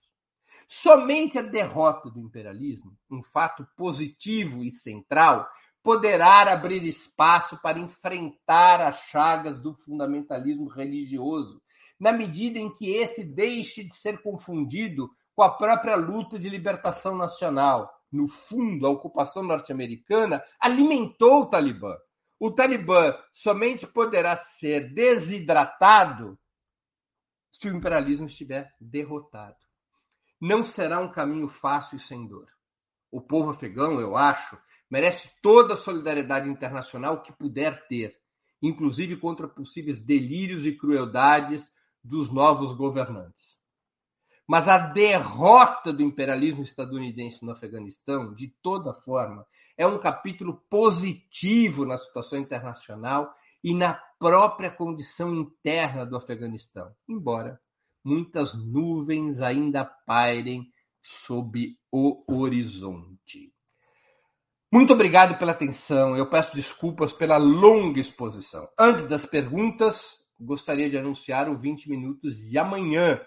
Somente 0.69 1.39
a 1.39 1.43
derrota 1.43 2.11
do 2.11 2.21
imperialismo, 2.21 2.97
um 3.11 3.23
fato 3.23 3.67
positivo 3.77 4.65
e 4.65 4.71
central, 4.71 5.49
poderá 5.87 6.53
abrir 6.53 6.83
espaço 6.83 7.63
para 7.63 7.79
enfrentar 7.79 8.81
as 8.81 8.99
chagas 9.03 9.61
do 9.61 9.73
fundamentalismo 9.73 10.67
religioso, 10.67 11.63
na 11.97 12.11
medida 12.11 12.59
em 12.59 12.69
que 12.75 12.91
esse 12.91 13.23
deixe 13.23 13.85
de 13.85 13.95
ser 13.95 14.21
confundido 14.21 15.09
com 15.33 15.45
a 15.45 15.57
própria 15.57 15.95
luta 15.95 16.41
de 16.41 16.49
libertação 16.49 17.17
nacional. 17.17 17.89
No 18.11 18.27
fundo, 18.27 18.85
a 18.85 18.91
ocupação 18.91 19.45
norte-americana 19.45 20.43
alimentou 20.59 21.43
o 21.43 21.47
Talibã. 21.47 21.97
O 22.41 22.51
Talibã 22.51 23.17
somente 23.33 23.87
poderá 23.87 24.35
ser 24.35 24.93
desidratado 24.93 26.37
se 27.53 27.69
o 27.69 27.77
imperialismo 27.77 28.27
estiver 28.27 28.75
derrotado. 28.81 29.55
Não 30.41 30.65
será 30.65 30.99
um 30.99 31.13
caminho 31.13 31.47
fácil 31.47 31.97
e 31.97 32.01
sem 32.01 32.27
dor. 32.27 32.49
O 33.09 33.21
povo 33.21 33.51
afegão, 33.51 34.01
eu 34.01 34.17
acho, 34.17 34.59
merece 34.91 35.31
toda 35.43 35.75
a 35.75 35.77
solidariedade 35.77 36.49
internacional 36.49 37.23
que 37.23 37.33
puder 37.33 37.87
ter, 37.89 38.17
inclusive 38.63 39.17
contra 39.17 39.49
possíveis 39.49 40.01
delírios 40.01 40.65
e 40.67 40.77
crueldades 40.77 41.73
dos 42.03 42.33
novos 42.33 42.73
governantes. 42.73 43.57
Mas 44.47 44.69
a 44.69 44.79
derrota 44.79 45.93
do 45.93 46.03
imperialismo 46.03 46.63
estadunidense 46.63 47.45
no 47.45 47.51
Afeganistão, 47.51 48.33
de 48.33 48.49
toda 48.63 48.95
forma, 48.95 49.45
é 49.77 49.87
um 49.87 49.99
capítulo 49.99 50.63
positivo 50.71 51.85
na 51.85 51.97
situação 51.97 52.39
internacional 52.39 53.35
e 53.63 53.75
na 53.75 53.95
própria 54.19 54.71
condição 54.71 55.35
interna 55.35 56.07
do 56.07 56.17
Afeganistão, 56.17 56.95
embora 57.09 57.61
muitas 58.05 58.55
nuvens 58.55 59.41
ainda 59.41 59.85
pairem 59.85 60.71
sob 61.03 61.77
o 61.91 62.23
horizonte. 62.29 63.53
Muito 64.77 64.93
obrigado 64.93 65.39
pela 65.39 65.53
atenção. 65.53 66.15
Eu 66.15 66.29
peço 66.29 66.55
desculpas 66.55 67.11
pela 67.11 67.39
longa 67.39 67.99
exposição. 67.99 68.69
Antes 68.79 69.09
das 69.09 69.25
perguntas, 69.25 70.19
gostaria 70.39 70.91
de 70.91 70.99
anunciar 70.99 71.49
o 71.49 71.57
20 71.57 71.89
minutos 71.89 72.37
de 72.37 72.59
amanhã, 72.59 73.19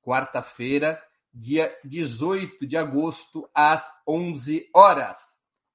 quarta-feira, 0.00 0.98
dia 1.30 1.70
18 1.84 2.66
de 2.66 2.78
agosto, 2.78 3.46
às 3.54 3.86
11 4.08 4.66
horas. 4.74 5.18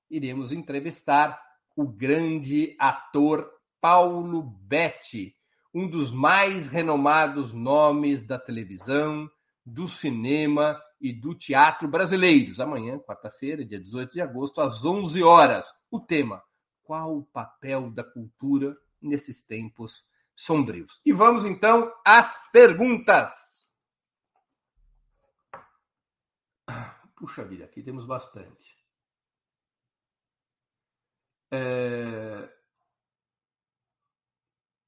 Iremos 0.10 0.52
entrevistar 0.52 1.40
o 1.76 1.88
grande 1.88 2.76
ator 2.80 3.48
Paulo 3.80 4.42
Betti, 4.42 5.36
um 5.72 5.88
dos 5.88 6.12
mais 6.12 6.66
renomados 6.66 7.54
nomes 7.54 8.26
da 8.26 8.40
televisão, 8.40 9.30
do 9.64 9.88
cinema 9.88 10.82
e 11.00 11.14
do 11.14 11.34
Teatro 11.34 11.88
Brasileiros. 11.88 12.60
Amanhã, 12.60 13.00
quarta-feira, 13.00 13.66
dia 13.66 13.80
18 13.80 14.14
de 14.14 14.22
agosto, 14.22 14.62
às 14.62 14.86
11 14.86 15.24
horas. 15.24 15.74
O 15.90 16.00
tema: 16.00 16.44
Qual 16.84 17.18
o 17.18 17.26
papel 17.26 17.90
da 17.92 18.04
cultura 18.04 18.78
nesses 19.02 19.42
tempos 19.42 20.06
sombrios? 20.36 21.00
E 21.06 21.14
vamos 21.14 21.46
então 21.46 21.92
às 22.06 22.40
perguntas. 22.52 23.72
Puxa 27.16 27.44
vida, 27.44 27.66
aqui 27.66 27.84
temos 27.84 28.06
bastante. 28.06 28.78
É... 31.52 32.50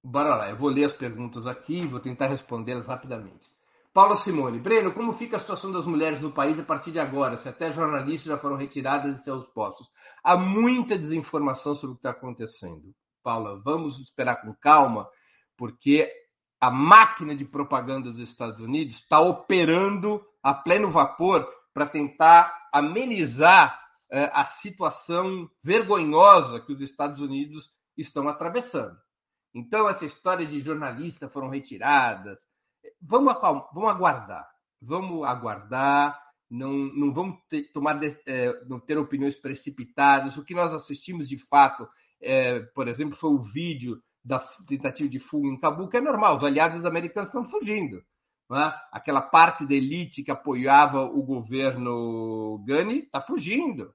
Bora 0.03 0.35
lá, 0.35 0.49
eu 0.49 0.57
vou 0.57 0.69
ler 0.69 0.85
as 0.85 0.95
perguntas 0.95 1.45
aqui 1.45 1.79
e 1.79 1.87
vou 1.87 1.99
tentar 1.99 2.27
respondê-las 2.27 2.87
rapidamente. 2.87 3.50
Paula 3.93 4.15
Simone. 4.15 4.59
Breno, 4.59 4.93
como 4.93 5.11
fica 5.13 5.35
a 5.35 5.39
situação 5.39 5.71
das 5.71 5.85
mulheres 5.85 6.21
no 6.21 6.31
país 6.31 6.57
a 6.57 6.63
partir 6.63 6.91
de 6.91 6.99
agora, 6.99 7.37
se 7.37 7.49
até 7.49 7.71
jornalistas 7.71 8.29
já 8.29 8.37
foram 8.37 8.55
retiradas 8.55 9.17
de 9.17 9.23
seus 9.23 9.47
postos? 9.49 9.89
Há 10.23 10.37
muita 10.37 10.97
desinformação 10.97 11.75
sobre 11.75 11.93
o 11.93 11.95
que 11.95 11.99
está 11.99 12.11
acontecendo. 12.11 12.93
Paula, 13.21 13.61
vamos 13.61 13.99
esperar 13.99 14.41
com 14.41 14.55
calma, 14.55 15.09
porque 15.57 16.09
a 16.59 16.71
máquina 16.71 17.35
de 17.35 17.43
propaganda 17.43 18.11
dos 18.11 18.19
Estados 18.19 18.61
Unidos 18.61 18.95
está 18.95 19.19
operando 19.19 20.23
a 20.41 20.53
pleno 20.53 20.89
vapor 20.89 21.47
para 21.73 21.85
tentar 21.85 22.69
amenizar 22.73 23.77
eh, 24.09 24.31
a 24.33 24.45
situação 24.45 25.49
vergonhosa 25.61 26.61
que 26.61 26.71
os 26.71 26.81
Estados 26.81 27.19
Unidos 27.19 27.71
estão 27.97 28.29
atravessando. 28.29 28.97
Então, 29.53 29.89
essa 29.89 30.05
história 30.05 30.45
de 30.45 30.61
jornalistas 30.61 31.31
foram 31.31 31.49
retiradas, 31.49 32.39
vamos, 33.01 33.33
vamos 33.73 33.89
aguardar. 33.89 34.49
Vamos 34.81 35.23
aguardar, 35.27 36.19
não, 36.49 36.71
não 36.71 37.13
vamos 37.13 37.39
ter, 37.47 37.71
tomar, 37.71 37.99
é, 38.03 38.65
não 38.67 38.79
ter 38.79 38.97
opiniões 38.97 39.35
precipitadas. 39.35 40.35
O 40.37 40.43
que 40.43 40.53
nós 40.53 40.73
assistimos 40.73 41.29
de 41.29 41.37
fato, 41.37 41.87
é, 42.19 42.59
por 42.59 42.87
exemplo, 42.87 43.15
foi 43.15 43.31
o 43.31 43.41
vídeo 43.41 44.01
da 44.23 44.39
tentativa 44.67 45.09
de 45.09 45.19
fuga 45.19 45.47
em 45.47 45.59
Cabul, 45.59 45.87
que 45.87 45.97
é 45.97 46.01
normal, 46.01 46.37
os 46.37 46.43
aliados 46.43 46.85
americanos 46.85 47.29
estão 47.29 47.45
fugindo. 47.45 48.03
É? 48.53 48.73
Aquela 48.91 49.21
parte 49.21 49.65
da 49.65 49.73
elite 49.73 50.23
que 50.23 50.31
apoiava 50.31 51.03
o 51.05 51.23
governo 51.23 52.61
Ghani 52.67 52.99
está 52.99 53.21
fugindo 53.21 53.93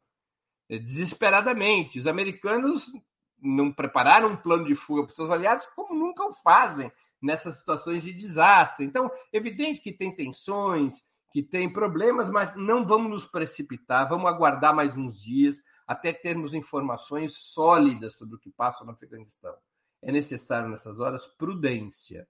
é, 0.71 0.79
desesperadamente. 0.79 1.99
Os 1.99 2.07
americanos 2.07 2.91
não 3.39 3.71
prepararam 3.71 4.31
um 4.31 4.37
plano 4.37 4.65
de 4.65 4.75
fuga 4.75 5.03
para 5.03 5.11
os 5.11 5.17
seus 5.17 5.31
aliados, 5.31 5.67
como 5.77 5.95
nunca 5.95 6.25
o 6.25 6.33
fazem 6.33 6.91
nessas 7.21 7.57
situações 7.57 8.03
de 8.03 8.13
desastre. 8.13 8.85
Então, 8.85 9.11
evidente 9.33 9.81
que 9.81 9.93
tem 9.93 10.15
tensões, 10.15 11.03
que 11.33 11.43
tem 11.43 11.73
problemas, 11.73 12.31
mas 12.31 12.57
não 12.57 12.87
vamos 12.87 13.11
nos 13.11 13.25
precipitar, 13.25 14.09
vamos 14.09 14.27
aguardar 14.27 14.75
mais 14.75 14.97
uns 14.97 15.21
dias 15.21 15.63
até 15.87 16.13
termos 16.13 16.55
informações 16.55 17.35
sólidas 17.37 18.15
sobre 18.15 18.37
o 18.37 18.39
que 18.39 18.51
passa 18.51 18.85
no 18.85 18.93
Afeganistão. 18.93 19.55
É 20.03 20.11
necessário, 20.11 20.69
nessas 20.69 20.99
horas, 20.99 21.27
prudência, 21.27 22.27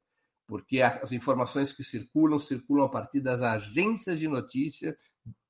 porque 0.46 0.80
as 0.82 1.12
informações 1.12 1.72
que 1.72 1.82
circulam, 1.82 2.38
circulam 2.38 2.86
a 2.86 2.88
partir 2.88 3.20
das 3.20 3.42
agências 3.42 4.18
de 4.18 4.28
notícia 4.28 4.96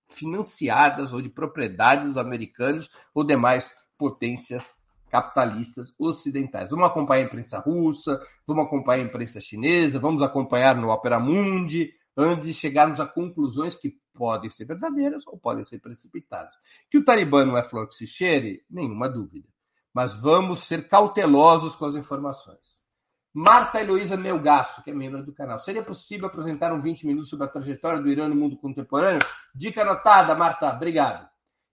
financiadas 0.08 1.12
ou 1.12 1.20
de 1.20 1.28
propriedades 1.28 2.16
americanas 2.16 2.88
ou 3.14 3.24
demais 3.24 3.74
potências 3.98 4.74
capitalistas 5.10 5.94
ocidentais. 5.98 6.70
Vamos 6.70 6.86
acompanhar 6.86 7.22
a 7.22 7.26
imprensa 7.26 7.58
russa, 7.58 8.20
vamos 8.46 8.66
acompanhar 8.66 9.02
a 9.02 9.06
imprensa 9.06 9.40
chinesa, 9.40 9.98
vamos 9.98 10.22
acompanhar 10.22 10.76
no 10.76 10.88
Opera 10.88 11.18
Mundi, 11.18 11.92
antes 12.16 12.46
de 12.46 12.54
chegarmos 12.54 12.98
a 12.98 13.06
conclusões 13.06 13.74
que 13.74 13.94
podem 14.14 14.48
ser 14.48 14.64
verdadeiras 14.64 15.26
ou 15.26 15.38
podem 15.38 15.64
ser 15.64 15.78
precipitadas. 15.78 16.54
Que 16.90 16.98
o 16.98 17.04
Talibã 17.04 17.44
não 17.44 17.56
é 17.56 17.62
flor 17.62 17.88
que 17.88 17.94
se 17.94 18.06
cheire, 18.06 18.64
nenhuma 18.70 19.08
dúvida. 19.08 19.48
mas 19.94 20.14
vamos 20.14 20.64
ser 20.64 20.88
cautelosos 20.88 21.74
com 21.74 21.86
as 21.86 21.94
informações. 21.94 22.82
Marta 23.32 23.80
Heloísa 23.80 24.16
Melgaço, 24.16 24.82
que 24.82 24.90
é 24.90 24.94
membro 24.94 25.24
do 25.24 25.32
canal. 25.32 25.58
Seria 25.58 25.82
possível 25.82 26.26
apresentar 26.26 26.72
um 26.72 26.82
20 26.82 27.06
minutos 27.06 27.30
sobre 27.30 27.46
a 27.46 27.50
trajetória 27.50 28.00
do 28.00 28.08
Irã 28.08 28.28
no 28.28 28.34
mundo 28.34 28.58
contemporâneo? 28.58 29.20
Dica 29.54 29.82
anotada, 29.82 30.34
Marta. 30.34 30.70
Obrigado. 30.74 31.28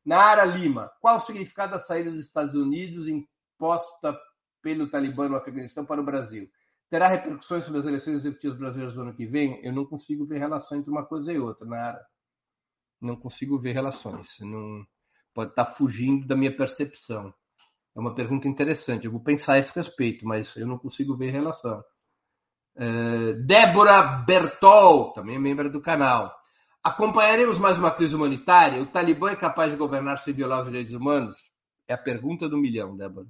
Nara 0.06 0.44
Lima. 0.46 0.92
Qual 1.00 1.18
o 1.18 1.22
significado 1.22 1.74
da 1.74 1.80
saída 1.80 2.12
dos 2.12 2.22
Estados 2.22 2.56
Unidos 2.56 3.08
imposta 3.08 4.18
pelo 4.62 4.90
Talibã 4.90 5.28
no 5.28 5.36
Afeganistão 5.36 5.86
para 5.86 6.02
o 6.02 6.06
Brasil? 6.06 6.50
Terá 6.90 7.08
repercussões 7.08 7.64
sobre 7.64 7.80
as 7.80 7.86
eleições 7.86 8.16
executivas 8.18 8.58
brasileiras 8.58 8.94
do 8.94 9.02
ano 9.02 9.16
que 9.16 9.26
vem? 9.26 9.60
Eu 9.66 9.74
não 9.74 9.86
consigo 9.86 10.26
ver 10.26 10.40
relação 10.40 10.78
entre 10.78 10.92
uma 10.92 11.06
coisa 11.06 11.32
e 11.32 11.40
outra, 11.40 11.68
Nara. 11.68 12.06
Não 13.02 13.16
consigo 13.16 13.58
ver 13.58 13.74
relações. 13.74 14.38
Não 14.42 14.86
pode 15.34 15.52
estar 15.52 15.66
fugindo 15.66 16.28
da 16.28 16.36
minha 16.36 16.56
percepção. 16.56 17.34
É 17.96 18.00
uma 18.00 18.14
pergunta 18.14 18.48
interessante. 18.48 19.06
Eu 19.06 19.12
vou 19.12 19.22
pensar 19.22 19.54
a 19.54 19.60
esse 19.60 19.74
respeito, 19.76 20.26
mas 20.26 20.56
eu 20.56 20.68
não 20.68 20.78
consigo 20.78 21.16
ver 21.18 21.32
relação. 21.32 21.84
É, 22.76 23.34
Débora 23.46 24.24
Bertol, 24.26 25.14
também 25.14 25.36
é 25.36 25.40
membro 25.40 25.70
do 25.72 25.82
canal. 25.82 26.43
Acompanharemos 26.84 27.58
mais 27.58 27.80
uma 27.80 27.92
crise 27.92 28.14
humanitária? 28.14 28.82
O 28.82 28.92
Talibã 28.92 29.32
é 29.32 29.36
capaz 29.38 29.72
de 29.72 29.78
governar 29.78 30.20
sem 30.20 30.34
violar 30.34 30.60
os 30.60 30.66
direitos 30.66 30.94
humanos? 30.94 31.38
É 31.88 31.94
a 31.94 31.98
pergunta 31.98 32.50
do 32.50 32.58
milhão, 32.58 32.98
Débora. 32.98 33.28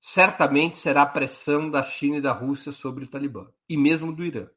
Certamente 0.00 0.78
será 0.78 1.02
a 1.02 1.06
pressão 1.06 1.70
da 1.70 1.82
China 1.82 2.16
e 2.16 2.20
da 2.20 2.32
Rússia 2.32 2.72
sobre 2.72 3.04
o 3.04 3.08
Talibã, 3.08 3.46
e 3.68 3.76
mesmo 3.76 4.12
do 4.12 4.24
Irã. 4.24 4.48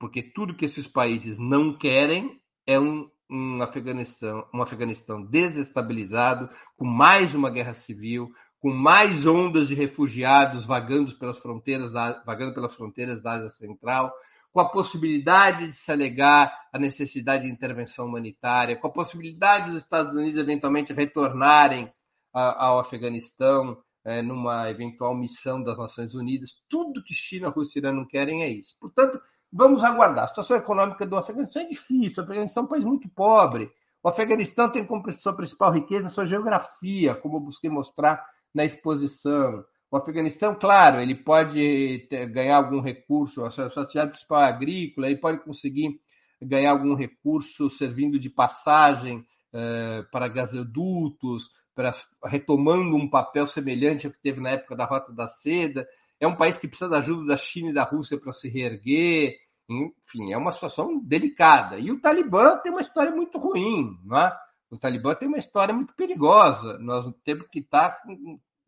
Porque 0.00 0.20
tudo 0.20 0.56
que 0.56 0.64
esses 0.64 0.88
países 0.88 1.38
não 1.38 1.78
querem 1.78 2.42
é 2.66 2.78
um 2.78 3.08
um 3.30 3.62
Afeganistão, 3.62 4.46
um 4.52 4.62
Afeganistão 4.62 5.24
desestabilizado, 5.24 6.48
com 6.76 6.84
mais 6.84 7.34
uma 7.34 7.50
guerra 7.50 7.74
civil, 7.74 8.30
com 8.60 8.70
mais 8.70 9.26
ondas 9.26 9.68
de 9.68 9.74
refugiados 9.74 10.64
vagando 10.64 11.14
pelas 11.16 11.38
fronteiras 11.38 11.92
da, 11.92 12.22
vagando 12.24 12.54
pelas 12.54 12.74
fronteiras 12.74 13.22
da 13.22 13.32
Ásia 13.32 13.50
Central, 13.50 14.12
com 14.54 14.60
a 14.60 14.70
possibilidade 14.70 15.66
de 15.66 15.72
se 15.74 15.92
alegar 15.92 16.68
a 16.72 16.78
necessidade 16.78 17.44
de 17.44 17.52
intervenção 17.52 18.06
humanitária, 18.06 18.76
com 18.78 18.86
a 18.86 18.92
possibilidade 18.92 19.70
dos 19.70 19.82
Estados 19.82 20.14
Unidos 20.14 20.38
eventualmente 20.38 20.94
retornarem 20.94 21.90
ao 22.32 22.78
Afeganistão 22.78 23.76
é, 24.02 24.22
numa 24.22 24.70
eventual 24.70 25.14
missão 25.14 25.62
das 25.62 25.76
Nações 25.76 26.14
Unidas. 26.14 26.62
Tudo 26.68 27.04
que 27.04 27.14
China, 27.14 27.50
Rússia 27.50 27.78
e 27.78 27.82
Irã 27.82 27.92
não 27.92 28.06
querem 28.06 28.42
é 28.42 28.48
isso. 28.48 28.74
Portanto, 28.80 29.20
Vamos 29.56 29.84
aguardar. 29.84 30.24
A 30.24 30.26
situação 30.26 30.56
econômica 30.56 31.06
do 31.06 31.16
Afeganistão 31.16 31.62
é 31.62 31.66
difícil. 31.66 32.20
O 32.20 32.26
Afeganistão 32.26 32.64
é 32.64 32.66
um 32.66 32.68
país 32.68 32.84
muito 32.84 33.08
pobre. 33.08 33.70
O 34.02 34.08
Afeganistão 34.08 34.68
tem 34.68 34.84
como 34.84 35.08
sua 35.12 35.32
principal 35.32 35.70
riqueza 35.70 36.08
sua 36.08 36.26
geografia, 36.26 37.14
como 37.14 37.36
eu 37.36 37.40
busquei 37.40 37.70
mostrar 37.70 38.26
na 38.52 38.64
exposição. 38.64 39.64
O 39.94 39.96
Afeganistão, 39.96 40.56
claro, 40.56 41.00
ele 41.00 41.14
pode 41.14 42.08
ganhar 42.32 42.56
algum 42.56 42.80
recurso, 42.80 43.44
a 43.44 43.50
sua 43.52 43.84
atividade 43.84 44.10
principal 44.10 44.42
é 44.42 44.46
agrícola, 44.46 45.06
ele 45.06 45.20
pode 45.20 45.38
conseguir 45.44 46.00
ganhar 46.42 46.72
algum 46.72 46.96
recurso 46.96 47.70
servindo 47.70 48.18
de 48.18 48.28
passagem 48.28 49.24
eh, 49.52 50.04
para 50.10 50.26
gasodutos, 50.26 51.48
para, 51.76 51.94
retomando 52.24 52.96
um 52.96 53.08
papel 53.08 53.46
semelhante 53.46 54.04
ao 54.08 54.12
que 54.12 54.20
teve 54.20 54.40
na 54.40 54.50
época 54.50 54.74
da 54.74 54.84
Rota 54.84 55.12
da 55.12 55.28
Seda. 55.28 55.86
É 56.18 56.26
um 56.26 56.34
país 56.34 56.56
que 56.56 56.66
precisa 56.66 56.90
da 56.90 56.98
ajuda 56.98 57.28
da 57.28 57.36
China 57.36 57.70
e 57.70 57.74
da 57.74 57.84
Rússia 57.84 58.18
para 58.18 58.32
se 58.32 58.48
reerguer. 58.48 59.36
Enfim, 59.70 60.32
é 60.32 60.36
uma 60.36 60.50
situação 60.50 60.98
delicada. 61.04 61.78
E 61.78 61.92
o 61.92 62.00
Talibã 62.00 62.58
tem 62.58 62.72
uma 62.72 62.80
história 62.80 63.12
muito 63.12 63.38
ruim, 63.38 63.96
não 64.04 64.18
é? 64.18 64.36
O 64.68 64.76
Talibã 64.76 65.14
tem 65.14 65.28
uma 65.28 65.38
história 65.38 65.72
muito 65.72 65.94
perigosa. 65.94 66.80
Nós 66.80 67.08
temos 67.24 67.46
que 67.46 67.60
estar 67.60 68.02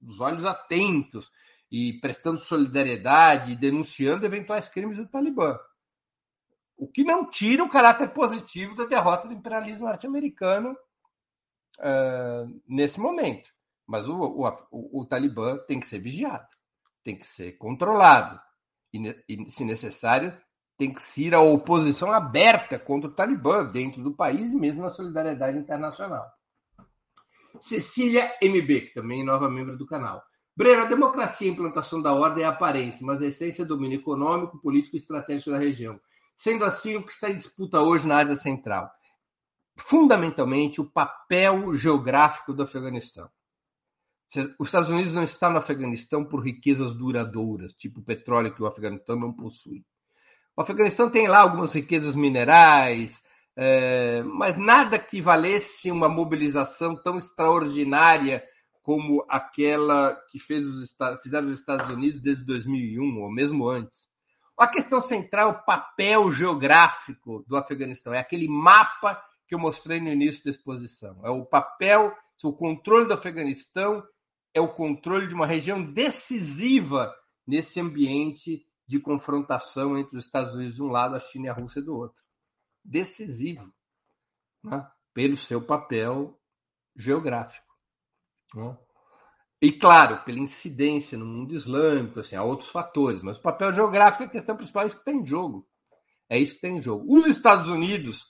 os 0.07 0.21
olhos 0.21 0.45
atentos 0.45 1.31
e 1.71 1.95
prestando 2.01 2.39
solidariedade 2.39 3.57
denunciando 3.57 4.25
eventuais 4.25 4.69
crimes 4.69 4.97
do 4.97 5.09
Talibã. 5.09 5.59
O 6.77 6.87
que 6.87 7.03
não 7.03 7.29
tira 7.29 7.65
o 7.65 7.69
caráter 7.69 8.11
positivo 8.11 8.77
da 8.77 8.85
derrota 8.85 9.27
do 9.27 9.35
imperialismo 9.35 9.87
norte-americano 9.87 10.77
uh, 11.79 12.61
nesse 12.69 13.01
momento. 13.01 13.49
Mas 13.87 14.09
o, 14.09 14.17
o, 14.17 14.49
o, 14.71 15.01
o 15.01 15.07
Talibã 15.07 15.59
tem 15.67 15.81
que 15.81 15.87
ser 15.87 15.99
vigiado, 16.01 16.49
tem 17.03 17.17
que 17.17 17.27
ser 17.27 17.53
controlado. 17.53 18.41
E, 18.93 19.25
e, 19.29 19.51
se 19.51 19.65
necessário, 19.65 20.37
tem 20.77 20.93
que 20.93 21.03
ser 21.03 21.35
a 21.35 21.41
oposição 21.41 22.13
aberta 22.13 22.79
contra 22.79 23.09
o 23.09 23.15
Talibã 23.15 23.65
dentro 23.65 24.03
do 24.03 24.15
país 24.15 24.53
e 24.53 24.57
mesmo 24.57 24.83
na 24.83 24.91
solidariedade 24.91 25.59
internacional. 25.59 26.31
Cecília 27.61 28.33
MB, 28.43 28.81
que 28.81 28.95
também 28.95 29.23
é 29.23 29.25
nova 29.25 29.49
membro 29.49 29.77
do 29.77 29.87
canal. 29.87 30.23
Breno, 30.57 30.83
a 30.83 30.87
democracia 30.87 31.47
e 31.47 31.51
a 31.51 31.53
implantação 31.53 32.01
da 32.01 32.13
ordem 32.15 32.43
é 32.43 32.47
aparência, 32.47 33.05
mas 33.05 33.21
a 33.21 33.27
essência 33.27 33.63
é 33.63 33.67
domínio 33.67 33.99
econômico, 33.99 34.61
político 34.61 34.97
e 34.97 34.99
estratégico 34.99 35.51
da 35.51 35.59
região. 35.59 36.01
Sendo 36.37 36.65
assim, 36.65 36.97
o 36.97 37.03
que 37.03 37.13
está 37.13 37.31
em 37.31 37.37
disputa 37.37 37.81
hoje 37.81 38.07
na 38.07 38.21
Ásia 38.21 38.37
Central? 38.37 38.91
Fundamentalmente, 39.77 40.81
o 40.81 40.91
papel 40.91 41.75
geográfico 41.75 42.55
do 42.55 42.63
Afeganistão. 42.63 43.29
Os 44.59 44.69
Estados 44.69 44.91
Unidos 44.91 45.13
não 45.13 45.23
estão 45.23 45.51
no 45.51 45.59
Afeganistão 45.59 46.25
por 46.25 46.41
riquezas 46.41 46.95
duradouras, 46.95 47.73
tipo 47.75 48.03
petróleo 48.03 48.55
que 48.55 48.63
o 48.63 48.67
Afeganistão 48.67 49.15
não 49.15 49.33
possui. 49.33 49.85
O 50.57 50.63
Afeganistão 50.63 51.11
tem 51.11 51.29
lá 51.29 51.41
algumas 51.41 51.73
riquezas 51.73 52.17
minerais, 52.17 53.23
é, 53.57 54.23
mas 54.23 54.59
nada 54.59 54.99
que 54.99 55.23
valesse 55.23 55.91
uma 55.91 56.09
mobilização 56.09 56.95
tão 56.95 57.17
extraordinária 57.17 58.45
como 58.83 59.25
aquela 59.29 60.15
que 60.31 60.39
fez 60.39 60.65
os, 60.67 60.95
fizeram 61.23 61.49
os 61.49 61.59
Estados 61.59 61.91
Unidos 61.91 62.21
desde 62.21 62.45
2001, 62.45 63.21
ou 63.21 63.33
mesmo 63.33 63.69
antes. 63.69 64.07
A 64.59 64.69
questão 64.69 65.01
central 65.01 65.51
o 65.51 65.65
papel 65.65 66.31
geográfico 66.31 67.45
do 67.49 67.57
Afeganistão. 67.57 68.15
É 68.15 68.21
aquele 68.21 68.49
mapa 68.49 69.21
que 69.49 69.55
eu 69.55 69.59
mostrei 69.59 70.01
no 70.01 70.09
início 70.09 70.45
da 70.45 70.51
exposição. 70.51 71.21
É 71.25 71.31
o 71.31 71.45
papel, 71.45 72.15
o 72.43 72.53
controle 72.53 73.07
do 73.07 73.15
Afeganistão 73.15 74.03
é 74.55 74.61
o 74.61 74.73
controle 74.73 75.27
de 75.27 75.35
uma 75.35 75.47
região 75.47 75.83
decisiva 75.83 77.13
nesse 77.47 77.81
ambiente 77.81 78.65
de 78.87 78.99
confrontação 79.01 79.99
entre 79.99 80.17
os 80.17 80.25
Estados 80.25 80.55
Unidos 80.55 80.77
de 80.77 80.83
um 80.83 80.89
lado, 80.89 81.17
a 81.17 81.21
China 81.21 81.47
e 81.47 81.49
a 81.49 81.53
Rússia 81.53 81.83
do 81.83 81.95
outro. 81.95 82.26
Decisivo, 82.89 83.73
né? 84.63 84.89
pelo 85.13 85.37
seu 85.37 85.65
papel 85.65 86.39
geográfico. 86.97 87.67
Né? 88.55 88.77
E, 89.61 89.73
claro, 89.73 90.23
pela 90.25 90.39
incidência 90.39 91.17
no 91.17 91.27
mundo 91.27 91.55
islâmico, 91.55 92.21
assim, 92.21 92.37
há 92.37 92.43
outros 92.45 92.69
fatores, 92.69 93.23
mas 93.23 93.39
o 93.39 93.43
papel 93.43 93.73
geográfico 93.73 94.23
é 94.23 94.27
a 94.27 94.31
questão 94.31 94.57
principal, 94.57 94.83
é 94.83 94.87
isso 94.87 94.99
que 94.99 95.05
tem 95.05 95.21
em 95.21 95.27
jogo. 95.27 95.67
É 96.29 96.39
isso 96.39 96.55
que 96.55 96.61
tem 96.61 96.77
em 96.77 96.83
jogo. 96.83 97.05
Os 97.09 97.27
Estados 97.27 97.69
Unidos, 97.69 98.27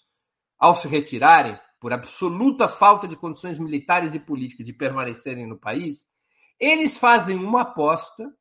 ao 0.58 0.74
se 0.76 0.86
retirarem, 0.86 1.58
por 1.80 1.92
absoluta 1.92 2.68
falta 2.68 3.06
de 3.08 3.16
condições 3.16 3.58
militares 3.58 4.14
e 4.14 4.20
políticas 4.20 4.66
de 4.66 4.72
permanecerem 4.72 5.46
no 5.46 5.58
país, 5.58 6.06
eles 6.58 6.96
fazem 6.96 7.36
uma 7.36 7.62
aposta 7.62 8.32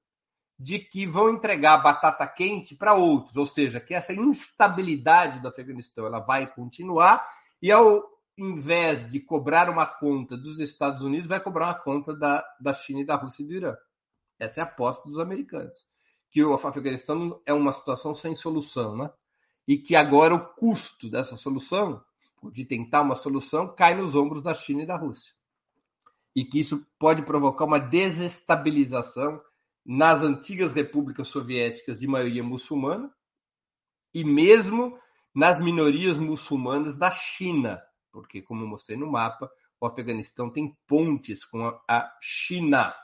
de 0.57 0.79
que 0.79 1.05
vão 1.05 1.29
entregar 1.29 1.77
batata 1.77 2.25
quente 2.25 2.75
para 2.75 2.93
outros, 2.93 3.35
ou 3.35 3.45
seja, 3.45 3.79
que 3.79 3.93
essa 3.93 4.13
instabilidade 4.13 5.39
do 5.39 5.47
Afeganistão 5.47 6.05
ela 6.05 6.19
vai 6.19 6.47
continuar 6.47 7.27
e 7.61 7.71
ao 7.71 8.03
invés 8.37 9.09
de 9.09 9.19
cobrar 9.19 9.69
uma 9.69 9.85
conta 9.85 10.37
dos 10.37 10.59
Estados 10.59 11.01
Unidos, 11.01 11.27
vai 11.27 11.39
cobrar 11.39 11.67
uma 11.67 11.73
conta 11.73 12.15
da, 12.15 12.45
da 12.59 12.73
China 12.73 13.01
e 13.01 13.05
da 13.05 13.15
Rússia 13.15 13.43
e 13.43 13.47
do 13.47 13.53
Irã. 13.53 13.75
Essa 14.39 14.61
é 14.61 14.63
a 14.63 14.67
aposta 14.67 15.07
dos 15.07 15.19
americanos. 15.19 15.85
Que 16.31 16.43
o 16.43 16.53
Afeganistão 16.53 17.41
é 17.45 17.53
uma 17.53 17.71
situação 17.71 18.13
sem 18.13 18.35
solução, 18.35 18.97
né? 18.97 19.09
E 19.67 19.77
que 19.77 19.95
agora 19.95 20.35
o 20.35 20.53
custo 20.53 21.09
dessa 21.09 21.37
solução, 21.37 22.03
de 22.51 22.65
tentar 22.65 23.01
uma 23.01 23.15
solução, 23.15 23.73
cai 23.73 23.95
nos 23.95 24.15
ombros 24.15 24.43
da 24.43 24.53
China 24.53 24.83
e 24.83 24.85
da 24.85 24.97
Rússia. 24.97 25.33
E 26.35 26.43
que 26.43 26.59
isso 26.59 26.85
pode 26.99 27.21
provocar 27.21 27.63
uma 27.63 27.79
desestabilização 27.79 29.41
nas 29.85 30.21
antigas 30.21 30.73
repúblicas 30.73 31.27
soviéticas 31.27 31.99
de 31.99 32.07
maioria 32.07 32.43
muçulmana 32.43 33.13
e 34.13 34.23
mesmo 34.23 34.97
nas 35.33 35.59
minorias 35.59 36.17
muçulmanas 36.17 36.97
da 36.97 37.11
China, 37.11 37.81
porque, 38.11 38.41
como 38.41 38.63
eu 38.63 38.67
mostrei 38.67 38.97
no 38.97 39.11
mapa, 39.11 39.51
o 39.79 39.85
Afeganistão 39.85 40.49
tem 40.49 40.75
pontes 40.87 41.43
com 41.43 41.67
a 41.87 42.11
China. 42.21 42.95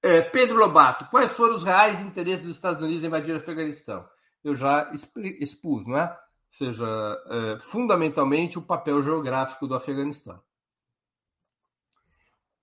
É, 0.00 0.22
Pedro 0.22 0.56
Lobato, 0.56 1.10
quais 1.10 1.36
foram 1.36 1.56
os 1.56 1.64
reais 1.64 2.00
interesses 2.00 2.46
dos 2.46 2.54
Estados 2.54 2.80
Unidos 2.80 3.02
em 3.02 3.08
invadir 3.08 3.34
o 3.34 3.38
Afeganistão? 3.38 4.08
Eu 4.44 4.54
já 4.54 4.92
expus, 5.40 5.84
não 5.84 5.98
é? 5.98 6.08
Ou 6.08 6.52
seja, 6.52 6.86
é, 7.26 7.58
fundamentalmente 7.60 8.58
o 8.58 8.62
papel 8.62 9.02
geográfico 9.02 9.66
do 9.66 9.74
Afeganistão. 9.74 10.40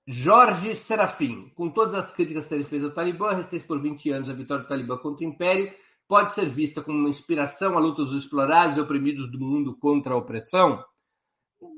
Jorge 0.05 0.75
Serafim, 0.75 1.49
com 1.55 1.69
todas 1.69 1.95
as 1.95 2.11
críticas 2.11 2.47
que 2.47 2.53
ele 2.53 2.65
fez 2.65 2.83
ao 2.83 2.91
Talibã, 2.91 3.31
resistência 3.31 3.67
por 3.67 3.81
20 3.81 4.11
anos, 4.11 4.29
a 4.29 4.33
vitória 4.33 4.63
do 4.63 4.67
Talibã 4.67 4.97
contra 4.97 5.25
o 5.25 5.29
Império, 5.29 5.73
pode 6.07 6.33
ser 6.33 6.49
vista 6.49 6.81
como 6.81 6.97
uma 6.97 7.09
inspiração 7.09 7.77
à 7.77 7.79
luta 7.79 8.03
dos 8.03 8.13
explorados 8.13 8.77
e 8.77 8.81
oprimidos 8.81 9.31
do 9.31 9.39
mundo 9.39 9.77
contra 9.77 10.13
a 10.13 10.17
opressão? 10.17 10.83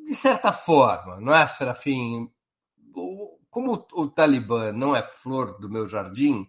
De 0.06 0.16
certa 0.16 0.52
forma, 0.52 1.20
não 1.22 1.34
é, 1.36 1.48
Serafim? 1.48 2.30
como 3.56 3.86
o 3.94 4.08
Talibã 4.10 4.74
não 4.74 4.94
é 4.94 5.02
flor 5.02 5.58
do 5.60 5.70
meu 5.70 5.86
jardim, 5.86 6.46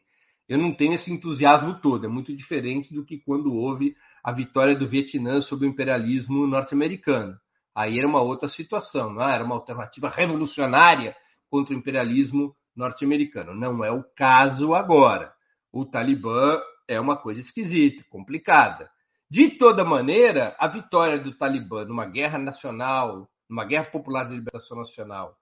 eu 0.49 0.59
não 0.59 0.73
tenho 0.73 0.95
esse 0.95 1.13
entusiasmo 1.13 1.81
todo. 1.81 2.05
É 2.05 2.09
muito 2.09 2.35
diferente 2.35 2.93
do 2.93 3.05
que 3.05 3.19
quando 3.19 3.55
houve 3.55 3.97
a 4.25 4.33
vitória 4.33 4.75
do 4.75 4.89
Vietnã 4.89 5.41
sobre 5.41 5.67
o 5.67 5.69
imperialismo 5.69 6.47
norte-americano. 6.47 7.39
Aí 7.75 7.99
era 7.99 8.09
uma 8.09 8.21
outra 8.21 8.49
situação, 8.49 9.13
não 9.13 9.23
é? 9.23 9.35
era 9.35 9.45
uma 9.45 9.55
alternativa 9.55 10.09
revolucionária 10.09 11.15
contra 11.51 11.75
o 11.75 11.79
imperialismo 11.79 12.57
norte-americano. 12.75 13.55
Não 13.55 13.85
é 13.85 13.91
o 13.91 14.05
caso 14.15 14.75
agora. 14.75 15.33
O 15.73 15.85
Talibã 15.85 16.61
é 16.89 17.01
uma 17.01 17.17
coisa 17.17 17.41
esquisita, 17.41 18.05
complicada. 18.09 18.91
De 19.29 19.51
toda 19.51 19.85
maneira, 19.85 20.55
a 20.59 20.69
vitória 20.69 21.19
do 21.19 21.37
Talibã 21.37 21.85
numa 21.85 22.07
guerra 22.07 22.39
nacional, 22.39 23.29
numa 23.49 23.65
guerra 23.65 23.87
popular 23.87 24.25
de 24.25 24.35
libertação 24.35 24.77
nacional, 24.77 25.37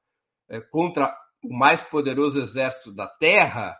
é, 0.49 0.61
contra 0.61 1.15
o 1.43 1.55
mais 1.55 1.83
poderoso 1.83 2.41
exército 2.41 2.95
da 2.95 3.07
Terra, 3.07 3.77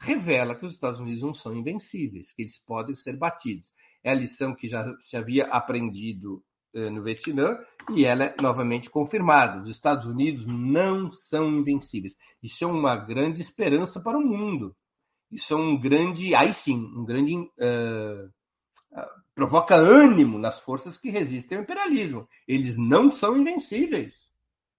revela 0.00 0.54
que 0.54 0.64
os 0.64 0.72
Estados 0.72 1.00
Unidos 1.00 1.22
não 1.22 1.34
são 1.34 1.56
invencíveis, 1.56 2.32
que 2.32 2.42
eles 2.42 2.58
podem 2.64 2.94
ser 2.94 3.16
batidos. 3.16 3.72
É 4.04 4.10
a 4.10 4.14
lição 4.14 4.54
que 4.54 4.68
já 4.68 4.94
se 5.00 5.16
havia 5.16 5.46
aprendido 5.46 6.44
no 6.74 7.02
Vietnã 7.02 7.58
e 7.90 8.04
ela 8.04 8.24
é 8.24 8.36
novamente 8.40 8.90
confirmada. 8.90 9.62
Os 9.62 9.68
Estados 9.68 10.06
Unidos 10.06 10.44
não 10.46 11.10
são 11.12 11.48
invencíveis. 11.48 12.16
Isso 12.42 12.64
é 12.64 12.66
uma 12.66 12.96
grande 12.96 13.40
esperança 13.40 14.00
para 14.00 14.18
o 14.18 14.22
mundo. 14.22 14.76
Isso 15.30 15.52
é 15.52 15.56
um 15.56 15.78
grande, 15.78 16.34
aí 16.34 16.52
sim, 16.52 16.90
um 16.96 17.04
grande 17.04 17.34
uh, 17.36 18.30
provoca 19.34 19.74
ânimo 19.74 20.38
nas 20.38 20.58
forças 20.58 20.96
que 20.96 21.10
resistem 21.10 21.58
ao 21.58 21.64
imperialismo. 21.64 22.28
Eles 22.46 22.76
não 22.76 23.12
são 23.12 23.36
invencíveis. 23.36 24.28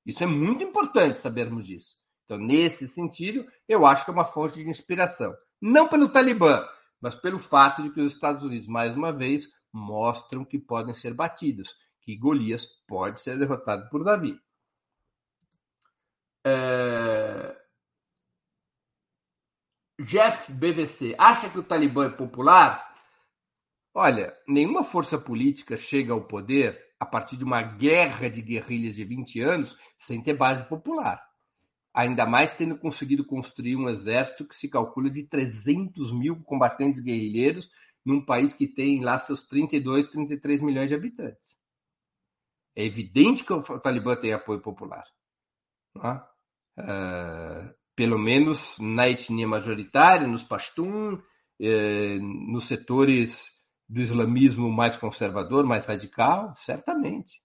Isso 0.06 0.24
é 0.24 0.28
muito 0.28 0.64
importante 0.64 1.20
sabermos 1.20 1.66
disso. 1.66 1.98
Então, 2.26 2.38
nesse 2.38 2.88
sentido, 2.88 3.46
eu 3.68 3.86
acho 3.86 4.06
que 4.06 4.12
é 4.12 4.14
uma 4.14 4.26
fonte 4.26 4.64
de 4.64 4.70
inspiração. 4.70 5.34
Não 5.62 5.88
pelo 5.88 6.10
Talibã, 6.10 6.66
mas 7.02 7.16
pelo 7.16 7.40
fato 7.40 7.82
de 7.84 7.92
que 7.92 8.02
os 8.02 8.12
Estados 8.12 8.44
Unidos, 8.44 8.68
mais 8.68 8.96
uma 8.96 9.12
vez, 9.12 9.50
mostram 9.72 10.46
que 10.46 10.58
podem 10.58 10.94
ser 10.94 11.14
batidos, 11.14 11.76
que 12.02 12.16
Golias 12.16 12.66
pode 12.88 13.22
ser 13.22 13.38
derrotado 13.38 13.90
por 13.90 14.04
Davi. 14.04 14.40
É... 16.46 17.56
Jeff 20.02 20.52
BVC, 20.52 21.16
acha 21.18 21.50
que 21.50 21.60
o 21.60 21.64
Talibã 21.64 22.06
é 22.06 22.10
popular? 22.10 22.88
Olha, 23.94 24.36
nenhuma 24.48 24.84
força 24.84 25.18
política 25.18 25.76
chega 25.76 26.14
ao 26.14 26.26
poder 26.26 26.94
a 27.00 27.06
partir 27.06 27.36
de 27.38 27.44
uma 27.44 27.62
guerra 27.62 28.30
de 28.30 28.42
guerrilhas 28.42 28.96
de 28.96 29.04
20 29.04 29.42
anos 29.42 29.78
sem 29.98 30.22
ter 30.22 30.36
base 30.36 30.64
popular 30.64 31.30
ainda 31.94 32.26
mais 32.26 32.56
tendo 32.56 32.78
conseguido 32.78 33.26
construir 33.26 33.76
um 33.76 33.90
exército 33.90 34.48
que 34.48 34.56
se 34.56 34.68
calcula 34.68 35.10
de 35.10 35.24
300 35.24 36.14
mil 36.14 36.42
combatentes 36.44 37.02
guerrilheiros 37.02 37.70
num 38.10 38.26
país 38.26 38.54
que 38.54 38.68
tem 38.68 39.04
lá 39.04 39.18
seus 39.18 39.44
32, 39.44 40.08
33 40.08 40.62
milhões 40.62 40.90
de 40.90 40.96
habitantes. 40.96 41.56
É 42.76 42.84
evidente 42.84 43.44
que 43.44 43.54
o 43.54 43.80
Talibã 43.80 44.16
tem 44.16 44.34
apoio 44.34 44.62
popular. 44.62 45.06
Uh, 45.96 47.74
pelo 47.96 48.18
menos 48.18 48.80
na 48.80 49.10
etnia 49.10 49.48
majoritária, 49.48 50.28
nos 50.28 50.42
Pashtun, 50.42 51.22
eh, 51.60 52.18
nos 52.22 52.66
setores 52.66 53.52
do 53.90 54.00
islamismo 54.00 54.72
mais 54.72 54.96
conservador, 54.96 55.66
mais 55.66 55.86
radical, 55.86 56.56
certamente. 56.56 57.42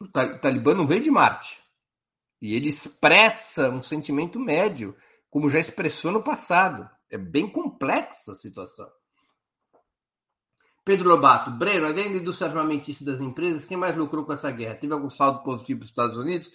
O 0.00 0.08
Talibã 0.08 0.74
não 0.74 0.86
veio 0.86 1.02
de 1.02 1.10
Marte. 1.10 1.60
E 2.40 2.54
ele 2.54 2.68
expressa 2.68 3.68
um 3.68 3.82
sentimento 3.82 4.38
médio, 4.38 4.96
como 5.28 5.50
já 5.50 5.58
expressou 5.58 6.12
no 6.12 6.22
passado. 6.22 6.88
É 7.12 7.18
bem 7.18 7.46
complexa 7.46 8.32
a 8.32 8.34
situação. 8.34 8.88
Pedro 10.82 11.10
Lobato, 11.10 11.50
Breno, 11.50 11.84
além 11.84 12.16
indústria 12.16 12.48
armamentista 12.48 13.04
das 13.04 13.20
empresas, 13.20 13.66
quem 13.66 13.76
mais 13.76 13.94
lucrou 13.96 14.24
com 14.24 14.32
essa 14.32 14.50
guerra? 14.50 14.76
Teve 14.76 14.94
algum 14.94 15.10
saldo 15.10 15.42
positivo 15.44 15.80
para 15.80 15.84
os 15.84 15.90
Estados 15.90 16.16
Unidos? 16.16 16.50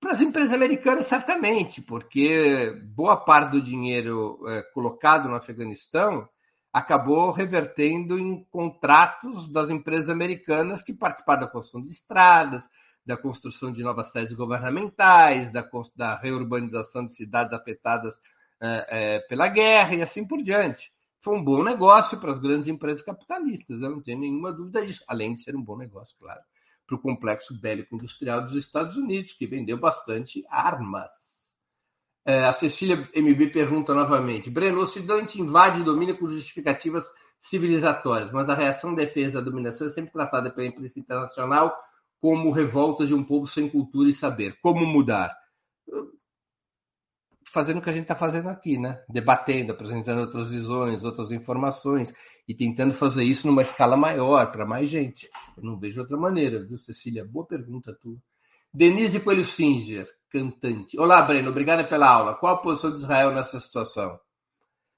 Para 0.00 0.10
as 0.10 0.20
empresas 0.20 0.52
americanas, 0.52 1.06
certamente, 1.06 1.80
porque 1.80 2.72
boa 2.96 3.16
parte 3.16 3.52
do 3.52 3.62
dinheiro 3.62 4.40
é, 4.48 4.62
colocado 4.74 5.28
no 5.28 5.36
Afeganistão 5.36 6.28
acabou 6.72 7.30
revertendo 7.30 8.18
em 8.18 8.44
contratos 8.50 9.48
das 9.52 9.70
empresas 9.70 10.10
americanas 10.10 10.82
que 10.82 10.92
participaram 10.92 11.42
da 11.42 11.46
construção 11.46 11.80
de 11.80 11.90
estradas, 11.90 12.68
da 13.06 13.16
construção 13.16 13.72
de 13.72 13.84
novas 13.84 14.10
sedes 14.10 14.32
governamentais, 14.32 15.52
da, 15.52 15.64
da 15.94 16.18
reurbanização 16.18 17.06
de 17.06 17.14
cidades 17.14 17.52
afetadas 17.52 18.18
é, 18.64 18.86
é, 18.88 19.18
pela 19.20 19.48
guerra 19.48 19.94
e 19.94 20.02
assim 20.02 20.26
por 20.26 20.42
diante. 20.42 20.90
Foi 21.20 21.36
um 21.36 21.44
bom 21.44 21.62
negócio 21.62 22.18
para 22.18 22.32
as 22.32 22.38
grandes 22.38 22.68
empresas 22.68 23.04
capitalistas, 23.04 23.82
eu 23.82 23.90
não 23.90 24.02
tenho 24.02 24.20
nenhuma 24.20 24.52
dúvida 24.52 24.84
disso, 24.84 25.02
além 25.08 25.34
de 25.34 25.42
ser 25.42 25.56
um 25.56 25.62
bom 25.62 25.76
negócio, 25.76 26.16
claro, 26.18 26.40
para 26.86 26.96
o 26.96 27.00
complexo 27.00 27.58
bélico-industrial 27.58 28.42
dos 28.42 28.54
Estados 28.54 28.96
Unidos, 28.96 29.32
que 29.32 29.46
vendeu 29.46 29.78
bastante 29.78 30.44
armas. 30.50 31.12
É, 32.26 32.44
a 32.44 32.52
Cecília 32.52 33.08
MB 33.14 33.52
pergunta 33.52 33.94
novamente: 33.94 34.50
Breno, 34.50 34.80
o 34.80 34.82
Ocidente 34.82 35.40
invade 35.40 35.80
e 35.80 35.84
domina 35.84 36.14
com 36.14 36.26
justificativas 36.26 37.04
civilizatórias, 37.38 38.32
mas 38.32 38.48
a 38.48 38.54
reação 38.54 38.94
defesa 38.94 39.38
da 39.38 39.50
dominação 39.50 39.86
é 39.86 39.90
sempre 39.90 40.12
tratada 40.12 40.50
pela 40.50 40.66
imprensa 40.66 40.98
internacional 40.98 41.76
como 42.18 42.50
revolta 42.50 43.04
de 43.04 43.14
um 43.14 43.22
povo 43.22 43.46
sem 43.46 43.68
cultura 43.68 44.08
e 44.08 44.12
saber. 44.12 44.58
Como 44.62 44.86
mudar? 44.86 45.30
Fazendo 47.54 47.78
o 47.78 47.80
que 47.80 47.88
a 47.88 47.92
gente 47.92 48.02
está 48.02 48.16
fazendo 48.16 48.48
aqui, 48.48 48.76
né? 48.76 49.00
Debatendo, 49.08 49.70
apresentando 49.70 50.22
outras 50.22 50.50
visões, 50.50 51.04
outras 51.04 51.30
informações 51.30 52.12
e 52.48 52.52
tentando 52.52 52.92
fazer 52.92 53.22
isso 53.22 53.46
numa 53.46 53.62
escala 53.62 53.96
maior, 53.96 54.50
para 54.50 54.66
mais 54.66 54.88
gente. 54.88 55.30
Eu 55.56 55.62
não 55.62 55.78
vejo 55.78 56.00
outra 56.00 56.16
maneira, 56.16 56.66
viu, 56.66 56.76
Cecília? 56.76 57.24
Boa 57.24 57.46
pergunta 57.46 57.96
tua. 58.02 58.16
Denise 58.72 59.20
Coelho 59.20 59.44
Singer, 59.44 60.08
cantante. 60.32 60.98
Olá, 60.98 61.22
Breno, 61.22 61.50
obrigada 61.50 61.84
pela 61.84 62.08
aula. 62.08 62.34
Qual 62.34 62.56
a 62.56 62.58
posição 62.58 62.90
de 62.90 62.96
Israel 62.96 63.30
nessa 63.30 63.60
situação? 63.60 64.18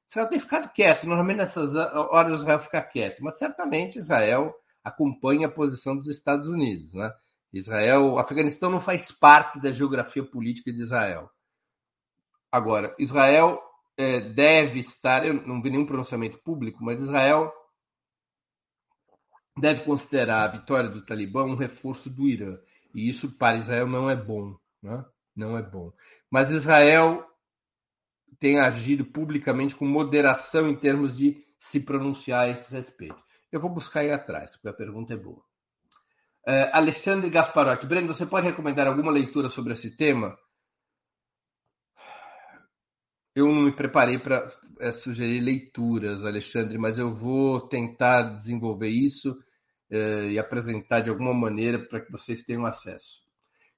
Israel 0.09 0.29
tem 0.31 0.41
ficado 0.41 0.73
quieto. 0.73 1.07
Normalmente 1.07 1.37
nessas 1.37 1.77
horas 1.77 2.41
Israel 2.41 2.59
fica 2.59 2.81
quieto, 2.81 3.23
mas 3.23 3.37
certamente 3.37 3.99
Israel 3.99 4.55
acompanha 4.83 5.47
a 5.47 5.53
posição 5.53 5.95
dos 5.95 6.09
Estados 6.09 6.49
Unidos. 6.49 6.95
Né? 6.95 7.13
Israel, 7.53 8.15
o 8.15 8.19
Afeganistão 8.19 8.71
não 8.71 8.81
faz 8.81 9.13
parte 9.13 9.61
da 9.61 9.71
geografia 9.71 10.25
política 10.25 10.73
de 10.73 10.81
Israel. 10.81 11.31
Agora, 12.51 12.95
Israel 12.99 13.61
é, 13.97 14.21
deve 14.21 14.81
estar, 14.81 15.27
eu 15.27 15.35
não 15.47 15.61
vi 15.63 15.71
nenhum 15.71 15.87
pronunciamento 15.87 16.39
público, 16.39 16.85
mas 16.85 17.03
Israel 17.03 17.53
deve 19.59 19.85
considerar 19.85 20.45
a 20.45 20.53
vitória 20.53 20.91
do 20.91 21.05
Talibã 21.05 21.45
um 21.45 21.57
reforço 21.57 22.11
do 22.11 22.27
Irã. 22.27 22.59
E 22.95 23.09
isso 23.09 23.37
para 23.37 23.59
Israel 23.59 23.87
não 23.87 24.09
é 24.09 24.17
bom. 24.17 24.57
Né? 24.83 25.05
Não 25.35 25.57
é 25.57 25.63
bom. 25.63 25.93
Mas 26.31 26.51
Israel 26.51 27.27
tem 28.39 28.59
agido 28.59 29.05
publicamente 29.05 29.75
com 29.75 29.87
moderação 29.87 30.69
em 30.69 30.77
termos 30.77 31.17
de 31.17 31.43
se 31.59 31.81
pronunciar 31.81 32.43
a 32.43 32.49
esse 32.49 32.71
respeito. 32.71 33.23
Eu 33.51 33.61
vou 33.61 33.71
buscar 33.71 34.01
aí 34.01 34.11
atrás, 34.11 34.53
porque 34.53 34.69
a 34.69 34.73
pergunta 34.73 35.15
é 35.15 35.17
boa. 35.17 35.43
Uh, 36.47 36.71
Alexandre 36.73 37.31
Gasparotti. 37.31 37.87
Breno, 37.87 38.07
você 38.07 38.25
pode 38.25 38.47
recomendar 38.47 38.87
alguma 38.87 39.11
leitura 39.11 39.49
sobre 39.49 39.73
esse 39.73 39.97
tema? 39.97 40.37
Eu 43.37 43.49
não 43.49 43.65
me 43.65 43.73
preparei 43.73 44.19
para 44.19 44.51
é, 44.81 44.91
sugerir 44.91 45.41
leituras, 45.41 46.25
Alexandre, 46.25 46.79
mas 46.79 46.99
eu 46.99 47.13
vou 47.13 47.61
tentar 47.69 48.35
desenvolver 48.35 48.89
isso 48.89 49.39
é, 49.91 50.31
e 50.31 50.39
apresentar 50.39 51.01
de 51.01 51.11
alguma 51.11 51.35
maneira 51.35 51.79
para 51.79 52.01
que 52.01 52.11
vocês 52.11 52.43
tenham 52.43 52.65
acesso. 52.65 53.21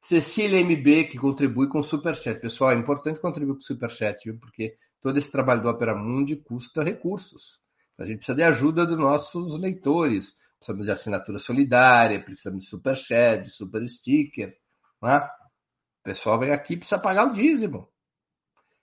Cecília 0.01 0.61
MB, 0.61 1.09
que 1.09 1.19
contribui 1.19 1.69
com 1.69 1.81
o 1.81 1.83
Superchat. 1.83 2.41
Pessoal, 2.41 2.71
é 2.71 2.77
importante 2.77 3.21
contribuir 3.21 3.55
com 3.55 3.61
o 3.61 3.65
Superchat, 3.65 4.31
viu? 4.31 4.39
porque 4.39 4.77
todo 5.01 5.19
esse 5.19 5.29
trabalho 5.29 5.61
do 5.61 5.69
Opera 5.69 5.93
Mundi 5.93 6.37
custa 6.37 6.85
recursos. 6.85 7.61
A 7.99 8.05
gente 8.05 8.19
precisa 8.19 8.37
de 8.37 8.45
ajuda 8.45 8.87
dos 8.87 8.97
nossos 8.97 9.59
leitores. 9.59 10.37
Precisamos 10.57 10.87
de 10.87 10.93
assinatura 10.93 11.41
solidária, 11.41 12.23
precisamos 12.23 12.63
de 12.63 12.71
superchat, 12.71 13.43
de 13.43 13.51
super 13.51 13.85
sticker. 13.89 14.57
Né? 15.03 15.19
O 15.19 16.03
pessoal 16.05 16.39
vem 16.39 16.53
aqui 16.53 16.75
e 16.75 16.77
precisa 16.77 17.01
pagar 17.01 17.27
o 17.27 17.33
dízimo. 17.33 17.89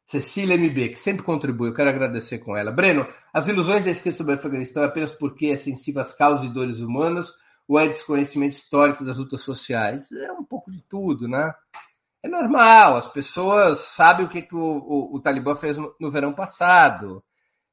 Cecília 0.05 0.55
MB, 0.55 0.89
que 0.89 0.99
sempre 0.99 1.23
contribui, 1.23 1.69
eu 1.69 1.73
quero 1.73 1.89
agradecer 1.89 2.37
com 2.39 2.55
ela. 2.55 2.71
Breno, 2.71 3.07
as 3.33 3.47
ilusões 3.47 3.83
da 3.83 3.89
esquerda 3.89 4.17
sobre 4.17 4.33
o 4.33 4.37
Afeganistão 4.37 4.83
é 4.83 4.85
apenas 4.85 5.11
porque 5.11 5.47
é 5.47 5.57
sensível 5.57 6.01
às 6.01 6.15
causas 6.15 6.45
e 6.45 6.53
dores 6.53 6.79
humanas 6.79 7.33
ou 7.67 7.79
é 7.79 7.87
desconhecimento 7.87 8.53
histórico 8.53 9.03
das 9.03 9.17
lutas 9.17 9.41
sociais? 9.41 10.11
É 10.11 10.31
um 10.31 10.43
pouco 10.43 10.69
de 10.69 10.81
tudo, 10.83 11.27
né? 11.27 11.51
É 12.21 12.27
normal, 12.27 12.97
as 12.97 13.07
pessoas 13.07 13.79
sabem 13.79 14.25
o 14.25 14.29
que, 14.29 14.43
que 14.43 14.55
o, 14.55 14.59
o, 14.59 15.15
o 15.15 15.21
Talibã 15.21 15.55
fez 15.55 15.77
no, 15.77 15.95
no 15.99 16.11
verão 16.11 16.33
passado. 16.33 17.23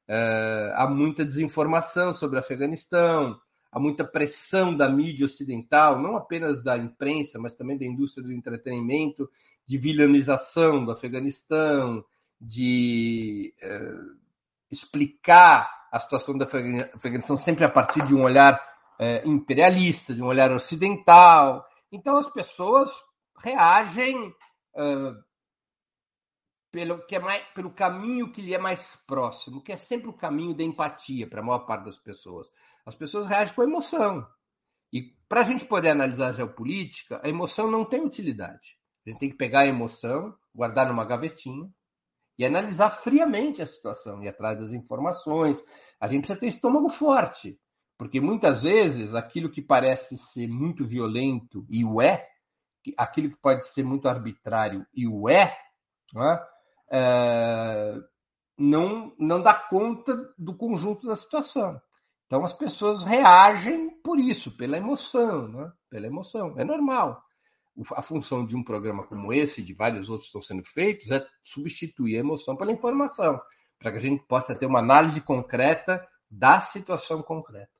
Uh, 0.09 0.73
há 0.73 0.87
muita 0.87 1.23
desinformação 1.23 2.13
sobre 2.13 2.35
o 2.35 2.39
Afeganistão, 2.39 3.39
há 3.71 3.79
muita 3.79 4.03
pressão 4.03 4.75
da 4.75 4.89
mídia 4.89 5.25
ocidental, 5.25 5.99
não 5.99 6.15
apenas 6.15 6.63
da 6.63 6.77
imprensa, 6.77 7.39
mas 7.39 7.55
também 7.55 7.77
da 7.77 7.85
indústria 7.85 8.25
do 8.25 8.33
entretenimento, 8.33 9.29
de 9.65 9.77
vilanização 9.77 10.83
do 10.83 10.91
Afeganistão, 10.91 12.03
de 12.43 13.53
eh, 13.61 13.95
explicar 14.69 15.87
a 15.91 15.99
situação 15.99 16.37
do 16.37 16.43
Afeganistão 16.43 17.37
sempre 17.37 17.63
a 17.63 17.69
partir 17.69 18.05
de 18.05 18.13
um 18.13 18.23
olhar 18.23 18.59
eh, 18.99 19.23
imperialista, 19.25 20.13
de 20.13 20.21
um 20.21 20.25
olhar 20.25 20.51
ocidental. 20.51 21.65
Então 21.91 22.17
as 22.17 22.29
pessoas 22.29 22.91
reagem 23.41 24.35
eh, 24.75 25.13
pelo, 26.71 27.05
que 27.05 27.15
é 27.15 27.19
mais, 27.19 27.43
pelo 27.53 27.71
caminho 27.71 28.31
que 28.31 28.41
lhe 28.41 28.53
é 28.53 28.57
mais 28.57 28.97
próximo, 29.07 29.63
que 29.63 29.71
é 29.71 29.77
sempre 29.77 30.09
o 30.09 30.13
caminho 30.13 30.53
da 30.53 30.63
empatia 30.63 31.29
para 31.29 31.39
a 31.39 31.43
maior 31.43 31.59
parte 31.59 31.85
das 31.85 31.97
pessoas. 31.97 32.49
As 32.85 32.95
pessoas 32.95 33.25
reagem 33.25 33.55
com 33.55 33.63
emoção. 33.63 34.27
E 34.91 35.15
para 35.29 35.41
a 35.41 35.43
gente 35.43 35.65
poder 35.65 35.89
analisar 35.89 36.29
a 36.29 36.33
geopolítica, 36.33 37.21
a 37.23 37.29
emoção 37.29 37.71
não 37.71 37.85
tem 37.85 38.05
utilidade. 38.05 38.77
A 39.05 39.09
gente 39.09 39.19
tem 39.19 39.29
que 39.29 39.37
pegar 39.37 39.61
a 39.61 39.67
emoção, 39.67 40.35
guardar 40.53 40.87
numa 40.87 41.05
gavetinha 41.05 41.69
e 42.37 42.45
analisar 42.45 42.89
friamente 42.89 43.61
a 43.61 43.67
situação, 43.67 44.21
ir 44.21 44.27
atrás 44.27 44.57
das 44.59 44.73
informações. 44.73 45.63
A 45.99 46.07
gente 46.07 46.21
precisa 46.21 46.39
ter 46.39 46.47
estômago 46.47 46.89
forte, 46.89 47.59
porque 47.97 48.19
muitas 48.19 48.63
vezes 48.63 49.13
aquilo 49.13 49.51
que 49.51 49.61
parece 49.61 50.17
ser 50.17 50.47
muito 50.47 50.85
violento 50.85 51.65
e 51.69 51.85
o 51.85 52.01
é, 52.01 52.27
aquilo 52.97 53.29
que 53.29 53.41
pode 53.41 53.67
ser 53.69 53.83
muito 53.83 54.07
arbitrário 54.07 54.85
e 54.93 55.07
o 55.07 55.29
é, 55.29 55.57
não 56.13 56.23
é? 56.23 56.47
é, 56.91 57.95
não, 58.57 59.13
não 59.17 59.41
dá 59.41 59.53
conta 59.53 60.15
do 60.37 60.55
conjunto 60.55 61.07
da 61.07 61.15
situação. 61.15 61.81
Então 62.25 62.43
as 62.43 62.53
pessoas 62.53 63.03
reagem 63.03 63.91
por 64.01 64.19
isso, 64.19 64.55
pela 64.57 64.77
emoção, 64.77 65.47
né? 65.47 65.71
pela 65.89 66.07
emoção. 66.07 66.55
É 66.57 66.63
normal. 66.63 67.23
A 67.95 68.01
função 68.01 68.45
de 68.45 68.55
um 68.55 68.63
programa 68.63 69.03
como 69.03 69.33
esse, 69.33 69.61
de 69.61 69.73
vários 69.73 70.09
outros 70.09 70.29
que 70.29 70.37
estão 70.37 70.41
sendo 70.41 70.63
feitos, 70.63 71.09
é 71.09 71.25
substituir 71.43 72.17
a 72.17 72.19
emoção 72.19 72.55
pela 72.55 72.71
informação, 72.71 73.41
para 73.79 73.91
que 73.91 73.97
a 73.97 74.01
gente 74.01 74.23
possa 74.27 74.53
ter 74.53 74.65
uma 74.65 74.79
análise 74.79 75.19
concreta 75.21 76.05
da 76.29 76.61
situação 76.61 77.21
concreta. 77.23 77.71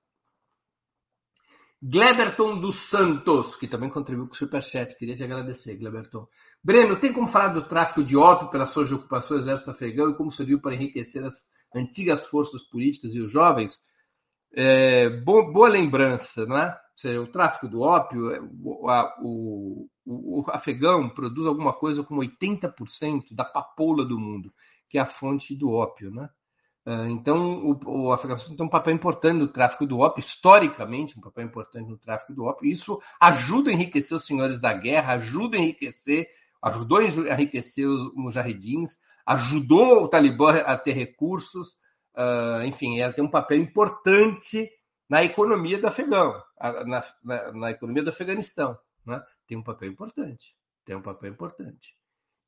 Gleberton 1.85 2.61
dos 2.61 2.77
Santos, 2.77 3.57
que 3.57 3.67
também 3.67 3.89
contribuiu 3.89 4.27
com 4.27 4.33
o 4.33 4.37
Superchat. 4.37 4.97
Queria 4.97 5.15
te 5.15 5.23
agradecer, 5.25 5.75
Gleberton. 5.75 6.25
Breno, 6.63 6.95
tem 6.97 7.11
como 7.11 7.27
falar 7.27 7.49
do 7.49 7.61
tráfico 7.61 8.01
de 8.01 8.15
ópio 8.15 8.49
pela 8.49 8.65
sua 8.65 8.85
ocupação 8.85 9.35
do 9.35 9.43
exército 9.43 9.69
afegão 9.69 10.09
e 10.09 10.15
como 10.15 10.31
serviu 10.31 10.61
para 10.61 10.73
enriquecer 10.73 11.25
as 11.25 11.51
antigas 11.75 12.25
forças 12.27 12.63
políticas 12.63 13.13
e 13.13 13.19
os 13.19 13.29
jovens? 13.29 13.81
É, 14.56 15.10
boa, 15.10 15.51
boa, 15.51 15.68
lembrança, 15.68 16.45
não 16.45 16.58
é? 16.58 16.78
Seja, 16.95 17.20
o 17.20 17.28
tráfico 17.28 17.68
do 17.68 17.82
ópio, 17.82 18.32
é, 18.32 18.39
o, 18.39 19.88
o, 20.06 20.41
o, 20.41 20.45
afegão 20.49 21.10
produz 21.10 21.47
alguma 21.47 21.74
coisa 21.74 22.04
como 22.04 22.22
80% 22.22 23.34
da 23.34 23.43
papoula 23.43 24.06
do 24.06 24.20
mundo, 24.20 24.54
que 24.88 24.97
é 24.97 25.01
a 25.01 25.06
fonte 25.06 25.56
do 25.56 25.72
ópio, 25.72 26.12
né? 26.12 26.30
Ah, 26.86 27.10
então, 27.10 27.64
o, 27.66 28.08
o 28.08 28.12
Afeganistão 28.12 28.56
tem 28.56 28.66
um 28.66 28.70
papel 28.70 28.93
importante 28.93 29.39
no 29.39 29.47
tráfico 29.47 29.86
do 29.86 29.99
ópio, 29.99 30.20
historicamente, 30.20 31.18
um 31.18 31.22
papel 31.22 31.45
importante 31.45 31.89
no 31.89 31.97
tráfico 31.97 32.34
do 32.34 32.43
ópio. 32.43 32.70
Isso 32.70 33.01
ajuda 33.20 33.72
a 33.72 33.74
enriquecer 33.74 34.18
os 34.18 34.26
senhores 34.26 34.60
da 34.60 34.74
guerra, 34.74 35.14
ajuda 35.14 35.58
a 35.58 35.60
enriquecer, 35.62 36.28
ajudou 36.62 36.99
a 36.99 37.04
enriquecer 37.06 37.88
os 37.88 38.14
mujahedins, 38.16 38.97
ajudou 39.26 40.04
o 40.04 40.08
Talibã 40.10 40.58
a 40.58 40.78
ter 40.78 40.93
recursos, 40.93 41.78
uh, 42.16 42.66
enfim, 42.66 42.99
ela 42.99 43.14
tem 43.14 43.24
um 43.24 43.30
papel 43.30 43.57
importante 43.57 44.70
na 45.09 45.24
economia 45.24 45.80
do 45.80 45.88
Afegão, 45.88 46.41
na, 46.59 47.03
na, 47.24 47.51
na 47.51 47.72
economia 47.72 48.03
do 48.03 48.09
Afeganistão. 48.09 48.78
Né? 49.05 49.22
Tem 49.47 49.57
um 49.57 49.64
papel 49.64 49.89
importante, 49.89 50.55
tem 50.86 50.95
um 50.95 51.01
papel 51.01 51.32
importante. 51.32 51.95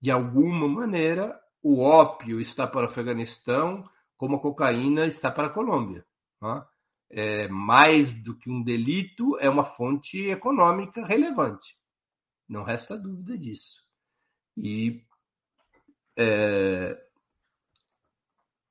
De 0.01 0.11
alguma 0.11 0.67
maneira, 0.67 1.39
o 1.61 1.81
ópio 1.81 2.39
está 2.39 2.65
para 2.67 2.81
o 2.81 2.85
Afeganistão 2.85 3.87
como 4.17 4.37
a 4.37 4.41
cocaína 4.41 5.05
está 5.05 5.29
para 5.29 5.47
a 5.47 5.49
Colômbia. 5.51 6.05
Tá? 6.39 6.67
É, 7.09 7.47
mais 7.47 8.13
do 8.13 8.37
que 8.37 8.49
um 8.49 8.63
delito, 8.63 9.37
é 9.39 9.49
uma 9.49 9.63
fonte 9.63 10.27
econômica 10.27 11.05
relevante. 11.05 11.77
Não 12.47 12.63
resta 12.63 12.97
dúvida 12.97 13.37
disso. 13.37 13.83
E 14.55 15.03
é, 16.17 16.97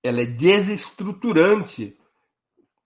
ela 0.04 0.20
é 0.20 0.26
desestruturante 0.26 1.98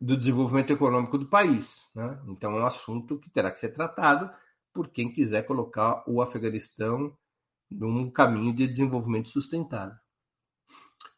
do 0.00 0.16
desenvolvimento 0.16 0.72
econômico 0.72 1.18
do 1.18 1.26
país. 1.26 1.90
Né? 1.92 2.16
Então, 2.28 2.52
é 2.52 2.60
um 2.62 2.66
assunto 2.66 3.18
que 3.18 3.28
terá 3.28 3.50
que 3.50 3.58
ser 3.58 3.74
tratado 3.74 4.30
por 4.72 4.88
quem 4.88 5.12
quiser 5.12 5.42
colocar 5.42 6.04
o 6.06 6.22
Afeganistão 6.22 7.12
num 7.68 8.08
caminho 8.08 8.54
de 8.54 8.68
desenvolvimento 8.68 9.28
sustentável. 9.30 9.96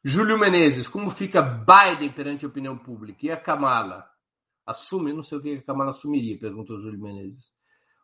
Júlio 0.03 0.39
Menezes, 0.39 0.89
como 0.89 1.11
fica 1.11 1.43
Biden 1.43 2.11
perante 2.11 2.47
a 2.47 2.49
opinião 2.49 2.79
pública? 2.79 3.27
E 3.27 3.31
a 3.31 3.37
Kamala? 3.37 4.09
Assume? 4.67 5.13
Não 5.13 5.23
sei 5.23 5.37
o 5.37 5.43
que 5.43 5.57
a 5.57 5.63
Kamala 5.63 5.91
assumiria, 5.91 6.41
perguntou 6.41 6.81
Júlio 6.81 6.99
Menezes. 6.99 7.53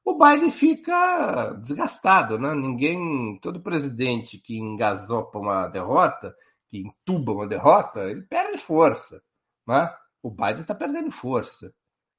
O 0.05 0.19
Biden 0.19 0.51
fica 0.51 1.55
desgastado, 1.55 2.39
né? 2.39 2.55
Ninguém, 2.55 3.39
todo 3.41 3.63
presidente 3.63 4.39
que 4.39 4.59
engasopa 4.59 5.39
uma 5.39 5.67
derrota, 5.69 6.35
que 6.69 6.79
entuba 6.79 7.33
uma 7.33 7.47
derrota, 7.47 8.01
ele 8.05 8.23
perde 8.23 8.59
força, 8.59 9.23
né? 9.67 9.95
O 10.23 10.31
Biden 10.31 10.63
está 10.63 10.75
perdendo 10.75 11.11
força 11.11 11.73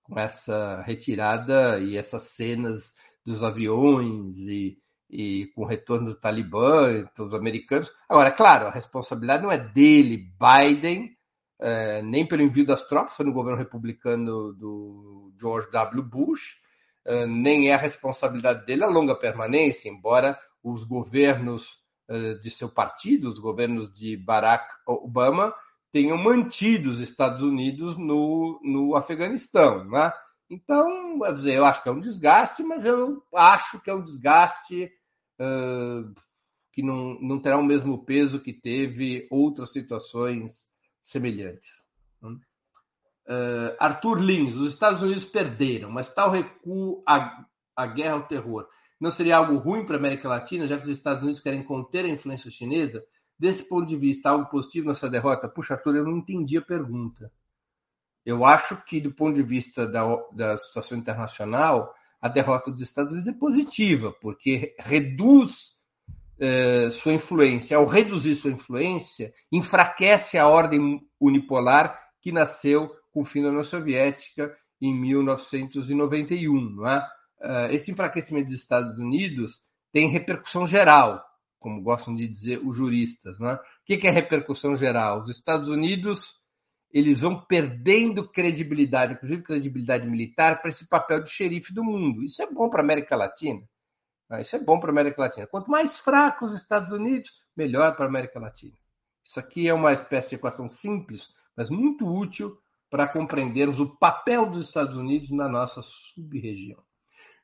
com 0.04 0.20
essa 0.20 0.82
retirada 0.84 1.80
e 1.80 1.98
essas 1.98 2.24
cenas 2.24 2.96
dos 3.26 3.44
aviões 3.44 4.38
e 4.38 4.78
e 5.10 5.50
com 5.56 5.64
o 5.64 5.68
retorno 5.68 6.14
do 6.14 6.20
Talibã, 6.20 6.92
então, 7.00 7.26
os 7.26 7.34
americanos. 7.34 7.92
Agora, 8.10 8.32
claro, 8.32 8.68
a 8.68 8.72
responsabilidade 8.72 9.44
não 9.44 9.52
é 9.52 9.58
dele, 9.58 10.30
Biden, 10.38 11.16
é, 11.60 12.02
nem 12.02 12.28
pelo 12.28 12.42
envio 12.42 12.66
das 12.66 12.84
tropas, 12.84 13.16
foi 13.16 13.26
no 13.26 13.34
governo 13.34 13.58
republicano 13.58 14.54
do 14.54 15.34
George 15.40 15.72
W. 15.72 16.04
Bush, 16.04 16.58
é, 17.06 17.26
nem 17.26 17.70
é 17.70 17.74
a 17.74 17.78
responsabilidade 17.78 18.66
dele 18.66 18.84
a 18.84 18.90
longa 18.90 19.16
permanência, 19.16 19.90
embora 19.90 20.38
os 20.62 20.84
governos 20.84 21.78
é, 21.78 21.87
de 22.42 22.50
seu 22.50 22.70
partido, 22.70 23.28
os 23.28 23.38
governos 23.38 23.94
de 23.94 24.16
Barack 24.16 24.66
Obama, 24.88 25.54
tenham 25.92 26.18
mantido 26.18 26.90
os 26.90 27.00
Estados 27.00 27.42
Unidos 27.42 27.98
no, 27.98 28.60
no 28.64 28.96
Afeganistão. 28.96 29.84
Né? 29.86 30.12
Então, 30.50 31.20
eu 31.46 31.66
acho 31.66 31.84
que 31.84 31.90
é 31.90 31.92
um 31.92 32.00
desgaste, 32.00 32.64
mas 32.64 32.86
eu 32.86 33.24
acho 33.34 33.80
que 33.82 33.90
é 33.90 33.94
um 33.94 34.04
desgaste 34.04 34.92
uh, 35.40 36.14
que 36.72 36.82
não, 36.82 37.20
não 37.20 37.42
terá 37.42 37.58
o 37.58 37.66
mesmo 37.66 38.06
peso 38.06 38.40
que 38.40 38.54
teve 38.54 39.28
outras 39.32 39.72
situações 39.72 40.68
semelhantes. 41.02 41.86
Uh, 42.22 43.76
Arthur 43.80 44.22
Lins, 44.22 44.56
os 44.56 44.74
Estados 44.74 45.02
Unidos 45.02 45.26
perderam, 45.26 45.90
mas 45.90 46.14
tal 46.14 46.32
recuo 46.32 47.04
à, 47.06 47.46
à 47.76 47.88
guerra 47.88 48.14
ao 48.14 48.28
terror 48.28 48.70
não 49.00 49.12
seria 49.12 49.38
algo 49.38 49.58
ruim 49.58 49.86
para 49.86 49.96
a 49.96 50.00
América 50.00 50.28
Latina, 50.28 50.68
já 50.68 50.78
que 50.78 50.86
os 50.86 50.90
Estados 50.90 51.24
Unidos 51.24 51.40
querem 51.40 51.64
conter 51.64 52.06
a 52.06 52.10
influência 52.10 52.50
chinesa? 52.50 53.04
Desse 53.40 53.68
ponto 53.68 53.86
de 53.86 53.96
vista, 53.96 54.30
algo 54.30 54.50
positivo 54.50 54.88
nessa 54.88 55.10
derrota? 55.10 55.48
Puxa, 55.48 55.76
Arthur, 55.76 55.98
eu 55.98 56.04
não 56.04 56.18
entendi 56.18 56.58
a 56.58 56.62
pergunta. 56.62 57.32
Eu 58.26 58.44
acho 58.44 58.84
que, 58.86 59.00
do 59.00 59.12
ponto 59.12 59.36
de 59.36 59.44
vista 59.44 59.86
da, 59.86 60.04
da 60.34 60.58
situação 60.58 60.98
internacional, 60.98 61.94
a 62.20 62.28
derrota 62.28 62.72
dos 62.72 62.82
Estados 62.82 63.12
Unidos 63.12 63.28
é 63.28 63.34
positiva, 63.34 64.12
porque 64.20 64.76
reduz 64.80 65.78
eh, 66.40 66.90
sua 66.92 67.14
influência. 67.14 67.78
Ao 67.78 67.86
reduzir 67.86 68.36
sua 68.36 68.52
influência, 68.52 69.34
enfraquece 69.52 70.38
a 70.38 70.48
ordem 70.48 71.02
unipolar 71.20 72.00
que 72.22 72.32
nasceu 72.32 72.90
com 73.12 73.22
o 73.22 73.26
fim 73.26 73.42
da 73.42 73.50
União 73.50 73.64
Soviética 73.64 74.56
em 74.82 74.94
1991. 74.94 76.76
Não 76.76 76.88
é? 76.88 77.08
Uh, 77.40 77.72
esse 77.72 77.92
enfraquecimento 77.92 78.48
dos 78.48 78.60
Estados 78.60 78.98
Unidos 78.98 79.62
tem 79.92 80.10
repercussão 80.10 80.66
geral, 80.66 81.24
como 81.60 81.82
gostam 81.82 82.16
de 82.16 82.28
dizer 82.28 82.60
os 82.64 82.76
juristas. 82.76 83.40
Não 83.40 83.50
é? 83.50 83.56
O 83.56 83.60
que 83.86 84.08
é 84.08 84.12
repercussão 84.12 84.76
geral? 84.76 85.22
Os 85.22 85.30
Estados 85.30 85.70
Unidos 85.70 86.36
eles 86.92 87.20
vão 87.20 87.40
perdendo 87.40 88.28
credibilidade, 88.28 89.14
inclusive 89.14 89.44
credibilidade 89.44 90.08
militar, 90.08 90.62
para 90.62 90.70
esse 90.70 90.88
papel 90.88 91.22
de 91.22 91.30
xerife 91.30 91.74
do 91.74 91.84
mundo. 91.84 92.24
Isso 92.24 92.42
é 92.42 92.52
bom 92.52 92.70
para 92.70 92.82
a 92.82 92.84
América 92.84 93.16
Latina. 93.16 93.62
Né? 94.30 94.42
Isso 94.42 94.56
é 94.56 94.60
bom 94.60 94.80
para 94.80 94.90
a 94.90 94.94
América 94.94 95.22
Latina. 95.22 95.48
Quanto 95.48 95.70
mais 95.70 96.00
fracos 96.00 96.54
os 96.54 96.62
Estados 96.62 96.92
Unidos, 96.92 97.32
melhor 97.56 97.96
para 97.96 98.06
a 98.06 98.08
América 98.08 98.40
Latina. 98.40 98.76
Isso 99.24 99.40
aqui 99.40 99.68
é 99.68 99.74
uma 99.74 99.92
espécie 99.92 100.30
de 100.30 100.36
equação 100.36 100.70
simples, 100.70 101.28
mas 101.56 101.70
muito 101.70 102.08
útil 102.08 102.58
para 102.90 103.08
compreendermos 103.08 103.80
o 103.80 103.98
papel 103.98 104.46
dos 104.46 104.66
Estados 104.66 104.96
Unidos 104.96 105.30
na 105.32 105.50
nossa 105.50 105.82
sub-região. 105.82 106.82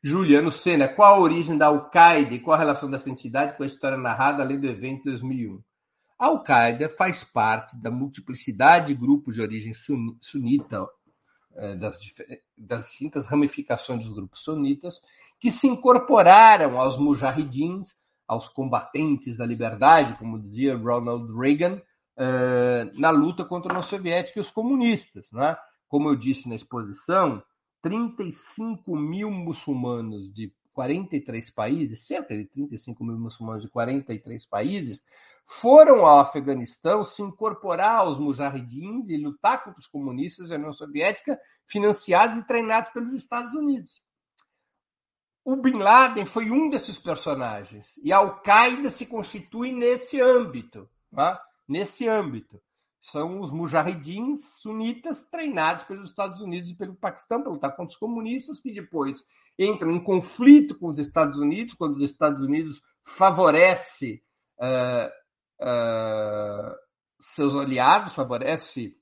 Juliano 0.05 0.51
Sena, 0.51 0.89
qual 0.89 1.15
a 1.15 1.19
origem 1.19 1.57
da 1.57 1.67
Al-Qaeda 1.67 2.33
e 2.33 2.39
qual 2.39 2.55
a 2.55 2.59
relação 2.59 2.91
dessa 2.91 3.09
entidade 3.09 3.55
com 3.55 3.63
a 3.63 3.65
história 3.65 3.97
narrada 3.97 4.43
além 4.43 4.59
do 4.59 4.67
evento 4.67 5.03
de 5.03 5.11
2001? 5.11 5.63
A 6.19 6.25
Al-Qaeda 6.25 6.89
faz 6.89 7.23
parte 7.23 7.81
da 7.81 7.89
multiplicidade 7.89 8.87
de 8.87 8.95
grupos 8.95 9.35
de 9.35 9.41
origem 9.41 9.73
sunita 10.19 10.85
eh, 11.55 11.77
das, 11.77 11.97
das 12.57 12.87
distintas 12.89 13.25
ramificações 13.25 14.03
dos 14.03 14.13
grupos 14.13 14.41
sunitas, 14.43 14.99
que 15.39 15.49
se 15.49 15.67
incorporaram 15.67 16.77
aos 16.77 16.97
mujahidins, 16.97 17.95
aos 18.27 18.49
combatentes 18.49 19.37
da 19.37 19.45
liberdade, 19.45 20.17
como 20.17 20.37
dizia 20.37 20.75
Ronald 20.75 21.31
Reagan, 21.33 21.81
eh, 22.17 22.91
na 22.97 23.09
luta 23.09 23.45
contra 23.45 23.71
a 23.71 23.75
União 23.75 23.87
Soviética 23.87 24.37
e 24.37 24.41
os 24.41 24.51
comunistas. 24.51 25.31
Né? 25.31 25.55
Como 25.87 26.09
eu 26.09 26.15
disse 26.17 26.49
na 26.49 26.55
exposição, 26.55 27.41
35 27.83 28.95
mil 28.95 29.29
muçulmanos 29.29 30.33
de 30.33 30.51
43 30.73 31.49
países, 31.51 32.07
cerca 32.07 32.35
de 32.35 32.45
35 32.45 33.03
mil 33.03 33.19
muçulmanos 33.19 33.61
de 33.61 33.69
43 33.69 34.45
países, 34.47 35.03
foram 35.45 36.05
ao 36.05 36.19
Afeganistão 36.19 37.03
se 37.03 37.21
incorporar 37.21 37.99
aos 37.99 38.17
mujahidins 38.17 39.09
e 39.09 39.17
lutar 39.17 39.63
contra 39.63 39.79
os 39.79 39.85
comunistas 39.85 40.49
da 40.49 40.55
União 40.55 40.71
Soviética, 40.71 41.37
financiados 41.67 42.37
e 42.37 42.47
treinados 42.47 42.91
pelos 42.91 43.13
Estados 43.13 43.53
Unidos. 43.53 44.01
O 45.43 45.57
Bin 45.57 45.73
Laden 45.73 46.25
foi 46.25 46.49
um 46.49 46.69
desses 46.69 46.97
personagens 46.97 47.99
e 48.01 48.13
a 48.13 48.17
Al-Qaeda 48.17 48.89
se 48.89 49.05
constitui 49.05 49.73
nesse 49.73 50.21
âmbito, 50.21 50.89
tá? 51.13 51.43
nesse 51.67 52.07
âmbito. 52.07 52.61
São 53.03 53.41
os 53.41 53.51
mujahidins 53.51 54.61
sunitas 54.61 55.25
treinados 55.25 55.83
pelos 55.83 56.09
Estados 56.09 56.39
Unidos 56.39 56.69
e 56.69 56.75
pelo 56.75 56.95
Paquistão 56.95 57.43
para 57.43 57.51
lutar 57.51 57.75
contra 57.75 57.91
os 57.91 57.97
comunistas, 57.97 58.61
que 58.61 58.71
depois 58.71 59.25
entram 59.59 59.91
em 59.91 60.01
conflito 60.01 60.79
com 60.79 60.87
os 60.87 60.97
Estados 60.97 61.37
Unidos, 61.37 61.73
quando 61.73 61.95
os 61.95 62.01
Estados 62.01 62.41
Unidos 62.41 62.81
favorece 63.03 64.23
uh, 64.57 65.09
uh, 65.61 66.75
seus 67.35 67.53
aliados, 67.57 68.13
favorece 68.13 68.95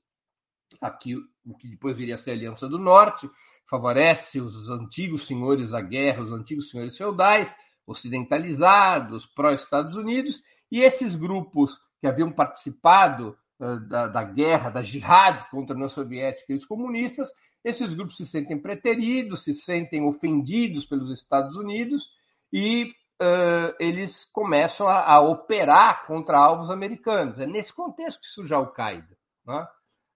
aqui 0.80 1.14
o 1.46 1.56
que 1.56 1.68
depois 1.68 1.96
viria 1.96 2.16
a 2.16 2.18
ser 2.18 2.32
a 2.32 2.34
Aliança 2.34 2.68
do 2.68 2.80
Norte, 2.80 3.30
favorece 3.70 4.40
os 4.40 4.68
antigos 4.68 5.28
senhores 5.28 5.70
da 5.70 5.80
guerra, 5.80 6.24
os 6.24 6.32
antigos 6.32 6.70
senhores 6.70 6.96
feudais, 6.96 7.54
ocidentalizados, 7.86 9.26
pró-Estados 9.26 9.94
Unidos, 9.94 10.42
e 10.72 10.80
esses 10.80 11.14
grupos 11.14 11.80
que 12.00 12.08
haviam 12.08 12.32
participado 12.32 13.38
da, 13.58 14.08
da, 14.08 14.24
guerra, 14.24 14.70
da 14.70 14.82
jihad 14.82 15.48
contra 15.50 15.74
a 15.74 15.76
União 15.76 15.88
Soviética 15.88 16.52
e 16.52 16.56
os 16.56 16.64
comunistas, 16.64 17.30
esses 17.64 17.94
grupos 17.94 18.16
se 18.16 18.26
sentem 18.26 18.60
preteridos, 18.60 19.44
se 19.44 19.54
sentem 19.54 20.04
ofendidos 20.04 20.84
pelos 20.84 21.10
Estados 21.10 21.56
Unidos 21.56 22.10
e 22.52 22.92
uh, 23.22 23.74
eles 23.78 24.24
começam 24.32 24.88
a, 24.88 25.00
a, 25.00 25.20
operar 25.20 26.06
contra 26.06 26.38
alvos 26.38 26.70
americanos. 26.70 27.38
É 27.38 27.46
nesse 27.46 27.72
contexto 27.72 28.20
que 28.20 28.26
surge 28.26 28.52
a 28.52 28.56
Al-Qaeda. 28.56 29.16
Né? 29.46 29.66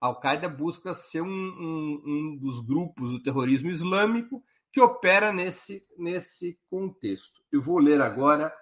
A 0.00 0.06
Al-Qaeda 0.08 0.48
busca 0.48 0.92
ser 0.92 1.22
um, 1.22 1.28
um, 1.28 2.02
um, 2.04 2.38
dos 2.40 2.60
grupos 2.66 3.10
do 3.10 3.22
terrorismo 3.22 3.70
islâmico 3.70 4.42
que 4.72 4.80
opera 4.80 5.32
nesse, 5.32 5.86
nesse 5.96 6.58
contexto. 6.68 7.40
Eu 7.50 7.62
vou 7.62 7.78
ler 7.78 8.00
agora 8.00 8.52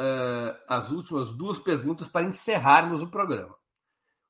uh, 0.00 0.58
as 0.68 0.90
últimas 0.90 1.32
duas 1.32 1.58
perguntas 1.58 2.08
para 2.08 2.26
encerrarmos 2.26 3.02
o 3.02 3.10
programa. 3.10 3.54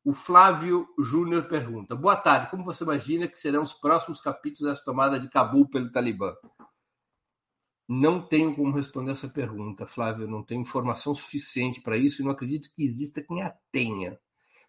O 0.07 0.15
Flávio 0.15 0.87
Júnior 0.97 1.49
pergunta: 1.49 1.97
Boa 1.97 2.15
tarde, 2.15 2.49
como 2.49 2.63
você 2.63 2.85
imagina 2.85 3.27
que 3.27 3.37
serão 3.37 3.65
os 3.65 3.73
próximos 3.73 4.21
capítulos 4.21 4.71
dessa 4.71 4.85
tomada 4.85 5.19
de 5.19 5.29
Cabul 5.29 5.69
pelo 5.69 5.91
Talibã? 5.91 6.33
Não 7.89 8.25
tenho 8.25 8.55
como 8.55 8.71
responder 8.71 9.11
essa 9.11 9.29
pergunta, 9.29 9.85
Flávio. 9.85 10.29
não 10.29 10.45
tenho 10.45 10.61
informação 10.61 11.13
suficiente 11.13 11.81
para 11.81 11.97
isso 11.97 12.23
e 12.23 12.25
não 12.25 12.31
acredito 12.31 12.71
que 12.73 12.85
exista 12.85 13.21
quem 13.21 13.43
a 13.43 13.53
tenha, 13.73 14.17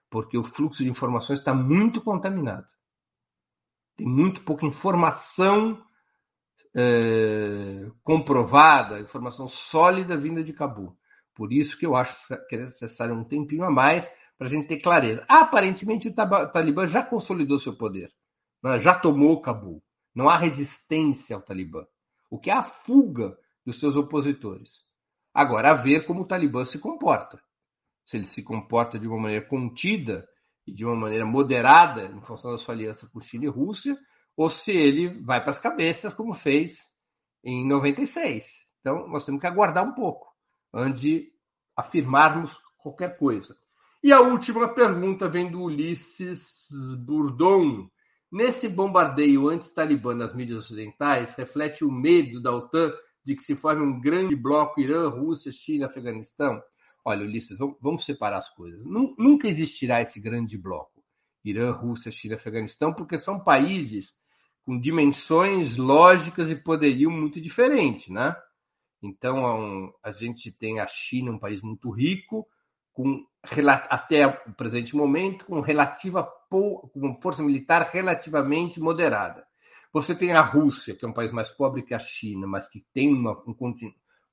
porque 0.09 0.39
o 0.39 0.43
fluxo 0.43 0.83
de 0.83 0.89
informações 0.89 1.37
está 1.37 1.53
muito 1.53 2.01
contaminado. 2.01 2.65
Tem 3.95 4.07
muito 4.07 4.41
pouca 4.41 4.65
informação 4.65 5.85
é, 6.75 7.91
comprovada, 8.01 8.99
informação 8.99 9.47
sólida 9.47 10.17
vinda 10.17 10.41
de 10.41 10.51
Cabo. 10.51 10.97
Por 11.35 11.53
isso 11.53 11.77
que 11.77 11.85
eu 11.85 11.95
acho 11.95 12.27
que 12.49 12.55
é 12.55 12.61
necessário 12.61 13.13
um 13.13 13.23
tempinho 13.23 13.63
a 13.63 13.69
mais 13.69 14.11
para 14.37 14.47
a 14.47 14.49
gente 14.49 14.67
ter 14.67 14.79
clareza. 14.79 15.25
Aparentemente, 15.27 16.07
o 16.07 16.13
Talibã 16.13 16.85
já 16.85 17.03
consolidou 17.03 17.57
seu 17.57 17.75
poder, 17.75 18.11
né? 18.63 18.79
já 18.79 18.97
tomou 18.97 19.41
Cabul. 19.41 19.81
Não 20.15 20.29
há 20.29 20.37
resistência 20.37 21.35
ao 21.35 21.41
Talibã 21.41 21.85
o 22.29 22.39
que 22.39 22.49
é 22.49 22.53
a 22.53 22.61
fuga 22.61 23.37
dos 23.65 23.79
seus 23.79 23.95
opositores. 23.95 24.83
Agora, 25.33 25.71
a 25.71 25.73
ver 25.73 26.05
como 26.05 26.21
o 26.21 26.27
Talibã 26.27 26.65
se 26.65 26.79
comporta. 26.79 27.41
Se 28.05 28.17
ele 28.17 28.25
se 28.25 28.43
comporta 28.43 28.97
de 28.97 29.07
uma 29.07 29.19
maneira 29.19 29.45
contida 29.45 30.27
e 30.65 30.73
de 30.73 30.85
uma 30.85 30.95
maneira 30.95 31.25
moderada 31.25 32.05
em 32.05 32.21
função 32.21 32.51
da 32.51 32.57
sua 32.57 32.73
aliança 32.73 33.07
com 33.07 33.19
China 33.19 33.45
e 33.45 33.49
Rússia, 33.49 33.97
ou 34.35 34.49
se 34.49 34.71
ele 34.71 35.21
vai 35.23 35.41
para 35.41 35.51
as 35.51 35.57
cabeças, 35.57 36.13
como 36.13 36.33
fez 36.33 36.89
em 37.43 37.67
96. 37.67 38.67
Então, 38.79 39.07
nós 39.07 39.25
temos 39.25 39.41
que 39.41 39.47
aguardar 39.47 39.83
um 39.85 39.93
pouco 39.93 40.27
antes 40.73 41.01
de 41.01 41.31
afirmarmos 41.75 42.57
qualquer 42.77 43.17
coisa. 43.17 43.55
E 44.07 44.13
a 44.13 44.21
última 44.21 44.69
pergunta 44.69 45.27
vem 45.27 45.51
do 45.51 45.63
Ulisses 45.63 46.69
Bourdon, 46.99 47.89
Nesse 48.31 48.69
bombardeio 48.69 49.49
anti-talibã 49.49 50.15
nas 50.15 50.33
mídias 50.33 50.59
ocidentais, 50.59 51.35
reflete 51.35 51.83
o 51.83 51.91
medo 51.91 52.41
da 52.41 52.55
OTAN 52.55 52.93
de 53.21 53.35
que 53.35 53.43
se 53.43 53.53
forme 53.53 53.83
um 53.83 53.99
grande 53.99 54.33
bloco 54.33 54.79
Irã, 54.79 55.09
Rússia, 55.09 55.51
China, 55.51 55.87
Afeganistão? 55.87 56.63
Olha, 57.03 57.25
Ulisses, 57.25 57.57
vamos 57.81 58.05
separar 58.05 58.37
as 58.37 58.49
coisas. 58.49 58.85
Nunca 58.85 59.45
existirá 59.45 59.99
esse 59.99 60.21
grande 60.21 60.57
bloco, 60.57 61.03
Irã, 61.43 61.73
Rússia, 61.73 62.09
China, 62.09 62.35
Afeganistão, 62.35 62.93
porque 62.93 63.19
são 63.19 63.37
países 63.37 64.13
com 64.63 64.79
dimensões 64.79 65.75
lógicas 65.75 66.49
e 66.49 66.55
poderio 66.55 67.11
muito 67.11 67.41
diferentes, 67.41 68.07
né? 68.07 68.33
Então, 69.03 69.93
a 70.01 70.11
gente 70.11 70.49
tem 70.49 70.79
a 70.79 70.87
China, 70.87 71.33
um 71.33 71.39
país 71.39 71.61
muito 71.61 71.89
rico, 71.91 72.47
com 72.97 73.23
até 73.89 74.27
o 74.27 74.53
presente 74.53 74.95
momento, 74.95 75.45
com 75.45 75.59
relativa 75.59 76.27
com 76.49 77.19
força 77.21 77.43
militar 77.43 77.89
relativamente 77.91 78.79
moderada. 78.79 79.45
Você 79.93 80.15
tem 80.15 80.33
a 80.33 80.41
Rússia, 80.41 80.95
que 80.95 81.05
é 81.05 81.07
um 81.07 81.13
país 81.13 81.31
mais 81.31 81.49
pobre 81.49 81.81
que 81.81 81.93
a 81.93 81.99
China, 81.99 82.45
mas 82.47 82.67
que 82.69 82.85
tem 82.93 83.13
uma, 83.13 83.31
um, 83.47 83.73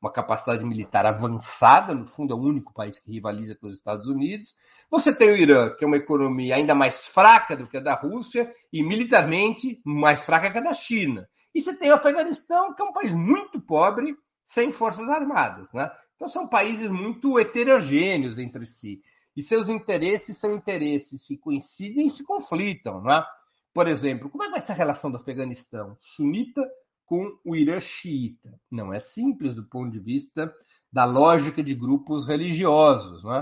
uma 0.00 0.12
capacidade 0.12 0.64
militar 0.64 1.06
avançada, 1.06 1.94
no 1.94 2.06
fundo 2.06 2.34
é 2.34 2.36
o 2.36 2.40
único 2.40 2.74
país 2.74 2.98
que 3.00 3.10
rivaliza 3.10 3.56
com 3.56 3.66
os 3.66 3.76
Estados 3.76 4.06
Unidos. 4.06 4.54
Você 4.90 5.14
tem 5.14 5.30
o 5.30 5.36
Irã, 5.36 5.74
que 5.74 5.84
é 5.84 5.86
uma 5.86 5.96
economia 5.96 6.56
ainda 6.56 6.74
mais 6.74 7.06
fraca 7.06 7.56
do 7.56 7.66
que 7.66 7.78
a 7.78 7.80
da 7.80 7.94
Rússia 7.94 8.52
e 8.72 8.82
militarmente 8.82 9.80
mais 9.84 10.24
fraca 10.24 10.50
que 10.50 10.58
a 10.58 10.60
da 10.60 10.74
China. 10.74 11.26
E 11.54 11.62
você 11.62 11.74
tem 11.74 11.90
o 11.90 11.94
Afeganistão, 11.94 12.74
que 12.74 12.82
é 12.82 12.84
um 12.84 12.92
país 12.92 13.14
muito 13.14 13.60
pobre, 13.60 14.14
sem 14.44 14.70
forças 14.70 15.08
armadas. 15.08 15.72
Né? 15.72 15.90
Então 16.16 16.28
são 16.28 16.48
países 16.48 16.90
muito 16.90 17.38
heterogêneos 17.38 18.38
entre 18.38 18.66
si. 18.66 19.02
E 19.36 19.42
seus 19.42 19.68
interesses 19.68 20.38
são 20.38 20.54
interesses 20.54 21.26
que 21.26 21.36
coincidem 21.36 22.06
e 22.06 22.10
se 22.10 22.22
conflitam. 22.22 23.00
Não 23.00 23.12
é? 23.12 23.26
Por 23.72 23.88
exemplo, 23.88 24.30
como 24.30 24.44
é 24.44 24.46
que 24.46 24.52
vai 24.52 24.60
ser 24.60 24.72
a 24.72 24.76
relação 24.76 25.10
do 25.10 25.16
Afeganistão 25.16 25.96
sunita 25.98 26.62
com 27.04 27.36
o 27.44 27.56
Irã 27.56 27.80
xiita? 27.80 28.58
Não 28.70 28.92
é 28.92 29.00
simples 29.00 29.54
do 29.54 29.64
ponto 29.64 29.90
de 29.90 29.98
vista 29.98 30.54
da 30.92 31.04
lógica 31.04 31.62
de 31.62 31.74
grupos 31.74 32.26
religiosos. 32.26 33.24
É? 33.24 33.40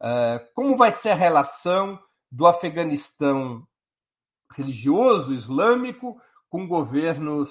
Uh, 0.00 0.54
como 0.54 0.76
vai 0.76 0.92
ser 0.92 1.10
a 1.10 1.16
relação 1.16 1.98
do 2.30 2.46
Afeganistão 2.46 3.66
religioso 4.52 5.34
islâmico 5.34 6.20
com 6.48 6.68
governos 6.68 7.50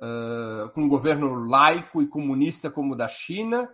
uh, 0.00 0.68
com 0.74 0.82
um 0.82 0.88
governo 0.88 1.34
laico 1.34 2.02
e 2.02 2.08
comunista 2.08 2.68
como 2.68 2.94
o 2.94 2.96
da 2.96 3.06
China 3.08 3.68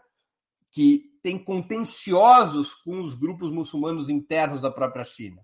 que 0.70 1.18
tem 1.22 1.38
contenciosos 1.38 2.74
com 2.74 3.00
os 3.00 3.14
grupos 3.14 3.50
muçulmanos 3.50 4.08
internos 4.08 4.60
da 4.60 4.70
própria 4.70 5.04
China. 5.04 5.42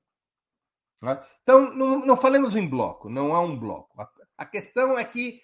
Né? 1.02 1.22
Então, 1.42 1.74
não, 1.74 2.00
não, 2.00 2.16
falemos 2.16 2.56
em 2.56 2.68
bloco, 2.68 3.08
não 3.08 3.34
há 3.34 3.40
um 3.40 3.58
bloco. 3.58 4.00
A, 4.00 4.08
a 4.38 4.46
questão 4.46 4.98
é 4.98 5.04
que 5.04 5.40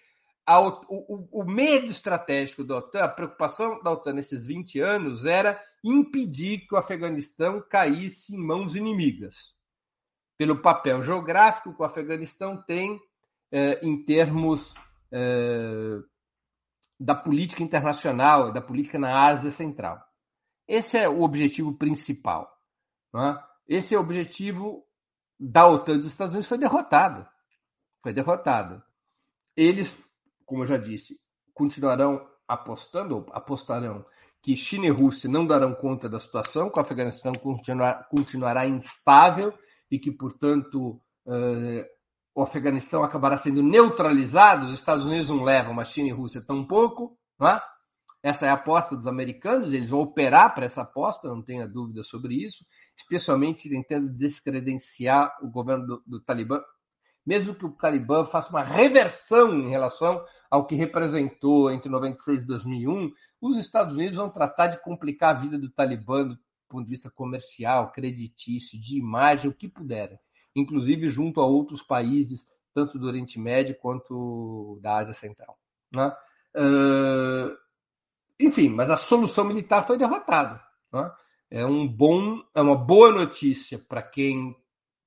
a, 0.46 0.60
o, 0.60 1.28
o, 1.30 1.44
medo 1.44 1.86
estratégico 1.86 2.64
da 2.64 2.78
OTAN, 2.78 3.00
a 3.00 3.08
preocupação 3.08 3.82
da 3.82 3.92
OTAN 3.92 4.14
nesses 4.14 4.46
20 4.46 4.80
anos 4.80 5.26
era 5.26 5.62
impedir 5.84 6.66
que 6.66 6.74
o 6.74 6.78
Afeganistão 6.78 7.62
caísse 7.68 8.34
em 8.34 8.38
mãos 8.38 8.74
inimigas, 8.74 9.54
pelo 10.36 10.60
papel 10.60 11.02
geográfico 11.02 11.74
que 11.74 11.82
o 11.82 11.84
Afeganistão 11.84 12.56
tem 12.62 12.98
eh, 13.52 13.80
em 13.82 14.02
termos 14.04 14.74
eh, 15.12 15.98
da 17.00 17.14
política 17.14 17.62
internacional, 17.62 18.52
da 18.52 18.60
política 18.60 18.98
na 18.98 19.24
Ásia 19.26 19.50
Central. 19.50 20.04
Esse 20.68 20.98
é 20.98 21.08
o 21.08 21.22
objetivo 21.22 21.72
principal. 21.72 22.54
Né? 23.12 23.42
Esse 23.66 23.94
é 23.94 23.98
o 23.98 24.02
objetivo 24.02 24.84
da 25.38 25.66
OTAN 25.66 25.96
dos 25.96 26.06
Estados 26.06 26.34
Unidos, 26.34 26.48
foi 26.48 26.58
derrotado. 26.58 27.26
Foi 28.02 28.12
derrotado. 28.12 28.82
Eles, 29.56 29.98
como 30.44 30.62
eu 30.62 30.66
já 30.66 30.76
disse, 30.76 31.18
continuarão 31.54 32.28
apostando, 32.46 33.26
apostarão 33.32 34.04
que 34.42 34.54
China 34.54 34.86
e 34.86 34.90
Rússia 34.90 35.28
não 35.28 35.46
darão 35.46 35.74
conta 35.74 36.08
da 36.08 36.18
situação, 36.18 36.70
que 36.70 36.78
o 36.78 36.82
Afeganistão 36.82 37.32
continuar, 37.32 38.08
continuará 38.08 38.66
instável 38.66 39.52
e 39.90 39.98
que, 39.98 40.10
portanto, 40.10 41.00
uh, 41.26 41.84
o 42.34 42.42
Afeganistão 42.42 43.02
acabará 43.02 43.36
sendo 43.38 43.62
neutralizado, 43.62 44.66
os 44.66 44.72
Estados 44.72 45.04
Unidos 45.04 45.28
não 45.28 45.42
levam, 45.42 45.74
mas 45.74 45.88
China 45.88 46.08
e 46.08 46.12
Rússia 46.12 46.44
tampouco, 46.44 47.18
não 47.38 47.48
é? 47.48 47.62
Essa 48.22 48.46
é 48.46 48.48
a 48.50 48.54
aposta 48.54 48.94
dos 48.94 49.06
americanos, 49.06 49.72
eles 49.72 49.88
vão 49.88 50.00
operar 50.00 50.54
para 50.54 50.66
essa 50.66 50.82
aposta, 50.82 51.28
não 51.28 51.42
tenha 51.42 51.66
dúvida 51.66 52.02
sobre 52.02 52.34
isso, 52.34 52.64
especialmente 52.96 53.68
tentando 53.68 54.10
descredenciar 54.10 55.34
o 55.42 55.50
governo 55.50 55.86
do, 55.86 56.02
do 56.06 56.20
Talibã, 56.20 56.60
mesmo 57.24 57.54
que 57.54 57.64
o 57.64 57.72
Talibã 57.72 58.24
faça 58.24 58.50
uma 58.50 58.62
reversão 58.62 59.54
em 59.54 59.70
relação 59.70 60.22
ao 60.50 60.66
que 60.66 60.74
representou 60.74 61.70
entre 61.70 61.88
96 61.88 62.42
e 62.42 62.46
2001, 62.46 63.10
os 63.40 63.56
Estados 63.56 63.94
Unidos 63.94 64.16
vão 64.16 64.28
tratar 64.28 64.66
de 64.68 64.82
complicar 64.82 65.36
a 65.36 65.38
vida 65.38 65.58
do 65.58 65.70
Talibã 65.70 66.26
do 66.26 66.38
ponto 66.68 66.84
de 66.84 66.90
vista 66.90 67.10
comercial, 67.10 67.90
creditício, 67.92 68.78
de 68.78 68.98
imagem, 68.98 69.50
o 69.50 69.54
que 69.54 69.68
puderem, 69.68 70.18
inclusive 70.54 71.08
junto 71.08 71.40
a 71.40 71.46
outros 71.46 71.82
países, 71.82 72.46
tanto 72.74 72.98
do 72.98 73.06
Oriente 73.06 73.38
Médio 73.38 73.76
quanto 73.80 74.78
da 74.82 74.98
Ásia 74.98 75.14
Central. 75.14 75.58
Né? 75.92 76.12
Uh, 76.56 77.56
enfim, 78.38 78.68
mas 78.68 78.90
a 78.90 78.96
solução 78.96 79.44
militar 79.44 79.86
foi 79.86 79.98
derrotada. 79.98 80.62
Né? 80.92 81.12
É, 81.50 81.66
um 81.66 81.86
bom, 81.86 82.42
é 82.54 82.60
uma 82.60 82.76
boa 82.76 83.10
notícia 83.10 83.78
para 83.78 84.02
quem 84.02 84.56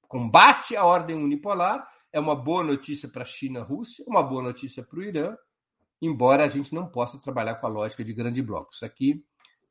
combate 0.08 0.76
a 0.76 0.86
ordem 0.86 1.16
unipolar, 1.16 1.88
é 2.12 2.20
uma 2.20 2.36
boa 2.36 2.64
notícia 2.64 3.10
para 3.10 3.24
a 3.24 3.26
China 3.26 3.62
e 3.62 3.64
Rússia, 3.64 4.06
uma 4.08 4.22
boa 4.22 4.44
notícia 4.44 4.84
para 4.84 5.00
o 5.00 5.04
Irã, 5.04 5.36
embora 6.02 6.44
a 6.44 6.48
gente 6.48 6.74
não 6.76 6.86
possa 6.86 7.18
trabalhar 7.18 7.56
com 7.56 7.66
a 7.66 7.70
lógica 7.70 8.04
de 8.04 8.14
grande 8.14 8.42
bloco. 8.42 8.74
Isso 8.74 8.86
aqui 8.86 9.26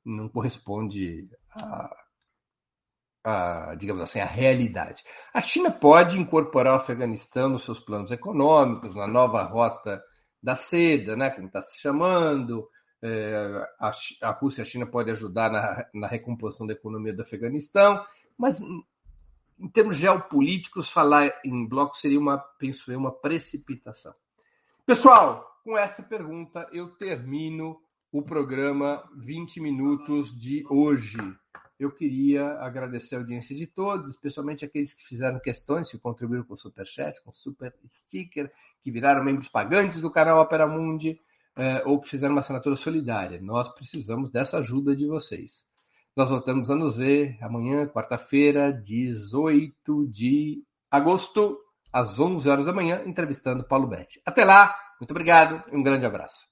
não 0.04 0.28
corresponde 0.28 1.28
a, 1.50 2.01
a, 3.24 3.74
digamos 3.76 4.02
assim, 4.02 4.20
a 4.20 4.26
realidade. 4.26 5.04
A 5.32 5.40
China 5.40 5.70
pode 5.70 6.18
incorporar 6.18 6.74
o 6.74 6.76
Afeganistão 6.76 7.48
nos 7.48 7.64
seus 7.64 7.80
planos 7.80 8.10
econômicos, 8.10 8.94
na 8.94 9.06
nova 9.06 9.42
rota 9.42 10.02
da 10.42 10.54
seda, 10.54 11.16
né, 11.16 11.30
como 11.30 11.46
está 11.46 11.62
se 11.62 11.80
chamando. 11.80 12.68
É, 13.04 13.66
a, 13.80 13.92
a, 14.22 14.30
Rússia 14.30 14.60
e 14.60 14.62
a 14.62 14.64
China 14.64 14.86
podem 14.86 15.12
ajudar 15.12 15.50
na, 15.50 15.86
na 15.92 16.06
recomposição 16.06 16.66
da 16.66 16.72
economia 16.72 17.12
do 17.12 17.22
Afeganistão, 17.22 18.04
mas 18.38 18.60
em, 18.60 18.84
em 19.58 19.68
termos 19.68 19.96
geopolíticos, 19.96 20.90
falar 20.90 21.32
em 21.44 21.66
bloco 21.66 21.96
seria 21.96 22.18
uma, 22.18 22.38
penso 22.38 22.92
eu, 22.92 22.98
uma 22.98 23.12
precipitação. 23.12 24.14
Pessoal, 24.86 25.48
com 25.64 25.76
essa 25.76 26.02
pergunta 26.02 26.68
eu 26.72 26.90
termino 26.90 27.80
o 28.12 28.22
programa 28.22 29.02
20 29.16 29.60
minutos 29.60 30.38
de 30.38 30.64
hoje. 30.68 31.18
Eu 31.82 31.90
queria 31.90 32.44
agradecer 32.60 33.16
a 33.16 33.18
audiência 33.18 33.56
de 33.56 33.66
todos, 33.66 34.12
especialmente 34.12 34.64
aqueles 34.64 34.94
que 34.94 35.02
fizeram 35.02 35.40
questões, 35.40 35.90
que 35.90 35.98
contribuíram 35.98 36.44
com 36.44 36.54
super 36.54 36.86
chat, 36.86 37.20
com 37.24 37.32
super 37.32 37.74
sticker, 37.90 38.52
que 38.84 38.90
viraram 38.92 39.24
membros 39.24 39.48
pagantes 39.48 40.00
do 40.00 40.08
canal 40.08 40.40
Opera 40.40 40.64
Mundi, 40.64 41.20
eh, 41.56 41.82
ou 41.84 42.00
que 42.00 42.08
fizeram 42.08 42.34
uma 42.34 42.40
assinatura 42.40 42.76
solidária. 42.76 43.40
Nós 43.42 43.68
precisamos 43.68 44.30
dessa 44.30 44.58
ajuda 44.58 44.94
de 44.94 45.08
vocês. 45.08 45.64
Nós 46.16 46.30
voltamos 46.30 46.70
a 46.70 46.76
nos 46.76 46.96
ver 46.96 47.36
amanhã, 47.42 47.88
quarta-feira, 47.88 48.72
18 48.72 50.06
de 50.06 50.62
agosto, 50.88 51.58
às 51.92 52.20
11 52.20 52.48
horas 52.48 52.64
da 52.64 52.72
manhã, 52.72 53.02
entrevistando 53.04 53.64
Paulo 53.64 53.88
Betti. 53.88 54.22
Até 54.24 54.44
lá, 54.44 54.72
muito 55.00 55.10
obrigado 55.10 55.60
e 55.72 55.76
um 55.76 55.82
grande 55.82 56.06
abraço. 56.06 56.51